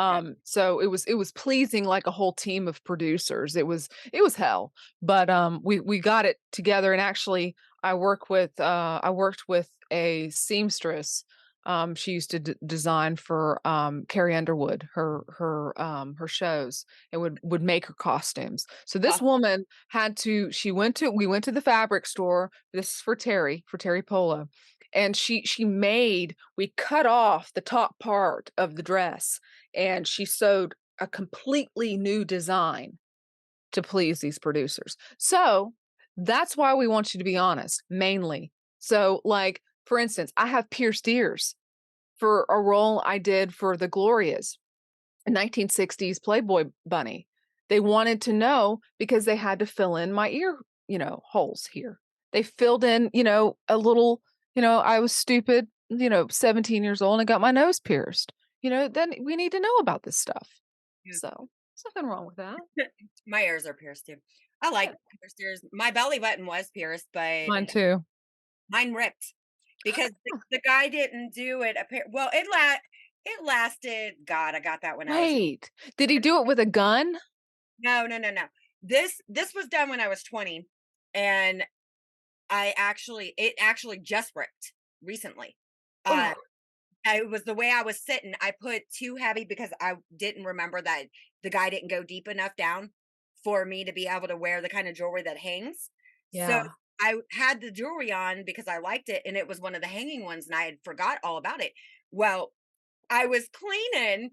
Yeah. 0.09 0.17
um, 0.17 0.35
so 0.43 0.79
it 0.79 0.87
was 0.87 1.05
it 1.05 1.13
was 1.15 1.31
pleasing 1.31 1.85
like 1.85 2.07
a 2.07 2.11
whole 2.11 2.33
team 2.33 2.67
of 2.67 2.83
producers, 2.83 3.55
it 3.55 3.67
was 3.67 3.89
it 4.11 4.23
was 4.23 4.35
hell, 4.35 4.73
but, 5.01 5.29
um, 5.29 5.61
we 5.63 5.79
we 5.79 5.99
got 5.99 6.25
it 6.25 6.39
together, 6.51 6.93
and 6.93 7.01
actually, 7.01 7.55
I 7.83 7.93
work 7.93 8.29
with, 8.29 8.59
uh 8.59 8.99
I 9.03 9.11
worked 9.11 9.47
with 9.47 9.69
a 9.91 10.29
seamstress, 10.31 11.23
um, 11.65 11.95
she 11.95 12.11
used 12.13 12.31
to 12.31 12.39
d 12.39 12.53
design 12.65 13.15
for, 13.15 13.65
um, 13.67 14.05
Carrie 14.07 14.35
Underwood, 14.35 14.87
her 14.93 15.23
her, 15.37 15.79
um, 15.81 16.15
her 16.15 16.27
shows, 16.27 16.85
and 17.11 17.21
would 17.21 17.39
would 17.43 17.61
make 17.63 17.85
her 17.87 17.93
costumes, 17.93 18.65
so 18.85 18.99
this 18.99 19.21
woman 19.21 19.65
had 19.89 20.17
to 20.17 20.51
she 20.51 20.71
went 20.71 20.95
to 20.97 21.09
we 21.11 21.27
went 21.27 21.43
to 21.45 21.51
the 21.51 21.61
fabric 21.61 22.05
store, 22.07 22.51
this 22.73 22.89
is 22.95 23.01
for 23.01 23.15
Teri 23.15 23.63
for 23.67 23.77
Teri 23.77 24.05
Polo, 24.05 24.47
and 24.93 25.15
she 25.17 25.43
she 25.45 25.65
made 25.65 26.35
we 26.57 26.73
cut 26.77 27.05
off 27.05 27.53
the 27.53 27.61
top 27.61 27.97
part 27.99 28.51
of 28.57 28.75
the 28.75 28.83
dress, 28.83 29.39
and 29.75 30.07
she 30.07 30.25
sewed 30.25 30.75
a 30.99 31.07
completely 31.07 31.97
new 31.97 32.25
design 32.25 32.97
to 33.73 33.81
please 33.83 34.19
these 34.21 34.39
producers, 34.39 34.97
so, 35.19 35.73
that's 36.17 36.57
why 36.57 36.73
we 36.75 36.87
want 36.87 37.13
you 37.13 37.17
to 37.19 37.23
be 37.25 37.37
honest, 37.37 37.83
mainly, 37.89 38.51
so, 38.79 39.21
like, 39.25 39.61
for 39.85 39.97
instance, 39.99 40.31
I 40.37 40.47
have 40.47 40.69
pierced 40.69 41.07
ears 41.07 41.55
for 42.19 42.45
a 42.49 42.59
role 42.61 43.01
I 43.05 43.17
did 43.17 43.53
for 43.53 43.77
the 43.77 43.87
Glorias, 43.87 44.57
a 45.27 45.31
1960s 45.31 46.23
Playboy 46.23 46.65
bunny, 46.85 47.27
they 47.69 47.79
wanted 47.79 48.21
to 48.23 48.33
know 48.33 48.79
because 48.99 49.25
they 49.25 49.35
had 49.37 49.59
to 49.59 49.65
fill 49.65 49.95
in 49.97 50.13
my 50.13 50.29
ear, 50.29 50.59
you 50.87 50.97
know, 50.99 51.21
holes 51.25 51.67
here, 51.71 51.99
they 52.33 52.43
filled 52.43 52.83
in, 52.83 53.09
you 53.13 53.23
know, 53.23 53.57
a 53.69 53.77
little 53.77 54.21
you 54.55 54.61
know, 54.61 54.79
I 54.79 54.99
was 54.99 55.13
stupid, 55.13 55.67
you 55.89 56.09
know, 56.09 56.27
17 56.29 56.83
years 56.83 57.01
old 57.01 57.19
and 57.19 57.27
got 57.27 57.41
my 57.41 57.51
nose 57.51 57.79
pierced, 57.79 58.33
you 58.61 58.69
know, 58.69 58.87
then 58.87 59.13
we 59.23 59.35
need 59.35 59.51
to 59.53 59.59
know 59.59 59.75
about 59.79 60.03
this 60.03 60.17
stuff, 60.17 60.49
Yeah. 61.05 61.13
so, 61.13 61.29
there's 61.29 61.93
nothing 61.95 62.09
wrong 62.09 62.25
with 62.27 62.35
that. 62.37 62.57
My 63.27 63.43
ears 63.43 63.65
are 63.65 63.73
pierced 63.73 64.05
too. 64.07 64.17
I 64.61 64.69
like 64.71 64.89
Yeah. 64.91 64.95
pierced 65.21 65.41
ears, 65.41 65.61
my 65.73 65.91
belly 65.91 66.19
button 66.19 66.45
was 66.45 66.69
pierced, 66.73 67.07
but 67.13 67.47
Mine 67.49 67.65
too. 67.65 68.05
mine 68.69 68.93
ripped 68.93 69.33
because 69.83 70.11
the 70.25 70.33
the 70.51 70.61
guy 70.61 70.87
didn't 70.89 71.33
do 71.33 71.61
it 71.63 71.77
well, 72.11 72.29
it 72.33 72.47
la 72.51 72.75
it 73.25 73.43
lasted 73.45 74.15
God, 74.25 74.55
I 74.55 74.59
got 74.59 74.81
that 74.81 74.97
one. 74.97 75.09
I 75.09 75.21
was 75.21 75.31
Wait, 75.31 75.71
did 75.97 76.09
he 76.09 76.19
do 76.19 76.39
it 76.39 76.45
with 76.47 76.59
a 76.59 76.65
gun? 76.65 77.17
No, 77.79 78.05
no, 78.05 78.17
no, 78.17 78.31
no, 78.31 78.43
this 78.81 79.19
this 79.27 79.53
was 79.53 79.67
done 79.67 79.89
when 79.89 79.99
I 80.01 80.07
was 80.07 80.23
20, 80.23 80.67
and 81.13 81.63
I 82.49 82.73
actually 82.77 83.33
it 83.37 83.55
actually 83.59 83.99
just 83.99 84.33
ripped 84.35 84.73
recently, 85.03 85.57
uh, 86.05 86.35
I 87.05 87.19
it 87.19 87.29
was 87.29 87.43
the 87.45 87.53
way 87.55 87.71
I 87.71 87.83
was 87.83 88.01
sitting, 88.03 88.35
I 88.41 88.53
put 88.61 88.83
too 88.91 89.17
heavy 89.17 89.45
because 89.45 89.71
I 89.81 89.95
didn't 90.15 90.45
remember 90.45 90.81
that 90.81 91.05
the 91.43 91.51
guy 91.51 91.69
didn't 91.71 91.89
go 91.91 92.03
deep 92.03 92.27
enough 92.29 92.55
down 92.57 92.91
for 93.43 93.65
me 93.65 93.85
to 93.85 93.93
be 93.93 94.07
able 94.07 94.27
to 94.29 94.37
wear 94.37 94.61
the 94.61 94.69
kind 94.69 94.87
of 94.87 94.95
jewelry 94.95 95.23
that 95.23 95.37
hangs, 95.39 95.91
so 96.33 96.61
Yeah. 96.61 96.71
I 97.01 97.15
had 97.31 97.61
the 97.61 97.71
jewelry 97.71 98.11
on 98.11 98.43
because 98.45 98.67
I 98.67 98.77
liked 98.79 99.09
it, 99.09 99.21
and 99.25 99.35
it 99.37 99.47
was 99.47 99.59
one 99.59 99.75
of 99.75 99.81
the 99.81 99.87
hanging 99.87 100.23
ones, 100.23 100.47
and 100.47 100.55
I 100.55 100.63
had 100.63 100.77
forgot 100.83 101.19
all 101.23 101.37
about 101.37 101.61
it, 101.61 101.73
well, 102.11 102.53
I 103.09 103.27
was 103.27 103.49
cleaning, 103.49 104.31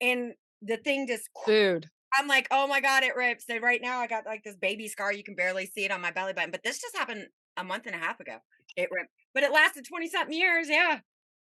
and 0.00 0.34
the 0.62 0.78
thing 0.78 1.06
just 1.08 1.30
Dude. 1.46 1.90
I'm 2.18 2.28
like, 2.28 2.48
"Oh 2.52 2.66
my 2.68 2.80
god, 2.80 3.04
it 3.04 3.16
ripped," 3.16 3.42
so 3.42 3.58
right 3.58 3.82
now 3.82 4.00
I 4.00 4.06
got, 4.08 4.26
like, 4.26 4.44
this 4.44 4.56
baby 4.56 4.88
scar, 4.88 5.12
you 5.12 5.24
can 5.24 5.34
barely 5.36 5.66
see 5.66 5.84
it 5.86 5.92
on 5.92 6.00
my 6.02 6.12
belly 6.12 6.32
button, 6.34 6.50
but 6.52 6.62
this 6.64 6.80
just 6.80 6.96
happened 6.96 7.28
a 7.58 7.64
month 7.64 7.86
and 7.86 7.94
a 7.96 7.98
half 7.98 8.20
ago, 8.20 8.38
it 8.76 8.90
ripped, 8.92 9.12
but 9.34 9.42
it 9.44 9.52
lasted 9.52 9.86
20 9.86 10.08
something 10.08 10.36
years, 10.38 10.68
yeah. 10.70 11.00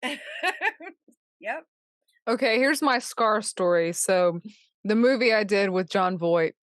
Yep. 1.41 1.67
Okay, 2.27 2.59
here's 2.59 2.81
my 2.81 2.99
scar 2.99 3.43
story, 3.43 3.93
so, 3.93 4.41
the 4.87 4.95
movie 4.95 5.33
I 5.33 5.45
did 5.45 5.71
with 5.71 5.89
Jon 5.91 6.17
Voight 6.19 6.55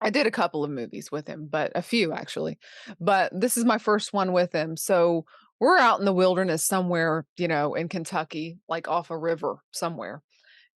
I 0.00 0.10
did 0.10 0.26
a 0.26 0.30
couple 0.30 0.62
of 0.64 0.70
movies 0.70 1.10
with 1.10 1.26
him, 1.26 1.46
but 1.50 1.72
a 1.74 1.82
few 1.82 2.12
actually, 2.12 2.58
but 3.00 3.32
this 3.38 3.56
is 3.56 3.64
my 3.64 3.78
1st 3.78 4.12
one 4.12 4.32
with 4.32 4.52
him, 4.52 4.76
so, 4.76 5.24
we're 5.58 5.78
out 5.78 5.98
in 5.98 6.04
the 6.04 6.12
wilderness 6.12 6.62
somewhere, 6.62 7.24
you 7.38 7.48
know, 7.48 7.72
in 7.72 7.88
Kentucky, 7.88 8.58
like, 8.68 8.88
off 8.88 9.08
a 9.10 9.16
river 9.16 9.56
somewhere, 9.72 10.20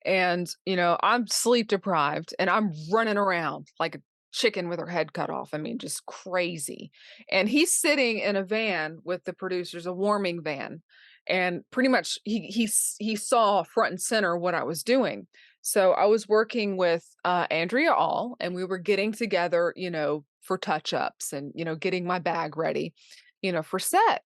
and, 0.07 0.49
you 0.67 0.77
know, 0.77 0.99
I'm 1.03 1.27
sleep 1.29 1.69
deprived, 1.69 2.35
and 2.39 2.51
I'm 2.51 2.73
running 2.93 3.19
around 3.19 3.69
like 3.81 3.97
a 3.97 4.03
chicken 4.33 4.69
with 4.71 4.79
her 4.81 4.87
head 4.87 5.13
cut 5.15 5.31
off, 5.31 5.51
I 5.55 5.59
mean, 5.59 5.79
just 5.79 6.07
crazy, 6.07 6.93
and 7.31 7.49
he's 7.49 7.73
sitting 7.73 8.21
in 8.21 8.37
a 8.37 8.45
van 8.45 8.99
with 9.05 9.25
the 9.25 9.35
producers, 9.35 9.87
a 9.87 9.93
warming 9.95 10.43
van, 10.43 10.83
and 11.27 11.63
pretty 11.73 11.91
much 11.91 12.19
he 12.25 12.43
he 12.49 12.69
he 13.01 13.17
saw 13.17 13.63
front 13.65 13.93
and 13.93 14.03
center 14.03 14.39
what 14.39 14.55
I 14.55 14.65
was 14.65 14.83
doing, 14.85 15.27
so, 15.63 15.93
I 15.93 16.07
was 16.07 16.29
working 16.29 16.77
with, 16.77 17.05
uh, 17.25 17.47
Andrea 17.51 17.93
All, 17.93 18.37
and 18.41 18.55
we 18.55 18.65
were 18.65 18.79
getting 18.79 19.13
together, 19.13 19.73
you 19.77 19.91
know, 19.91 20.25
for 20.43 20.57
touch-ups 20.59 21.33
and, 21.33 21.53
you 21.55 21.65
know, 21.65 21.77
getting 21.77 22.07
my 22.07 22.19
bag 22.19 22.57
ready, 22.57 22.95
you 23.43 23.53
know, 23.53 23.63
for 23.63 23.79
set 23.79 24.23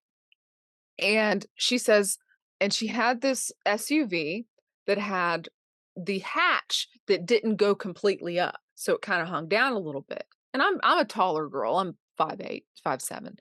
and 0.98 1.44
she 1.56 1.78
says 1.78 2.18
and 2.60 2.72
she 2.72 2.86
had 2.86 3.20
this 3.20 3.50
SUV 3.66 4.46
that 4.86 4.98
had 4.98 5.48
the 5.96 6.20
hatch 6.20 6.88
that 7.08 7.26
didn't 7.26 7.56
go 7.56 7.74
completely 7.74 8.38
up, 8.40 8.58
so 8.74 8.94
it 8.94 9.02
kinda 9.02 9.24
hung 9.26 9.48
down 9.48 9.72
a 9.72 9.78
little 9.78 10.02
bit, 10.02 10.24
and 10.52 10.62
I'm 10.62 10.78
I'm 10.82 10.98
a 10.98 11.04
taller 11.04 11.48
girl, 11.48 11.76
I'm 11.78 11.96
five 12.16 12.40
eight, 12.40 12.64
five 12.82 13.02
seven. 13.02 13.36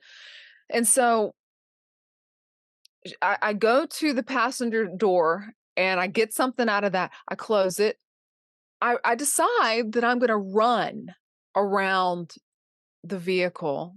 and 0.70 0.86
so 0.86 1.34
I 3.22 3.36
I 3.42 3.52
go 3.52 3.86
to 3.86 4.12
the 4.12 4.22
passenger 4.22 4.86
door, 4.86 5.48
and 5.76 6.00
I 6.00 6.06
get 6.08 6.32
something 6.34 6.68
out 6.68 6.84
of 6.84 6.92
that, 6.92 7.12
I 7.28 7.34
close 7.36 7.80
it. 7.80 7.98
I 8.82 8.96
I 9.04 9.14
decide 9.16 9.92
that 9.92 10.04
I'm 10.04 10.18
gonna 10.20 10.38
run 10.38 11.14
around 11.56 12.34
the 13.04 13.18
vehicle, 13.18 13.94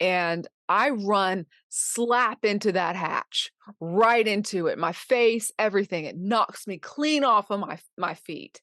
and 0.00 0.46
I 0.68 0.90
run 0.90 1.46
slap 1.70 2.44
into 2.44 2.72
that 2.72 2.96
hatch, 2.96 3.52
right 3.80 4.26
into 4.26 4.66
it, 4.68 4.78
my 4.78 4.92
face, 4.92 5.52
everything, 5.58 6.04
it 6.06 6.16
knocks 6.18 6.66
me 6.66 6.78
clean 6.78 7.24
off 7.24 7.50
of 7.50 7.60
my 7.60 7.78
my 7.98 8.14
feet, 8.14 8.60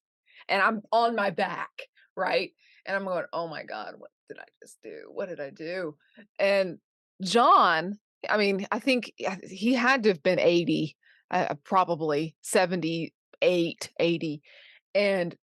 and 0.50 0.62
I'm 0.62 0.82
on 0.92 1.16
my 1.16 1.32
back, 1.32 1.72
right? 2.18 2.52
And 2.86 2.96
I'm 2.98 3.06
going, 3.06 3.26
"Oh 3.34 3.48
my 3.48 3.64
god, 3.64 3.96
what 4.00 4.12
did 4.30 4.40
I 4.40 4.46
just 4.64 4.78
do? 4.84 5.04
What 5.14 5.30
did 5.30 5.40
I 5.42 5.50
do?" 5.52 5.96
And 6.40 6.80
Jon, 7.24 8.00
I 8.30 8.38
mean, 8.38 8.68
I 8.72 8.80
think, 8.80 9.14
he 9.50 9.74
had 9.74 10.04
to 10.04 10.10
have 10.10 10.24
been 10.24 10.40
80, 10.40 10.96
uh, 11.32 11.56
probably 11.64 12.36
78, 12.42 13.92
80, 14.00 14.42
and 14.94 15.36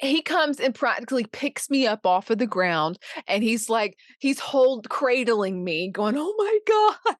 he 0.00 0.22
comes 0.22 0.60
and 0.60 0.74
practically 0.74 1.24
picks 1.26 1.68
me 1.68 1.86
up 1.86 2.06
off 2.06 2.30
of 2.30 2.38
the 2.38 2.46
ground, 2.46 2.98
and 3.28 3.42
he's 3.42 3.68
like 3.68 3.96
he's 4.18 4.40
hold 4.40 4.88
cradling 4.88 5.62
me 5.62 5.90
going, 5.90 6.14
"Oh 6.18 6.34
my 6.38 6.58
god, 7.06 7.16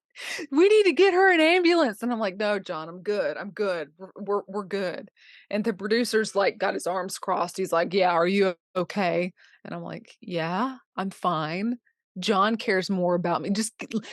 we 0.50 0.68
need 0.68 0.84
to 0.84 0.92
get 0.92 1.12
her 1.14 1.30
an 1.32 1.40
ambulance," 1.40 2.02
and 2.02 2.10
I'm 2.12 2.18
like, 2.18 2.36
"No, 2.38 2.58
Jon, 2.58 2.88
I'm 2.88 3.02
good, 3.02 3.36
I'm 3.36 3.50
good, 3.50 3.90
we're 3.98 4.10
we're 4.16 4.42
we're 4.48 4.64
good," 4.64 5.10
and 5.50 5.62
the 5.64 5.72
producer's, 5.74 6.34
like, 6.34 6.58
got 6.58 6.74
his 6.74 6.86
arms 6.86 7.18
crossed, 7.18 7.56
he's 7.58 7.72
like, 7.72 7.92
"Yeah, 7.92 8.10
are 8.12 8.26
you 8.26 8.54
okay?" 8.76 9.32
And 9.64 9.74
I'm 9.74 9.82
like, 9.82 10.16
"Yeah, 10.22 10.76
I'm 10.96 11.10
fine. 11.10 11.78
Jon 12.20 12.56
cares 12.56 12.90
more 12.90 13.14
about 13.14 13.42
me, 13.42 13.50
just 13.50 13.72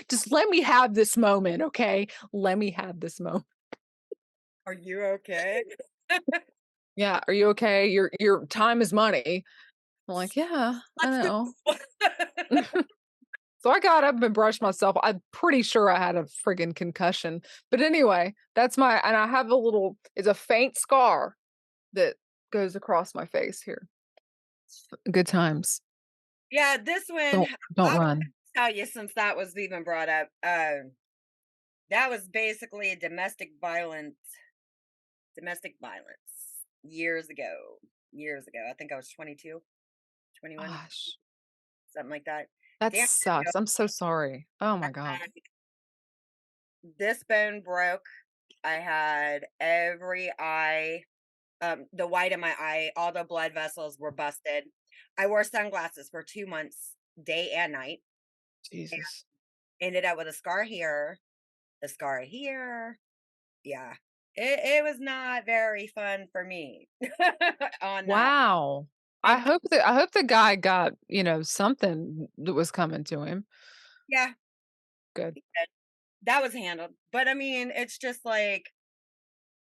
just 0.10 0.32
let 0.32 0.50
me 0.50 0.62
have 0.62 0.94
this 0.94 1.18
moment, 1.18 1.62
okay? 1.62 2.08
Let 2.34 2.58
me 2.58 2.72
have 2.72 3.00
this 3.00 3.20
moment. 3.20 3.46
Are 4.66 4.74
you 4.74 5.02
okay? 5.04 5.64
Yeah, 6.96 7.20
"Are 7.28 7.34
you 7.34 7.50
okay? 7.50 7.88
Your 7.90 8.10
your 8.20 8.48
time 8.48 8.82
is 8.82 8.92
money." 8.92 9.46
I'm 10.10 10.16
like, 10.16 10.36
"Yeah, 10.36 10.80
I 11.00 11.10
know." 11.10 11.54
So 13.64 13.72
I 13.72 13.80
got 13.80 14.04
up 14.04 14.22
and 14.22 14.34
brushed 14.34 14.62
myself, 14.62 14.96
I'm 15.04 15.22
pretty 15.34 15.64
sure 15.64 15.90
I 15.90 16.00
had 16.00 16.16
a 16.16 16.24
friggin' 16.24 16.76
concussion, 16.76 17.42
but 17.72 17.82
anyway, 17.82 18.36
that's 18.56 18.78
my 18.78 19.02
and 19.04 19.16
I 19.18 19.28
have 19.28 19.50
a 19.50 19.56
little 19.56 19.98
it's 20.16 20.28
a 20.28 20.34
faint 20.34 20.78
scar 20.78 21.36
that 21.94 22.16
goes 22.52 22.76
across 22.76 23.16
my 23.16 23.26
face 23.26 23.62
here. 23.62 23.88
Good 25.12 25.28
times. 25.28 25.82
Yeah, 26.52 26.78
this 26.84 27.04
one, 27.10 27.32
Don't 27.32 27.50
don't 27.76 27.88
I 27.88 27.90
was 27.90 28.00
run. 28.00 28.22
tell 28.56 28.72
you 28.72 28.86
since 28.86 29.12
that 29.16 29.36
was 29.36 29.58
even 29.58 29.84
brought 29.84 30.10
up, 30.10 30.30
um, 30.44 30.92
that 31.90 32.10
was 32.10 32.28
basically 32.28 32.92
a 32.92 32.96
domestic 32.96 33.52
violence 33.62 34.16
domestic 35.36 35.76
violence 35.80 36.66
years 36.84 37.30
ago 37.30 37.78
years 38.12 38.48
ago, 38.48 38.60
I 38.70 38.74
think 38.74 38.92
I 38.92 38.96
was 38.96 39.10
22, 39.10 39.62
21, 40.40 40.68
Gosh. 40.68 41.18
something 41.94 42.12
like 42.12 42.26
that. 42.26 42.48
That 42.80 42.94
Damn 42.94 43.08
sucks, 43.08 43.56
I'm 43.56 43.68
so 43.68 43.88
sorry. 43.88 44.48
Oh 44.62 44.78
my 44.78 44.92
god. 44.92 45.20
This 47.00 47.24
bone 47.28 47.62
broke. 47.62 48.06
I 48.64 48.74
had 48.74 49.46
every 49.60 50.32
eye, 50.40 51.04
um, 51.62 51.86
the 51.94 52.08
white 52.08 52.34
of 52.34 52.40
my 52.40 52.54
eye, 52.60 52.92
all 52.96 53.12
the 53.12 53.24
blood 53.24 53.54
vessels 53.54 53.98
were 54.00 54.12
busted. 54.12 54.66
I 55.18 55.28
wore 55.28 55.44
sunglasses 55.44 56.10
for 56.10 56.24
2 56.24 56.46
months, 56.48 56.96
day 57.22 57.52
and 57.52 57.74
night 57.74 58.02
and 58.92 59.02
Jesus. 59.02 59.26
ended 59.82 60.06
up 60.06 60.18
with 60.18 60.28
a 60.28 60.34
scar 60.34 60.64
here, 60.64 61.20
a 61.84 61.88
scar 61.90 62.22
here. 62.22 63.00
Yeah. 63.64 63.96
It 64.36 64.60
it 64.64 64.84
was 64.84 65.00
not 65.00 65.46
very 65.46 65.88
fun 65.88 66.28
for 66.32 66.44
me 66.44 66.90
on 67.82 68.08
that. 68.08 68.34
Wow. 68.44 68.88
I 69.24 69.38
hope 69.40 69.62
that 69.72 69.88
I 69.88 69.94
hope 69.96 70.12
the 70.12 70.24
guy 70.24 70.56
got, 70.56 70.94
you 71.08 71.24
know, 71.24 71.42
something 71.42 72.28
that 72.38 72.54
was 72.54 72.72
coming 72.72 73.04
to 73.06 73.24
him. 73.24 73.46
Yeah. 74.08 74.34
Good. 75.16 75.38
That 76.24 76.44
was 76.44 76.54
handled, 76.54 76.94
but 77.12 77.28
I 77.28 77.34
mean, 77.34 77.72
it's 77.72 77.98
just 77.98 78.24
like 78.26 78.72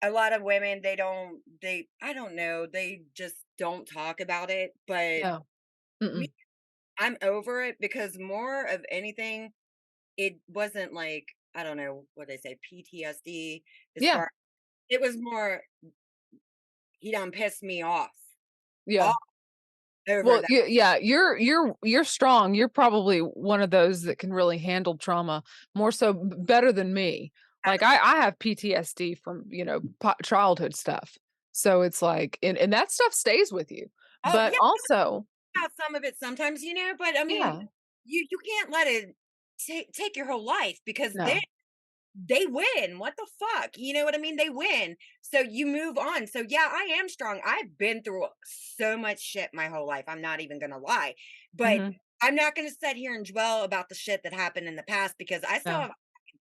a 0.02 0.10
lot 0.10 0.32
of 0.32 0.42
women, 0.42 0.80
they 0.82 0.96
don't 0.96 1.42
they 1.60 1.88
I 2.02 2.12
don't 2.12 2.34
know, 2.34 2.66
they 2.66 3.02
just 3.14 3.36
don't 3.60 3.86
talk 3.86 4.20
about 4.20 4.50
it, 4.50 4.72
but 4.88 5.22
No. 5.22 5.46
I'm 6.98 7.16
over 7.22 7.62
it 7.62 7.76
because 7.80 8.18
more 8.18 8.64
of 8.64 8.84
anything, 8.90 9.52
it 10.16 10.40
wasn't 10.48 10.94
like, 10.94 11.26
I 11.54 11.64
don't 11.64 11.78
know 11.78 12.06
what 12.14 12.28
they 12.28 12.38
say, 12.38 12.58
PTSD 12.70 13.62
Yeah. 13.98 14.20
far 14.20 14.30
it 14.90 15.00
was 15.00 15.16
more 15.18 15.62
he 17.00 17.10
done 17.12 17.30
pissed 17.32 17.62
me 17.62 17.82
off. 17.82 18.10
Yeah. 18.86 19.12
Off 20.08 20.22
Well, 20.22 20.42
that. 20.42 20.50
y 20.50 20.64
yeah, 20.68 20.96
you're 20.96 21.36
you're 21.38 21.76
you're 21.82 22.04
strong, 22.04 22.54
you're 22.54 22.68
probably 22.68 23.20
one 23.20 23.62
of 23.62 23.70
those 23.70 24.02
that 24.02 24.18
can 24.18 24.32
really 24.32 24.58
handle 24.58 24.98
trauma 24.98 25.42
more 25.74 25.90
so 25.92 26.12
better 26.12 26.72
than 26.72 26.92
me. 26.92 27.32
Like, 27.64 27.82
I 27.82 27.96
I 27.98 28.16
have 28.22 28.38
PTSD 28.38 29.14
from, 29.14 29.44
you 29.48 29.64
know, 29.64 29.80
childhood 30.22 30.74
stuff. 30.74 31.16
So 31.52 31.82
it's 31.82 32.02
like 32.02 32.38
and 32.42 32.56
and 32.58 32.72
that 32.72 32.90
stuff 32.92 33.12
stays 33.12 33.52
with 33.52 33.70
you, 33.72 33.90
Oh, 34.24 34.28
but 34.32 34.52
yeah, 34.52 34.58
also 34.60 35.26
about 35.56 35.72
some 35.80 35.94
of 35.94 36.04
it 36.04 36.18
sometimes, 36.18 36.62
you 36.62 36.74
know, 36.74 36.94
but 36.98 37.18
I 37.18 37.24
mean, 37.24 37.52
Yeah. 37.52 37.68
you 38.04 38.26
you 38.30 38.38
can't 38.46 38.70
let 38.70 38.86
it 38.86 39.16
ta 39.66 39.82
take 39.94 40.16
your 40.16 40.26
whole 40.26 40.44
life 40.44 40.80
because 40.86 41.18
they 41.24 41.34
No. 41.34 41.44
they 42.14 42.46
win, 42.46 42.98
what 42.98 43.14
the 43.16 43.26
fuck, 43.40 43.72
you 43.78 43.94
know 43.94 44.04
what 44.04 44.14
I 44.14 44.18
mean? 44.18 44.36
They 44.36 44.50
win, 44.50 44.96
so 45.22 45.40
you 45.40 45.66
move 45.66 45.98
on, 45.98 46.26
so 46.28 46.44
yeah, 46.48 46.68
I 46.72 46.96
am 46.98 47.08
strong, 47.08 47.40
I've 47.44 47.78
been 47.78 48.02
through 48.04 48.26
so 48.44 48.96
much 48.98 49.20
shit 49.20 49.50
my 49.54 49.68
whole 49.68 49.86
life, 49.86 50.04
I'm 50.08 50.22
not 50.22 50.40
even 50.40 50.60
gonna 50.60 50.78
lie, 50.78 51.16
but 51.54 51.82
Mhm. 51.82 52.00
I'm 52.22 52.34
not 52.36 52.54
gonna 52.56 52.70
sit 52.70 52.96
here 52.96 53.14
and 53.14 53.26
dwell 53.26 53.64
about 53.64 53.88
the 53.90 53.96
shit 53.96 54.22
that 54.24 54.34
happened 54.34 54.68
in 54.68 54.76
the 54.76 54.82
past 54.84 55.16
because 55.18 55.44
I 55.44 55.60
still 55.60 55.80
No. 55.80 55.82
have 55.82 55.90
a 55.92 55.94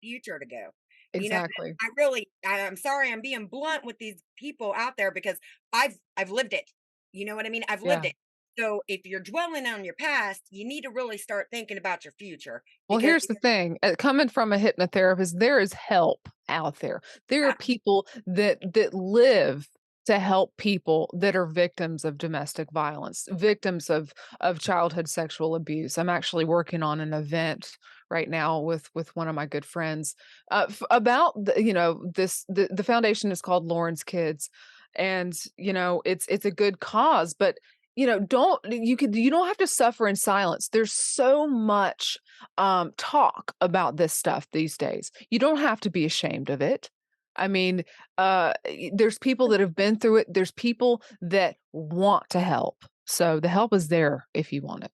future 0.01 0.39
to 0.39 0.45
go, 0.47 0.71
you 1.17 1.29
know, 1.29 1.39
Exactly. 1.39 1.77
I 1.81 1.89
really 1.97 2.27
I 2.45 2.61
I'm 2.65 2.77
sorry 2.77 3.11
I'm 3.11 3.21
being 3.21 3.47
blunt 3.47 3.85
with 3.85 3.97
these 3.99 4.21
people 4.37 4.73
out 4.75 4.97
there 4.97 5.11
because 5.11 5.39
I've 5.73 5.97
I've 6.17 6.31
lived 6.31 6.53
it, 6.53 6.71
you 7.13 7.25
know 7.25 7.35
what 7.35 7.45
I 7.45 7.49
mean? 7.49 7.63
I've 7.69 7.83
lived 7.83 8.03
Yeah. 8.03 8.07
it. 8.07 8.15
So, 8.59 8.81
if 8.87 9.01
you're 9.05 9.19
dwelling 9.19 9.67
on 9.67 9.85
your 9.85 9.93
past, 9.93 10.41
you 10.49 10.65
need 10.65 10.81
to 10.81 10.89
really 10.89 11.17
start 11.19 11.47
thinking 11.51 11.77
about 11.77 12.03
your 12.05 12.13
future 12.17 12.63
Well, 12.89 12.99
here's 12.99 13.25
the 13.27 13.35
thing, 13.35 13.77
uh, 13.83 13.95
coming 13.99 14.29
from 14.29 14.53
a 14.53 14.57
hypnotherapist, 14.57 15.39
there 15.39 15.59
is 15.59 15.73
help 15.73 16.29
out 16.47 16.77
there. 16.79 17.01
There 17.27 17.45
are 17.47 17.53
people 17.53 18.07
that 18.25 18.59
that 18.73 18.93
live 18.93 19.67
to 20.05 20.19
help 20.19 20.55
people 20.55 21.09
that 21.19 21.35
are 21.35 21.45
victims 21.45 22.05
of 22.05 22.17
domestic 22.17 22.71
violence, 22.71 23.27
victims 23.31 23.89
of 23.89 24.13
of 24.39 24.59
childhood 24.59 25.09
sexual 25.09 25.53
abuse. 25.55 25.97
I'm 25.97 26.07
actually 26.09 26.45
working 26.45 26.81
on 26.81 27.01
an 27.01 27.13
event 27.13 27.77
right 28.09 28.29
now 28.29 28.59
with 28.59 28.89
with 28.95 29.15
one 29.15 29.27
of 29.27 29.35
my 29.35 29.45
good 29.45 29.65
friends, 29.65 30.15
uh, 30.51 30.65
f 30.69 30.81
about 30.91 31.33
the 31.45 31.61
you 31.63 31.73
know, 31.73 32.03
this 32.15 32.45
the 32.49 32.67
the 32.71 32.83
foundation 32.83 33.31
is 33.31 33.41
called 33.41 33.65
Lauren's 33.65 34.03
Kids, 34.03 34.49
and, 34.95 35.33
you 35.57 35.73
know, 35.73 36.01
it's 36.05 36.25
it's 36.27 36.45
a 36.45 36.51
good 36.51 36.79
cause, 36.79 37.33
but, 37.33 37.57
you 37.95 38.05
know, 38.07 38.19
don't 38.19 38.59
you 38.71 38.97
could 38.97 39.15
you 39.15 39.29
don't 39.29 39.47
have 39.47 39.57
to 39.57 39.67
suffer 39.67 40.07
in 40.07 40.15
silence. 40.15 40.69
There's 40.69 40.93
so 40.93 41.47
much, 41.47 42.17
um, 42.57 42.91
talk 42.97 43.53
about 43.61 43.97
this 43.97 44.13
stuff 44.13 44.47
these 44.51 44.77
days. 44.77 45.11
You 45.29 45.39
don't 45.39 45.57
have 45.59 45.79
to 45.81 45.89
be 45.89 46.05
ashamed 46.05 46.49
of 46.49 46.61
it. 46.61 46.89
I 47.35 47.47
mean, 47.47 47.83
uh, 48.17 48.53
there's 48.93 49.19
people 49.19 49.47
that 49.49 49.59
have 49.59 49.75
been 49.75 49.99
through 49.99 50.17
it, 50.17 50.27
there's 50.33 50.51
people 50.51 51.01
that 51.21 51.55
want 51.73 52.29
to 52.31 52.39
help. 52.39 52.83
So, 53.05 53.39
the 53.39 53.47
help 53.47 53.73
is 53.73 53.87
there 53.89 54.27
if 54.33 54.51
you 54.51 54.61
want 54.61 54.83
it. 54.83 54.91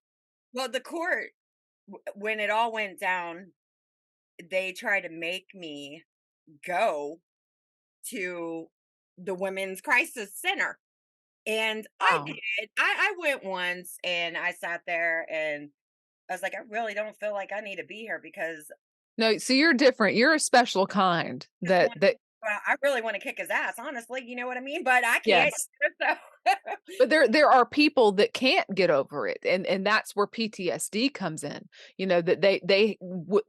Well, 0.53 0.69
the 0.69 0.79
court, 0.81 1.31
when 2.15 2.39
it 2.39 2.49
all 2.49 2.71
went 2.71 2.99
down, 2.99 3.53
they 4.49 4.73
tried 4.73 5.01
to 5.01 5.09
make 5.09 5.53
me 5.55 6.03
go 6.65 7.21
to 8.09 8.69
the 9.17 9.35
Women's 9.35 9.81
Crisis 9.81 10.35
Center, 10.35 10.79
and 11.47 11.87
I 12.01 12.19
Wow. 12.19 12.39
did. 12.59 12.69
I 12.79 13.13
I 13.13 13.15
went 13.19 13.43
once, 13.45 13.97
and 14.03 14.37
I 14.37 14.51
sat 14.53 14.83
there, 14.87 15.27
and 15.31 15.71
I 16.29 16.33
was 16.33 16.43
like, 16.43 16.55
"I 16.55 16.59
really 16.69 16.93
don't 16.95 17.19
feel 17.19 17.33
like 17.33 17.51
I 17.53 17.61
need 17.61 17.77
to 17.77 17.85
be 17.85 18.01
here 18.01 18.19
because" 18.23 18.71
No, 19.17 19.37
see, 19.37 19.59
you're 19.59 19.73
different, 19.73 20.15
you're 20.15 20.33
a 20.33 20.39
special 20.39 20.87
kind 20.87 21.47
that 21.61 21.91
that 21.95 22.17
well, 22.41 22.59
I 22.65 22.75
really 22.83 23.01
wanna 23.01 23.19
kick 23.19 23.37
his 23.37 23.49
ass, 23.49 23.75
honestly, 23.79 24.23
you 24.25 24.35
know 24.35 24.47
what 24.47 24.57
I 24.57 24.61
mean? 24.61 24.83
But 24.83 25.03
I 25.05 25.19
can't, 25.19 25.53
Yes. 25.53 25.67
so 26.01 26.15
But 26.99 27.09
there 27.09 27.27
there 27.27 27.49
are 27.49 27.65
people 27.65 28.11
that 28.13 28.33
can't 28.33 28.67
get 28.75 28.89
over 28.91 29.27
it, 29.27 29.39
and 29.45 29.65
and 29.65 29.85
that's 29.85 30.15
where 30.15 30.27
PTSD 30.27 31.09
comes 31.09 31.43
in, 31.43 31.67
you 31.97 32.05
know, 32.05 32.21
that 32.21 32.41
they 32.41 32.61
they 32.63 32.97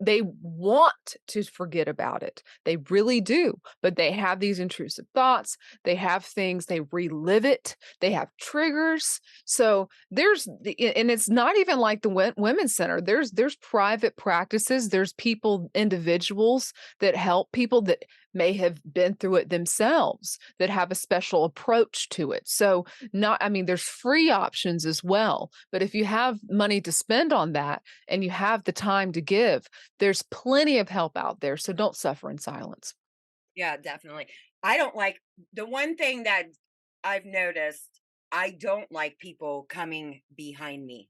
they 0.00 0.22
want 0.42 1.16
to 1.28 1.42
forget 1.42 1.88
about 1.88 2.22
it, 2.22 2.42
they 2.64 2.76
really 2.88 3.20
do, 3.20 3.60
but 3.82 3.96
they 3.96 4.12
have 4.12 4.40
these 4.40 4.58
intrusive 4.60 5.06
thoughts, 5.14 5.56
they 5.84 5.94
have 5.94 6.24
things, 6.24 6.66
they 6.66 6.80
relive 6.92 7.44
it, 7.44 7.76
they 8.00 8.12
have 8.12 8.28
triggers, 8.40 9.20
so 9.44 9.88
there's 10.10 10.48
the 10.62 10.78
and 10.96 11.10
it's 11.10 11.28
not 11.28 11.56
even 11.58 11.78
like 11.78 12.02
the 12.02 12.08
wo 12.08 12.32
women's 12.36 12.74
center, 12.74 13.00
there's 13.00 13.32
there's 13.32 13.56
private 13.56 14.16
practices, 14.16 14.88
there's 14.88 15.12
people 15.14 15.70
individuals 15.74 16.72
that 17.00 17.16
help 17.16 17.52
people 17.52 17.82
that 17.82 18.04
may 18.36 18.52
have 18.52 18.80
been 18.92 19.14
through 19.14 19.36
it 19.36 19.48
themselves 19.50 20.38
that 20.58 20.68
have 20.70 20.90
a 20.90 20.94
special 20.96 21.44
approach 21.44 22.08
to 22.08 22.32
it, 22.32 22.42
so 22.48 22.83
not 23.12 23.38
I 23.42 23.48
mean, 23.48 23.66
there's 23.66 23.82
free 23.82 24.30
options 24.30 24.86
as 24.86 25.02
well, 25.02 25.50
but 25.72 25.82
if 25.82 25.94
you 25.94 26.04
have 26.04 26.38
money 26.48 26.80
to 26.82 26.92
spend 26.92 27.32
on 27.32 27.52
that 27.52 27.82
and 28.08 28.22
you 28.24 28.30
have 28.30 28.64
the 28.64 28.72
time 28.72 29.12
to 29.12 29.20
give, 29.20 29.66
there's 29.98 30.22
plenty 30.22 30.78
of 30.78 30.88
help 30.88 31.16
out 31.16 31.40
there, 31.40 31.56
so 31.56 31.72
don't 31.72 31.96
suffer 31.96 32.30
in 32.30 32.38
silence. 32.38 32.94
Yeah, 33.54 33.76
definitely. 33.76 34.26
I 34.62 34.76
don't 34.76 34.96
like 34.96 35.20
the 35.52 35.66
one 35.66 35.96
thing 35.96 36.24
that 36.24 36.46
I've 37.04 37.24
noticed, 37.24 37.88
I 38.32 38.50
don't 38.50 38.90
like 38.90 39.18
people 39.18 39.66
coming 39.68 40.22
behind 40.34 40.84
me 40.84 41.08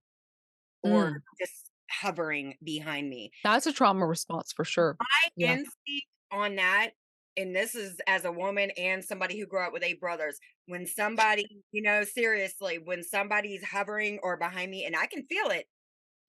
or 0.82 1.10
Mm. 1.10 1.22
just 1.40 1.70
hovering 1.90 2.56
behind 2.62 3.08
me. 3.08 3.32
That's 3.42 3.66
a 3.66 3.72
trauma 3.72 4.06
response 4.06 4.52
for 4.52 4.64
sure. 4.64 4.96
My 5.00 5.30
Yeah. 5.36 5.52
instinct 5.54 6.06
on 6.30 6.56
that, 6.56 6.90
and 7.36 7.54
this 7.56 7.74
is 7.74 8.00
as 8.06 8.24
a 8.24 8.32
woman 8.32 8.70
and 8.78 9.04
somebody 9.04 9.38
who 9.38 9.46
grew 9.46 9.60
up 9.66 9.72
with 9.72 9.82
8 9.84 10.00
brothers, 10.00 10.38
when 10.66 10.86
somebody, 10.86 11.64
you 11.72 11.82
know, 11.82 12.04
seriously, 12.04 12.78
when 12.78 13.02
somebody's 13.02 13.64
hovering 13.64 14.18
or 14.22 14.36
behind 14.36 14.70
me 14.70 14.84
and 14.84 14.96
I 14.96 15.06
can 15.06 15.26
feel 15.26 15.48
it, 15.50 15.66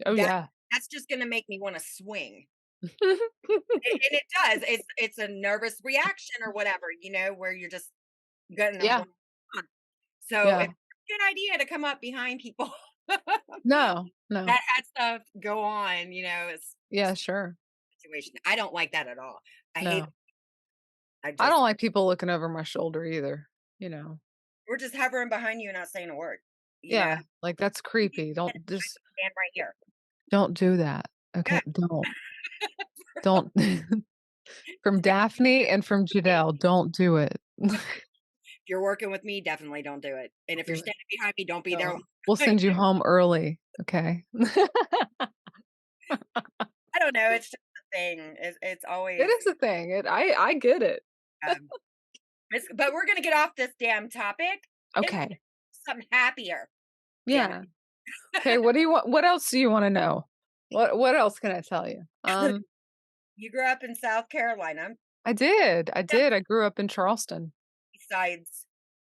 Oh, 0.05 0.13
that 0.17 0.31
yeah. 0.31 0.47
that's 0.73 0.87
just 0.87 1.09
gonna 1.09 1.25
make 1.27 1.49
me 1.49 1.59
wanna 1.61 1.79
swing. 1.81 2.47
A 3.85 3.89
and 3.89 4.17
it 4.19 4.23
does, 4.61 4.69
it's 4.69 4.87
it's 4.97 5.17
a 5.17 5.27
nervous 5.27 5.79
reaction 5.83 6.35
or 6.43 6.51
whatever, 6.51 6.87
you 7.01 7.11
know, 7.11 7.33
where 7.33 7.51
you're 7.53 7.69
just 7.69 7.91
gonna 8.57 8.79
Yeah. 8.79 9.05
so, 10.21 10.49
Yeah. 10.49 10.59
it's 10.59 10.73
a 10.73 11.13
good 11.13 11.29
idea 11.29 11.57
to 11.59 11.65
come 11.65 11.83
up 11.85 12.01
behind 12.01 12.39
people. 12.39 12.71
No, 13.63 14.11
no. 14.29 14.47
That 14.47 14.61
had 14.75 14.85
stuff 14.85 15.21
go 15.41 15.59
on, 15.63 16.11
you 16.11 16.23
know, 16.23 16.49
it's 16.49 16.75
Yeah, 16.89 17.13
sure. 17.13 17.57
situation. 18.01 18.33
I 18.45 18.55
don't 18.55 18.73
like 18.73 18.91
that 18.91 19.07
at 19.07 19.17
all. 19.19 19.39
I 19.75 19.81
hate 19.81 20.03
No. 20.03 20.11
I 20.24 20.24
I 21.25 21.31
just 21.31 21.39
don't 21.49 21.61
like 21.61 21.79
people 21.79 22.05
looking 22.05 22.29
over 22.29 22.47
my 22.47 22.61
shoulder 22.61 23.03
either, 23.03 23.47
you 23.79 23.89
know? 23.89 24.19
We're 24.69 24.77
just 24.77 24.95
hovering 24.95 25.29
behind 25.29 25.59
you 25.59 25.69
and 25.69 25.77
not 25.77 25.87
saying 25.87 26.09
a 26.11 26.15
word, 26.15 26.37
you 26.83 26.91
know? 26.99 27.05
Yeah, 27.05 27.19
like, 27.41 27.57
that's 27.57 27.81
creepy, 27.81 28.33
don't 28.33 28.53
just 28.67 28.91
stand 28.91 29.31
right 29.35 29.49
here. 29.53 29.73
don't 30.29 30.53
do 30.53 30.77
that, 30.77 31.07
Yeah. 31.33 31.39
okay? 31.41 31.61
Don't. 31.71 32.07
Don't 33.23 33.51
from 34.83 35.01
Daphne 35.01 35.67
and 35.67 35.83
from 35.83 36.05
Jedelle, 36.05 36.53
don't 36.59 36.93
do 36.93 37.15
it. 37.15 37.39
If 37.57 37.81
you're 38.67 38.81
working 38.83 39.09
with 39.09 39.23
me, 39.23 39.41
definitely 39.41 39.81
don't 39.81 40.01
do 40.01 40.15
it, 40.17 40.31
and 40.47 40.59
if 40.59 40.67
you're 40.67 40.75
standing 40.75 40.93
behind 41.09 41.33
me, 41.37 41.45
don't 41.45 41.63
be 41.63 41.75
there 41.75 41.95
we'll 42.27 42.35
send 42.35 42.61
you 42.61 42.71
home 42.73 43.01
early, 43.03 43.59
okay? 43.81 44.25
I 46.11 46.99
don't 46.99 47.13
know, 47.13 47.31
it's 47.31 47.49
just 47.49 47.55
a 47.55 47.97
thing, 47.97 48.35
it's 48.39 48.57
it's 48.61 48.85
always 48.87 49.19
It 49.19 49.25
is 49.29 49.47
a 49.47 49.55
thing, 49.55 49.91
it 49.91 50.05
I 50.05 50.33
I 50.33 50.53
get 50.55 50.83
it. 50.83 51.01
Um, 51.47 51.69
but 52.75 52.93
we're 52.93 53.05
gonna 53.05 53.21
get 53.21 53.35
off 53.35 53.55
this 53.55 53.71
damn 53.79 54.09
topic. 54.09 54.63
Okay. 54.97 55.39
something 55.87 56.05
happier. 56.11 56.69
Yeah. 57.25 57.63
Okay, 58.37 58.57
what 58.57 58.73
do 58.73 58.79
you 58.79 58.91
want 58.91 59.07
what 59.07 59.25
else 59.25 59.49
do 59.49 59.59
you 59.59 59.69
wanna 59.69 59.89
know? 59.89 60.27
What 60.69 60.97
what 60.97 61.15
else 61.15 61.39
can 61.39 61.51
I 61.51 61.61
tell 61.61 61.87
you? 61.87 62.03
Um 62.23 62.61
You 63.35 63.51
grew 63.51 63.65
up 63.65 63.83
in 63.83 63.95
South 63.95 64.29
Carolina 64.29 64.89
I 65.25 65.33
did, 65.33 65.89
I 65.93 66.03
did, 66.03 66.33
I 66.33 66.39
grew 66.39 66.65
up 66.65 66.79
in 66.79 66.87
Charleston. 66.87 67.51
besides 67.91 68.67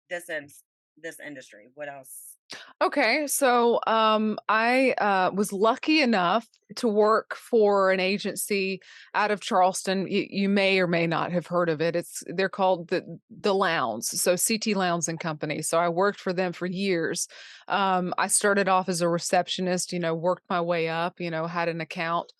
this 0.09 0.29
ins 0.31 0.63
this 0.97 1.19
industry, 1.19 1.71
what 1.75 1.89
else? 1.89 2.34
Okay, 2.83 3.27
so, 3.29 3.81
um, 3.87 4.39
I, 4.49 4.93
uh, 4.99 5.31
was 5.33 5.53
lucky 5.53 6.01
enough 6.03 6.47
to 6.77 6.89
work 6.89 7.35
for 7.37 7.93
an 7.93 8.01
agency 8.01 8.81
out 9.15 9.31
of 9.31 9.41
Charleston, 9.41 10.03
y 10.05 10.27
you 10.29 10.49
may 10.49 10.81
or 10.81 10.87
may 10.89 11.07
not 11.07 11.31
have 11.33 11.47
heard 11.47 11.69
of 11.69 11.81
it, 11.81 11.95
it's 11.95 12.23
they're 12.27 12.49
called 12.49 12.89
the 12.89 13.19
the 13.31 13.55
Lowndes, 13.55 14.21
so 14.21 14.37
CT 14.37 14.75
Lowndes 14.77 15.09
and 15.09 15.21
Company, 15.21 15.63
so 15.63 15.79
I 15.79 15.89
worked 15.89 16.19
for 16.19 16.33
them 16.33 16.53
for 16.53 16.67
years. 16.67 17.29
Um, 17.69 18.13
I 18.19 18.27
started 18.27 18.69
off 18.69 18.89
as 18.89 19.01
a 19.01 19.09
receptionist, 19.09 19.93
you 19.93 20.01
know, 20.01 20.15
worked 20.15 20.45
my 20.51 20.61
way 20.61 20.89
up, 20.89 21.21
you 21.21 21.31
know, 21.31 21.47
had 21.47 21.69
an 21.69 21.81
account 21.81 22.33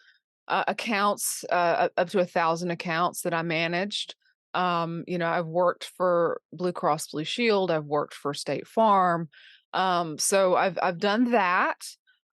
uh, 0.49 0.65
accounts, 0.69 1.45
uh, 1.51 1.89
up 1.97 2.09
to 2.11 2.19
a 2.19 2.25
1,000 2.25 2.71
accounts 2.71 3.23
that 3.23 3.35
I 3.35 3.43
managed. 3.43 4.15
Um, 4.55 5.05
you 5.09 5.19
know, 5.19 5.29
I've 5.29 5.47
worked 5.47 5.85
for 5.97 6.41
Blue 6.53 6.73
Cross 6.73 7.09
Blue 7.09 7.25
Shield, 7.25 7.71
I've 7.71 7.87
worked 7.87 8.15
for 8.15 8.35
State 8.35 8.67
Farm, 8.69 9.29
um, 9.75 10.19
so 10.19 10.57
I've 10.57 10.79
I've 10.83 10.99
done 10.99 11.33
that. 11.33 11.87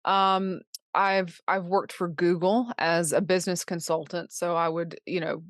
Um, 0.06 0.62
I've 0.94 1.40
I've 1.48 1.66
worked 1.66 1.92
for 1.94 2.08
Google 2.08 2.72
as 2.78 3.12
a 3.12 3.22
business 3.22 3.66
consultant, 3.66 4.32
so 4.32 4.56
I 4.56 4.70
would, 4.70 5.00
you 5.06 5.20
know 5.20 5.44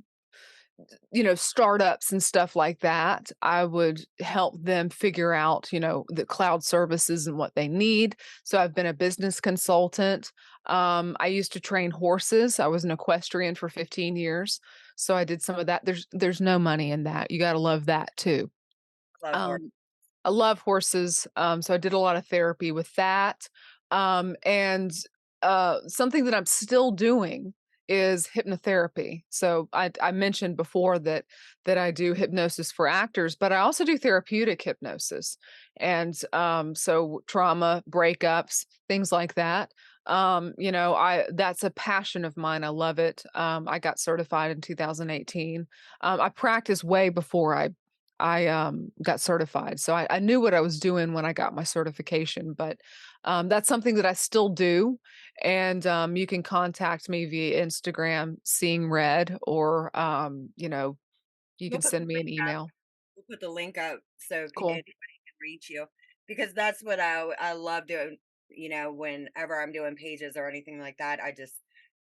you 1.11 1.23
know, 1.23 1.35
startups 1.35 2.11
and 2.11 2.23
stuff 2.23 2.55
like 2.55 2.79
that, 2.79 3.31
I 3.41 3.65
would 3.65 4.01
help 4.19 4.61
them 4.61 4.89
figure 4.89 5.33
out, 5.33 5.71
you 5.71 5.79
know, 5.79 6.05
the 6.09 6.25
cloud 6.25 6.63
services 6.63 7.27
and 7.27 7.37
what 7.37 7.53
they 7.55 7.67
need, 7.67 8.15
so 8.43 8.59
I've 8.59 8.73
been 8.73 8.85
a 8.85 8.93
business 8.93 9.39
consultant. 9.39 10.31
Um, 10.65 11.15
I 11.19 11.27
used 11.27 11.53
to 11.53 11.59
train 11.59 11.91
horses, 11.91 12.59
I 12.59 12.67
was 12.67 12.83
an 12.83 12.91
equestrian 12.91 13.55
for 13.55 13.69
15 13.69 14.15
years, 14.15 14.59
so 14.95 15.15
I 15.15 15.23
did 15.23 15.41
some 15.41 15.59
of 15.59 15.67
that. 15.67 15.85
There's 15.85 16.07
there's 16.11 16.41
no 16.41 16.57
money 16.59 16.91
in 16.91 17.03
that, 17.03 17.31
you 17.31 17.39
gotta 17.39 17.59
love 17.59 17.85
that 17.87 18.09
too. 18.17 18.49
Um, 19.23 19.71
I 20.23 20.29
love 20.29 20.59
horses, 20.59 21.27
um, 21.35 21.61
so 21.61 21.73
I 21.73 21.77
did 21.77 21.93
a 21.93 21.97
lot 21.99 22.15
of 22.15 22.25
therapy 22.27 22.71
with 22.71 22.93
that. 22.95 23.47
Um, 23.89 24.35
and, 24.43 24.91
uh, 25.41 25.79
something 25.87 26.25
that 26.25 26.33
I'm 26.35 26.45
still 26.45 26.91
doing 26.91 27.53
is 27.87 28.27
hypnotherapy. 28.27 29.23
So 29.29 29.67
I 29.73 29.91
I 30.01 30.11
mentioned 30.11 30.55
before 30.55 30.97
that 30.99 31.25
that 31.65 31.77
I 31.77 31.91
do 31.91 32.13
hypnosis 32.13 32.71
for 32.71 32.87
actors, 32.87 33.35
but 33.35 33.51
I 33.51 33.57
also 33.57 33.83
do 33.83 33.97
therapeutic 33.97 34.61
hypnosis. 34.61 35.37
And, 35.77 36.15
um, 36.31 36.73
so 36.75 37.21
trauma, 37.27 37.83
breakups, 37.89 38.65
things 38.87 39.11
like 39.11 39.33
that. 39.35 39.71
Um, 40.05 40.53
you 40.57 40.71
know, 40.71 40.95
I 40.95 41.25
that's 41.33 41.63
a 41.63 41.69
passion 41.71 42.23
of 42.25 42.37
mine, 42.37 42.63
I 42.63 42.69
love 42.69 42.97
it. 42.99 43.23
Um, 43.35 43.67
I 43.67 43.79
got 43.79 43.99
certified 43.99 44.51
in 44.51 44.61
2018. 44.61 45.67
Um, 46.01 46.21
I 46.21 46.29
practiced 46.29 46.83
way 46.83 47.09
before 47.09 47.55
I 47.55 47.69
I, 48.21 48.47
um, 48.47 48.91
got 49.03 49.19
certified, 49.21 49.79
so 49.79 49.95
I 49.95 50.07
I 50.09 50.19
knew 50.19 50.41
what 50.41 50.53
I 50.53 50.61
was 50.61 50.79
doing 50.79 51.13
when 51.13 51.25
I 51.25 51.33
got 51.33 51.55
my 51.55 51.63
certification, 51.63 52.53
but, 52.53 52.79
um, 53.25 53.49
that's 53.49 53.67
something 53.67 53.95
that 53.95 54.05
I 54.05 54.13
still 54.13 54.49
do, 54.49 54.99
and, 55.43 55.85
um, 55.87 56.15
you 56.17 56.27
can 56.27 56.43
contact 56.43 57.09
me 57.09 57.25
via 57.25 57.65
Instagram, 57.65 58.37
Seeing 58.45 58.89
Red, 58.89 59.37
or, 59.43 59.95
um, 59.97 60.49
you 60.57 60.69
know, 60.69 60.97
you 61.59 61.69
We'll 61.69 61.79
can 61.79 61.81
send 61.81 62.07
me 62.07 62.19
an 62.19 62.27
up 62.27 62.29
email. 62.29 62.69
we'll 63.15 63.25
put 63.29 63.39
the 63.41 63.49
link 63.49 63.77
up 63.77 63.99
so 64.17 64.49
Cool. 64.55 64.69
anybody 64.71 64.83
can 65.27 65.35
reach 65.41 65.69
you, 65.69 65.87
because 66.27 66.53
that's 66.53 66.83
what 66.83 66.99
I, 66.99 67.21
I 67.39 67.53
love 67.53 67.87
doing, 67.87 68.17
you 68.49 68.69
know, 68.69 68.91
whenever 68.93 69.61
I'm 69.61 69.71
doing 69.71 69.95
pages 69.95 70.37
or 70.37 70.49
anything 70.49 70.79
like 70.79 70.97
that, 70.99 71.21
I 71.21 71.31
just 71.31 71.55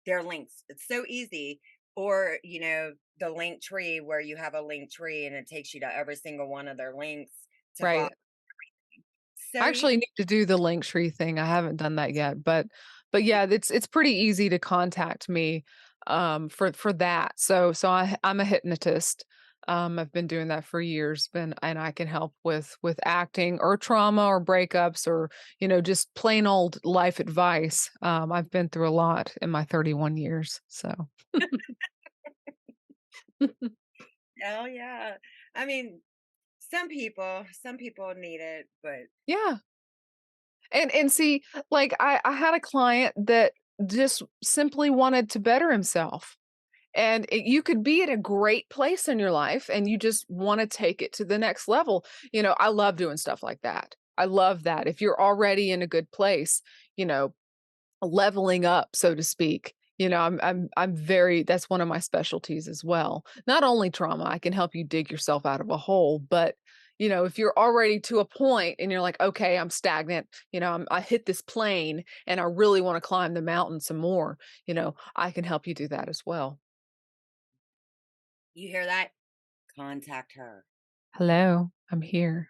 they're 0.07 0.23
links, 0.23 0.65
it's 0.69 0.87
so 0.89 1.05
easy, 1.09 1.61
or, 1.97 2.39
you 2.45 2.61
know, 2.61 2.95
the 3.21 3.31
link 3.31 3.63
tree 3.63 4.01
where 4.01 4.21
you 4.21 4.37
have 4.37 4.55
a 4.55 4.63
link 4.63 4.91
tree 4.93 5.27
and 5.27 5.35
it 5.37 5.47
takes 5.47 5.75
you 5.75 5.81
to 5.81 5.95
every 5.95 6.17
single 6.17 6.49
one 6.49 6.69
of 6.69 6.77
their 6.77 6.95
links 6.95 7.33
Right. 7.81 8.13
I 9.61 9.69
So 9.69 9.69
easy. 9.69 9.69
actually 9.69 9.97
need 9.97 10.13
to 10.17 10.25
do 10.25 10.45
the 10.47 10.57
link 10.57 10.85
tree 10.85 11.11
thing, 11.11 11.39
I 11.39 11.45
haven't 11.47 11.77
done 11.77 11.97
that 11.97 12.13
yet, 12.15 12.43
but 12.43 12.67
but 13.13 13.25
yeah, 13.25 13.47
it's 13.49 13.71
it's 13.71 13.87
pretty 13.87 14.11
easy 14.13 14.49
to 14.49 14.59
contact 14.59 15.29
me, 15.29 15.65
um, 16.07 16.49
for 16.49 16.73
for 16.73 16.93
that. 16.95 17.39
So 17.39 17.73
so 17.73 17.91
I 17.91 18.17
I'm 18.25 18.41
a 18.41 18.45
hypnotist, 18.45 19.25
um, 19.69 19.99
I've 19.99 20.13
been 20.13 20.27
doing 20.27 20.49
that 20.49 20.65
for 20.65 20.81
years, 20.81 21.29
been 21.29 21.55
and 21.63 21.79
I 21.79 21.93
can 21.93 22.07
help 22.07 22.35
with 22.45 22.77
with 22.83 22.99
acting 23.05 23.59
or 23.61 23.77
trauma 23.77 24.27
or 24.27 24.45
breakups 24.45 25.07
or, 25.07 25.31
you 25.61 25.69
know, 25.69 25.81
just 25.81 26.15
plain 26.15 26.47
old 26.47 26.79
life 26.85 27.21
advice. 27.21 27.91
Um, 28.03 28.33
I've 28.33 28.51
been 28.51 28.69
through 28.69 28.89
a 28.89 28.91
lot 28.91 29.35
in 29.43 29.51
my 29.51 29.65
31 29.65 30.17
years, 30.17 30.61
so 30.69 30.93
Oh, 34.45 34.67
yeah. 34.67 35.17
I 35.55 35.67
mean, 35.67 36.01
some 36.61 36.89
people 36.89 37.47
some 37.63 37.77
people 37.79 38.15
need 38.17 38.41
it, 38.41 38.69
but 38.83 39.03
Yeah. 39.27 39.59
And 40.71 40.91
and 40.95 41.13
see, 41.13 41.43
like, 41.71 41.95
I 42.01 42.21
I 42.25 42.33
had 42.33 42.55
a 42.55 42.61
client 42.61 43.15
that 43.27 43.53
just 43.87 44.23
simply 44.43 44.91
wanted 44.91 45.31
to 45.31 45.41
better 45.41 45.71
himself, 45.71 46.37
and 46.95 47.27
it 47.31 47.45
you 47.45 47.63
could 47.63 47.83
be 47.83 48.03
at 48.03 48.09
a 48.09 48.17
great 48.17 48.69
place 48.71 49.09
in 49.09 49.19
your 49.19 49.33
life, 49.33 49.71
and 49.73 49.89
you 49.89 49.99
just 49.99 50.27
wanna 50.29 50.67
take 50.67 51.03
it 51.03 51.13
to 51.15 51.25
the 51.25 51.39
next 51.39 51.69
level. 51.69 52.05
You 52.33 52.43
know, 52.43 52.55
I 52.59 52.69
love 52.69 52.97
doing 52.97 53.17
stuff 53.17 53.43
like 53.43 53.61
that. 53.63 53.95
I 54.19 54.27
love 54.27 54.65
that. 54.65 54.87
If 54.87 55.01
you're 55.01 55.21
already 55.21 55.71
in 55.71 55.83
a 55.83 55.87
good 55.87 56.11
place, 56.11 56.63
you 56.97 57.07
know, 57.07 57.35
leveling 58.03 58.65
up, 58.67 58.91
so 58.95 59.15
to 59.15 59.23
speak, 59.23 59.75
you 59.99 60.09
know, 60.09 60.21
I'm 60.21 60.41
I'm 60.43 60.69
I'm 60.77 60.97
very 60.97 61.43
that's 61.45 61.71
one 61.71 61.81
of 61.81 61.89
my 61.89 61.99
specialties 62.01 62.69
as 62.69 62.85
well. 62.85 63.25
Not 63.47 63.63
only 63.65 63.91
trauma, 63.91 64.25
I 64.25 64.39
can 64.39 64.53
help 64.53 64.75
you 64.75 64.85
dig 64.85 65.11
yourself 65.11 65.47
out 65.47 65.61
of 65.61 65.71
a 65.71 65.77
hole, 65.77 66.19
but 66.19 66.57
you 66.99 67.09
know, 67.09 67.25
if 67.25 67.39
you're 67.39 67.55
already 67.57 67.99
to 68.01 68.21
a 68.21 68.25
point 68.25 68.77
and 68.79 68.93
you're 68.93 69.01
like, 69.01 69.21
okay, 69.21 69.59
I'm 69.59 69.71
stagnant, 69.71 70.29
you 70.53 70.61
know, 70.61 70.73
I'm, 70.73 70.87
I 70.91 71.01
hit 71.01 71.27
this 71.27 71.43
plane 71.43 72.05
and 72.27 72.39
I 72.39 72.45
really 72.45 72.81
want 72.81 72.97
to 72.97 73.07
climb 73.07 73.35
the 73.35 73.43
mountain 73.43 73.81
some 73.81 73.97
more, 73.97 74.39
you 74.67 74.75
know, 74.75 74.95
I 75.17 75.31
can 75.33 75.45
help 75.45 75.67
you 75.67 75.75
do 75.75 75.89
that 75.89 76.09
as 76.09 76.23
well. 76.25 76.61
You 78.55 78.69
hear 78.69 78.85
that? 78.85 79.09
Contact 79.77 80.33
her. 80.37 80.65
Hello, 81.15 81.71
I'm 81.91 82.03
here. 82.03 82.49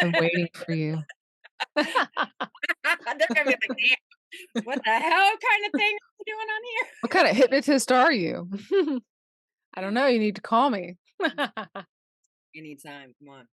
I'm 0.00 0.12
waiting 0.12 0.48
for 0.54 0.72
you. 0.72 0.98
They're 1.76 1.86
gonna 1.86 3.44
be 3.44 3.50
like, 3.50 3.58
"Damn, 3.68 4.64
what 4.64 4.80
the 4.84 4.90
hell 4.90 5.30
kind 5.30 5.66
of 5.66 5.72
thing 5.72 5.96
are 5.96 6.14
you 6.18 6.24
doing 6.26 6.38
on 6.38 6.62
here? 6.64 6.90
What 7.00 7.10
kind 7.10 7.28
of 7.28 7.36
hypnotist 7.36 7.90
are 7.92 8.12
you? 8.12 8.48
I 9.74 9.80
don't 9.80 9.94
know. 9.94 10.06
You 10.06 10.18
need 10.18 10.36
to 10.36 10.42
call 10.42 10.70
me. 10.70 10.96
Anytime, 12.56 13.14
come 13.18 13.28
on. 13.28 13.46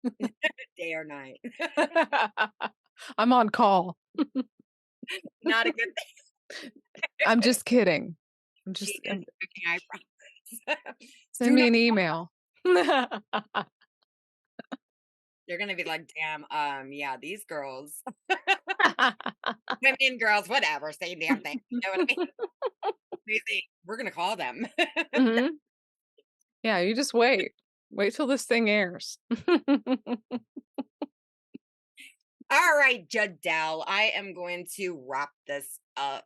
Day 0.79 0.95
or 0.95 1.05
night. 1.05 1.41
I'm 3.19 3.33
on 3.33 3.51
call. 3.51 3.97
Not 5.45 5.67
a 5.67 5.73
good 5.73 5.89
thing. 6.61 6.71
I'm 7.27 7.41
just 7.41 7.65
kidding. 7.65 8.17
I'm 8.67 8.75
just 8.75 8.93
I'm- 9.09 9.25
I 9.67 9.79
promise. 9.91 10.07
send 11.33 11.55
me 11.55 11.67
an 11.67 11.75
email. 11.87 12.31
They're 12.65 13.09
gonna 15.59 15.77
be 15.77 15.85
like, 15.85 16.11
damn, 16.15 16.45
um, 16.51 16.93
yeah, 16.93 17.17
these 17.21 17.45
girls, 17.45 18.03
women, 18.31 20.19
girls, 20.19 20.49
whatever, 20.49 20.93
same 20.93 21.19
damn 21.19 21.41
thing. 21.41 21.61
You 21.69 21.81
know 21.83 21.91
what 21.95 22.11
I 22.11 22.17
mean? 22.17 22.29
We're 23.85 23.97
gonna 23.97 24.11
call 24.11 24.37
them. 24.37 24.67
Mhm. 25.15 25.51
Yeah, 26.63 26.79
you 26.79 26.95
just 26.95 27.13
wait. 27.13 27.53
Wait 27.91 28.15
till 28.15 28.27
this 28.27 28.45
thing 28.45 28.71
airs. 28.71 29.19
All 32.51 32.51
right, 32.51 33.09
Jedelle, 33.09 33.85
I 33.87 34.13
am 34.15 34.35
going 34.35 34.67
to 34.77 35.03
wrap 35.09 35.31
this 35.47 35.79
up. 35.97 36.25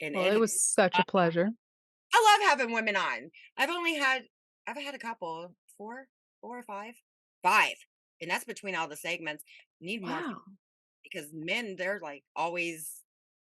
And 0.00 0.16
well, 0.16 0.26
it 0.26 0.34
it 0.34 0.40
was 0.40 0.60
such 0.60 0.98
a 0.98 1.04
pleasure. 1.06 1.50
I 2.16 2.38
love 2.40 2.50
having 2.50 2.74
women 2.74 2.96
on. 2.96 3.30
I've 3.56 3.70
only 3.70 3.94
had 3.94 4.22
I've 4.66 4.76
had 4.76 4.94
a 4.94 4.98
couple, 4.98 5.54
four, 5.76 6.06
four 6.40 6.58
or 6.58 6.62
five, 6.62 6.94
five, 7.42 7.74
and 8.20 8.30
that's 8.30 8.44
between 8.44 8.74
all 8.74 8.88
the 8.88 8.96
segments. 8.96 9.44
Need 9.80 10.02
more 10.02 10.36
because 11.02 11.30
men, 11.32 11.76
they're 11.76 12.00
like 12.02 12.24
always. 12.34 13.02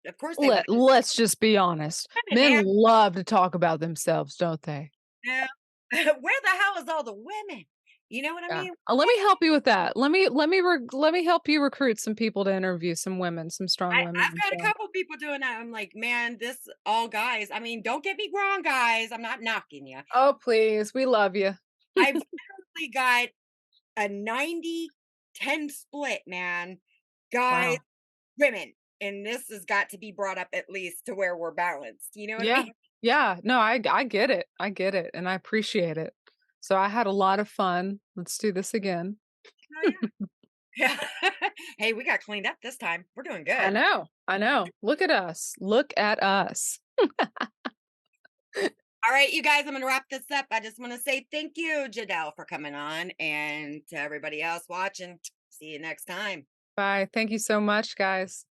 Of 0.05 0.17
course, 0.17 0.35
they 0.37 0.49
Let, 0.49 0.67
let's 0.67 1.15
just 1.15 1.39
be 1.39 1.55
honest. 1.55 2.09
Men 2.31 2.65
love 2.65 3.15
to 3.15 3.23
talk 3.23 3.55
about 3.55 3.79
themselves, 3.79 4.35
don't 4.35 4.61
they? 4.63 4.91
know, 5.25 5.45
where 5.91 6.41
the 6.43 6.49
hell 6.49 6.83
is 6.83 6.89
all 6.89 7.03
the 7.03 7.13
women? 7.13 7.65
You 8.13 8.21
know 8.21 8.35
what 8.35 8.43
I 8.43 8.49
Yeah. 8.49 8.61
mean? 8.61 8.73
Uh, 8.87 8.93
let 8.93 9.07
me 9.07 9.17
help 9.17 9.39
you 9.41 9.51
with 9.51 9.63
that. 9.63 9.97
Let 9.97 10.11
me 10.11 10.29
let 10.29 10.47
me 10.47 10.61
re- 10.61 10.85
let 10.91 11.13
me 11.13 11.25
help 11.25 11.47
you 11.47 11.63
recruit 11.63 11.99
some 11.99 12.13
people 12.13 12.45
to 12.45 12.53
interview 12.53 12.93
some 12.93 13.17
women, 13.17 13.49
some 13.49 13.67
strong 13.67 13.91
I, 13.91 14.03
women. 14.03 14.21
I've 14.21 14.39
got 14.39 14.53
a 14.53 14.57
couple 14.57 14.87
people 14.89 15.17
doing 15.17 15.39
that. 15.39 15.59
I'm 15.59 15.71
like, 15.71 15.93
man, 15.95 16.37
this 16.39 16.59
all 16.85 17.07
guys. 17.07 17.49
I 17.51 17.59
mean, 17.59 17.81
don't 17.81 18.03
get 18.03 18.17
me 18.17 18.29
wrong, 18.31 18.61
guys. 18.61 19.11
I'm 19.11 19.23
not 19.23 19.41
knocking 19.41 19.87
you. 19.87 20.01
Oh, 20.13 20.37
please. 20.39 20.93
We 20.93 21.07
love 21.07 21.35
you. 21.35 21.55
I've 21.97 22.13
literally 22.77 22.91
got 22.93 23.29
a 23.97 24.07
90 24.09 24.89
10 25.33 25.69
split, 25.69 26.21
man. 26.27 26.77
Guys, 27.31 27.79
women. 28.37 28.73
And 29.01 29.25
this 29.25 29.49
has 29.49 29.65
got 29.65 29.89
to 29.89 29.97
be 29.97 30.11
brought 30.11 30.37
up 30.37 30.49
at 30.53 30.69
least 30.69 31.07
to 31.07 31.15
where 31.15 31.35
we're 31.35 31.51
balanced. 31.51 32.11
You 32.13 32.27
know 32.27 32.37
what 32.37 32.43
I 32.43 32.45
Yeah. 32.45 32.63
mean? 32.63 32.73
Yeah. 33.01 33.37
No, 33.43 33.59
I 33.59 33.81
I 33.89 34.03
get 34.03 34.29
it. 34.29 34.45
I 34.59 34.69
get 34.69 34.93
it 34.93 35.09
and 35.15 35.27
I 35.27 35.33
appreciate 35.33 35.97
it. 35.97 36.13
So 36.63 36.77
I 36.77 36.87
had 36.87 37.07
a 37.07 37.11
lot 37.11 37.41
of 37.41 37.49
fun. 37.49 37.99
Let's 38.15 38.37
do 38.37 38.53
this 38.53 38.73
again. 38.73 39.17
Oh, 39.85 39.91
yeah. 40.77 40.77
yeah. 41.21 41.29
hey, 41.77 41.91
we 41.91 42.05
got 42.05 42.21
cleaned 42.21 42.47
up 42.47 42.55
this 42.63 42.77
time. 42.77 43.03
We're 43.17 43.23
doing 43.23 43.43
good. 43.43 43.57
I 43.57 43.69
know. 43.69 44.05
I 44.29 44.37
know. 44.37 44.67
Look 44.81 45.01
at 45.01 45.11
us. 45.11 45.55
Look 45.59 45.91
at 45.97 46.23
us. 46.23 46.79
All 47.01 47.09
right, 49.11 49.33
you 49.33 49.43
guys, 49.43 49.63
I'm 49.65 49.71
going 49.71 49.81
to 49.81 49.87
wrap 49.87 50.05
this 50.09 50.23
up. 50.33 50.45
I 50.51 50.61
just 50.61 50.79
want 50.79 50.93
to 50.93 50.99
say 50.99 51.25
thank 51.33 51.57
you, 51.57 51.87
Jedelle, 51.91 52.31
for 52.33 52.45
coming 52.45 52.75
on. 52.75 53.11
And 53.19 53.81
to 53.89 53.97
everybody 53.97 54.41
else 54.41 54.63
watching, 54.69 55.19
see 55.49 55.65
you 55.65 55.79
next 55.79 56.05
time. 56.05 56.45
Bye. 56.77 57.09
Thank 57.13 57.31
you 57.31 57.39
so 57.39 57.59
much, 57.59 57.97
guys. 57.97 58.45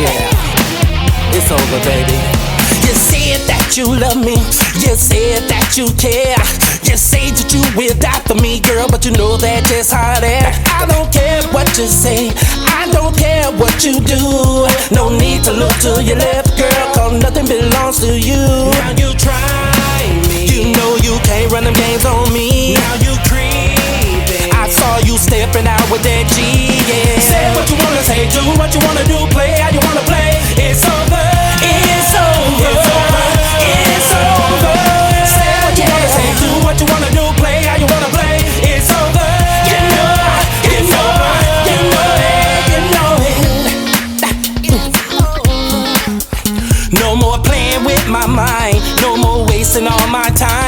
Yeah. 0.00 1.36
It's 1.36 1.52
over, 1.52 1.80
baby. 1.84 2.16
You 2.88 2.94
said 2.96 3.44
that 3.52 3.76
you 3.76 3.84
love 3.84 4.16
me. 4.16 4.40
You 4.80 4.96
said 4.96 5.44
that 5.52 5.76
you 5.76 5.92
care. 6.00 6.40
You 6.88 6.96
say 6.96 7.28
that 7.28 7.52
you 7.52 7.60
will 7.76 7.92
die 8.00 8.18
for 8.24 8.34
me, 8.40 8.64
girl, 8.64 8.88
but 8.88 9.04
you 9.04 9.12
know 9.12 9.36
that 9.36 9.68
it's 9.68 9.92
hot 9.92 10.24
air. 10.24 10.48
I 10.72 10.88
don't 10.88 11.12
care 11.12 11.44
what 11.52 11.68
you 11.76 11.84
say. 11.84 12.32
I 12.80 12.88
don't 12.88 13.12
care 13.12 13.52
what 13.60 13.84
you 13.84 14.00
do. 14.00 14.64
No 14.88 15.12
need 15.12 15.44
to 15.44 15.52
look 15.52 15.76
to 15.84 16.00
your 16.00 16.16
left, 16.16 16.56
girl, 16.56 16.84
cause 16.96 17.20
nothing 17.20 17.44
belongs 17.44 18.00
to 18.00 18.16
you. 18.16 18.40
Now 18.80 18.96
you 18.96 19.12
try 19.20 20.00
me. 20.32 20.48
You 20.48 20.72
know 20.72 20.96
you 21.04 21.20
can't 21.28 21.52
run 21.52 21.68
them 21.68 21.76
games 21.76 22.08
on 22.08 22.32
me. 22.32 22.72
Now 22.72 22.94
you 23.04 23.12
saw 24.70 24.98
you 25.02 25.18
stepping 25.18 25.66
out 25.66 25.82
with 25.90 26.02
that 26.06 26.24
G, 26.30 26.42
yeah. 26.86 27.18
Say 27.18 27.50
what 27.54 27.66
you 27.70 27.76
wanna 27.82 28.02
say, 28.06 28.28
do 28.30 28.40
what 28.58 28.70
you 28.74 28.80
wanna 28.86 29.04
do, 29.04 29.18
play 29.34 29.58
how 29.58 29.70
you 29.74 29.80
wanna 29.82 30.04
play. 30.06 30.38
It's 30.56 30.86
over. 30.86 31.26
It's 31.58 32.14
over. 32.14 32.70
It's 32.70 32.86
over. 32.86 33.24
It's 33.66 34.12
over. 34.14 34.74
Say 35.26 35.50
what 35.66 35.74
you 35.74 35.86
wanna 35.90 36.10
say, 36.14 36.28
do 36.38 36.48
what 36.62 36.76
you 36.78 36.86
wanna 36.86 37.10
do, 37.10 37.24
play 37.42 37.66
how 37.66 37.76
you 37.82 37.88
wanna 37.90 38.10
play. 38.14 38.38
It's 38.62 38.90
over. 38.94 39.26
You 39.66 39.80
know, 39.90 40.14
you 40.70 40.80
know, 40.86 41.18
it, 41.58 42.62
you 42.70 42.78
know 42.94 43.12
it. 43.26 43.42
No 47.02 47.16
more 47.18 47.38
playing 47.42 47.82
with 47.84 48.06
my 48.08 48.26
mind. 48.26 48.78
No 49.02 49.16
more 49.16 49.44
wasting 49.50 49.86
all 49.86 50.06
my 50.06 50.30
time. 50.38 50.59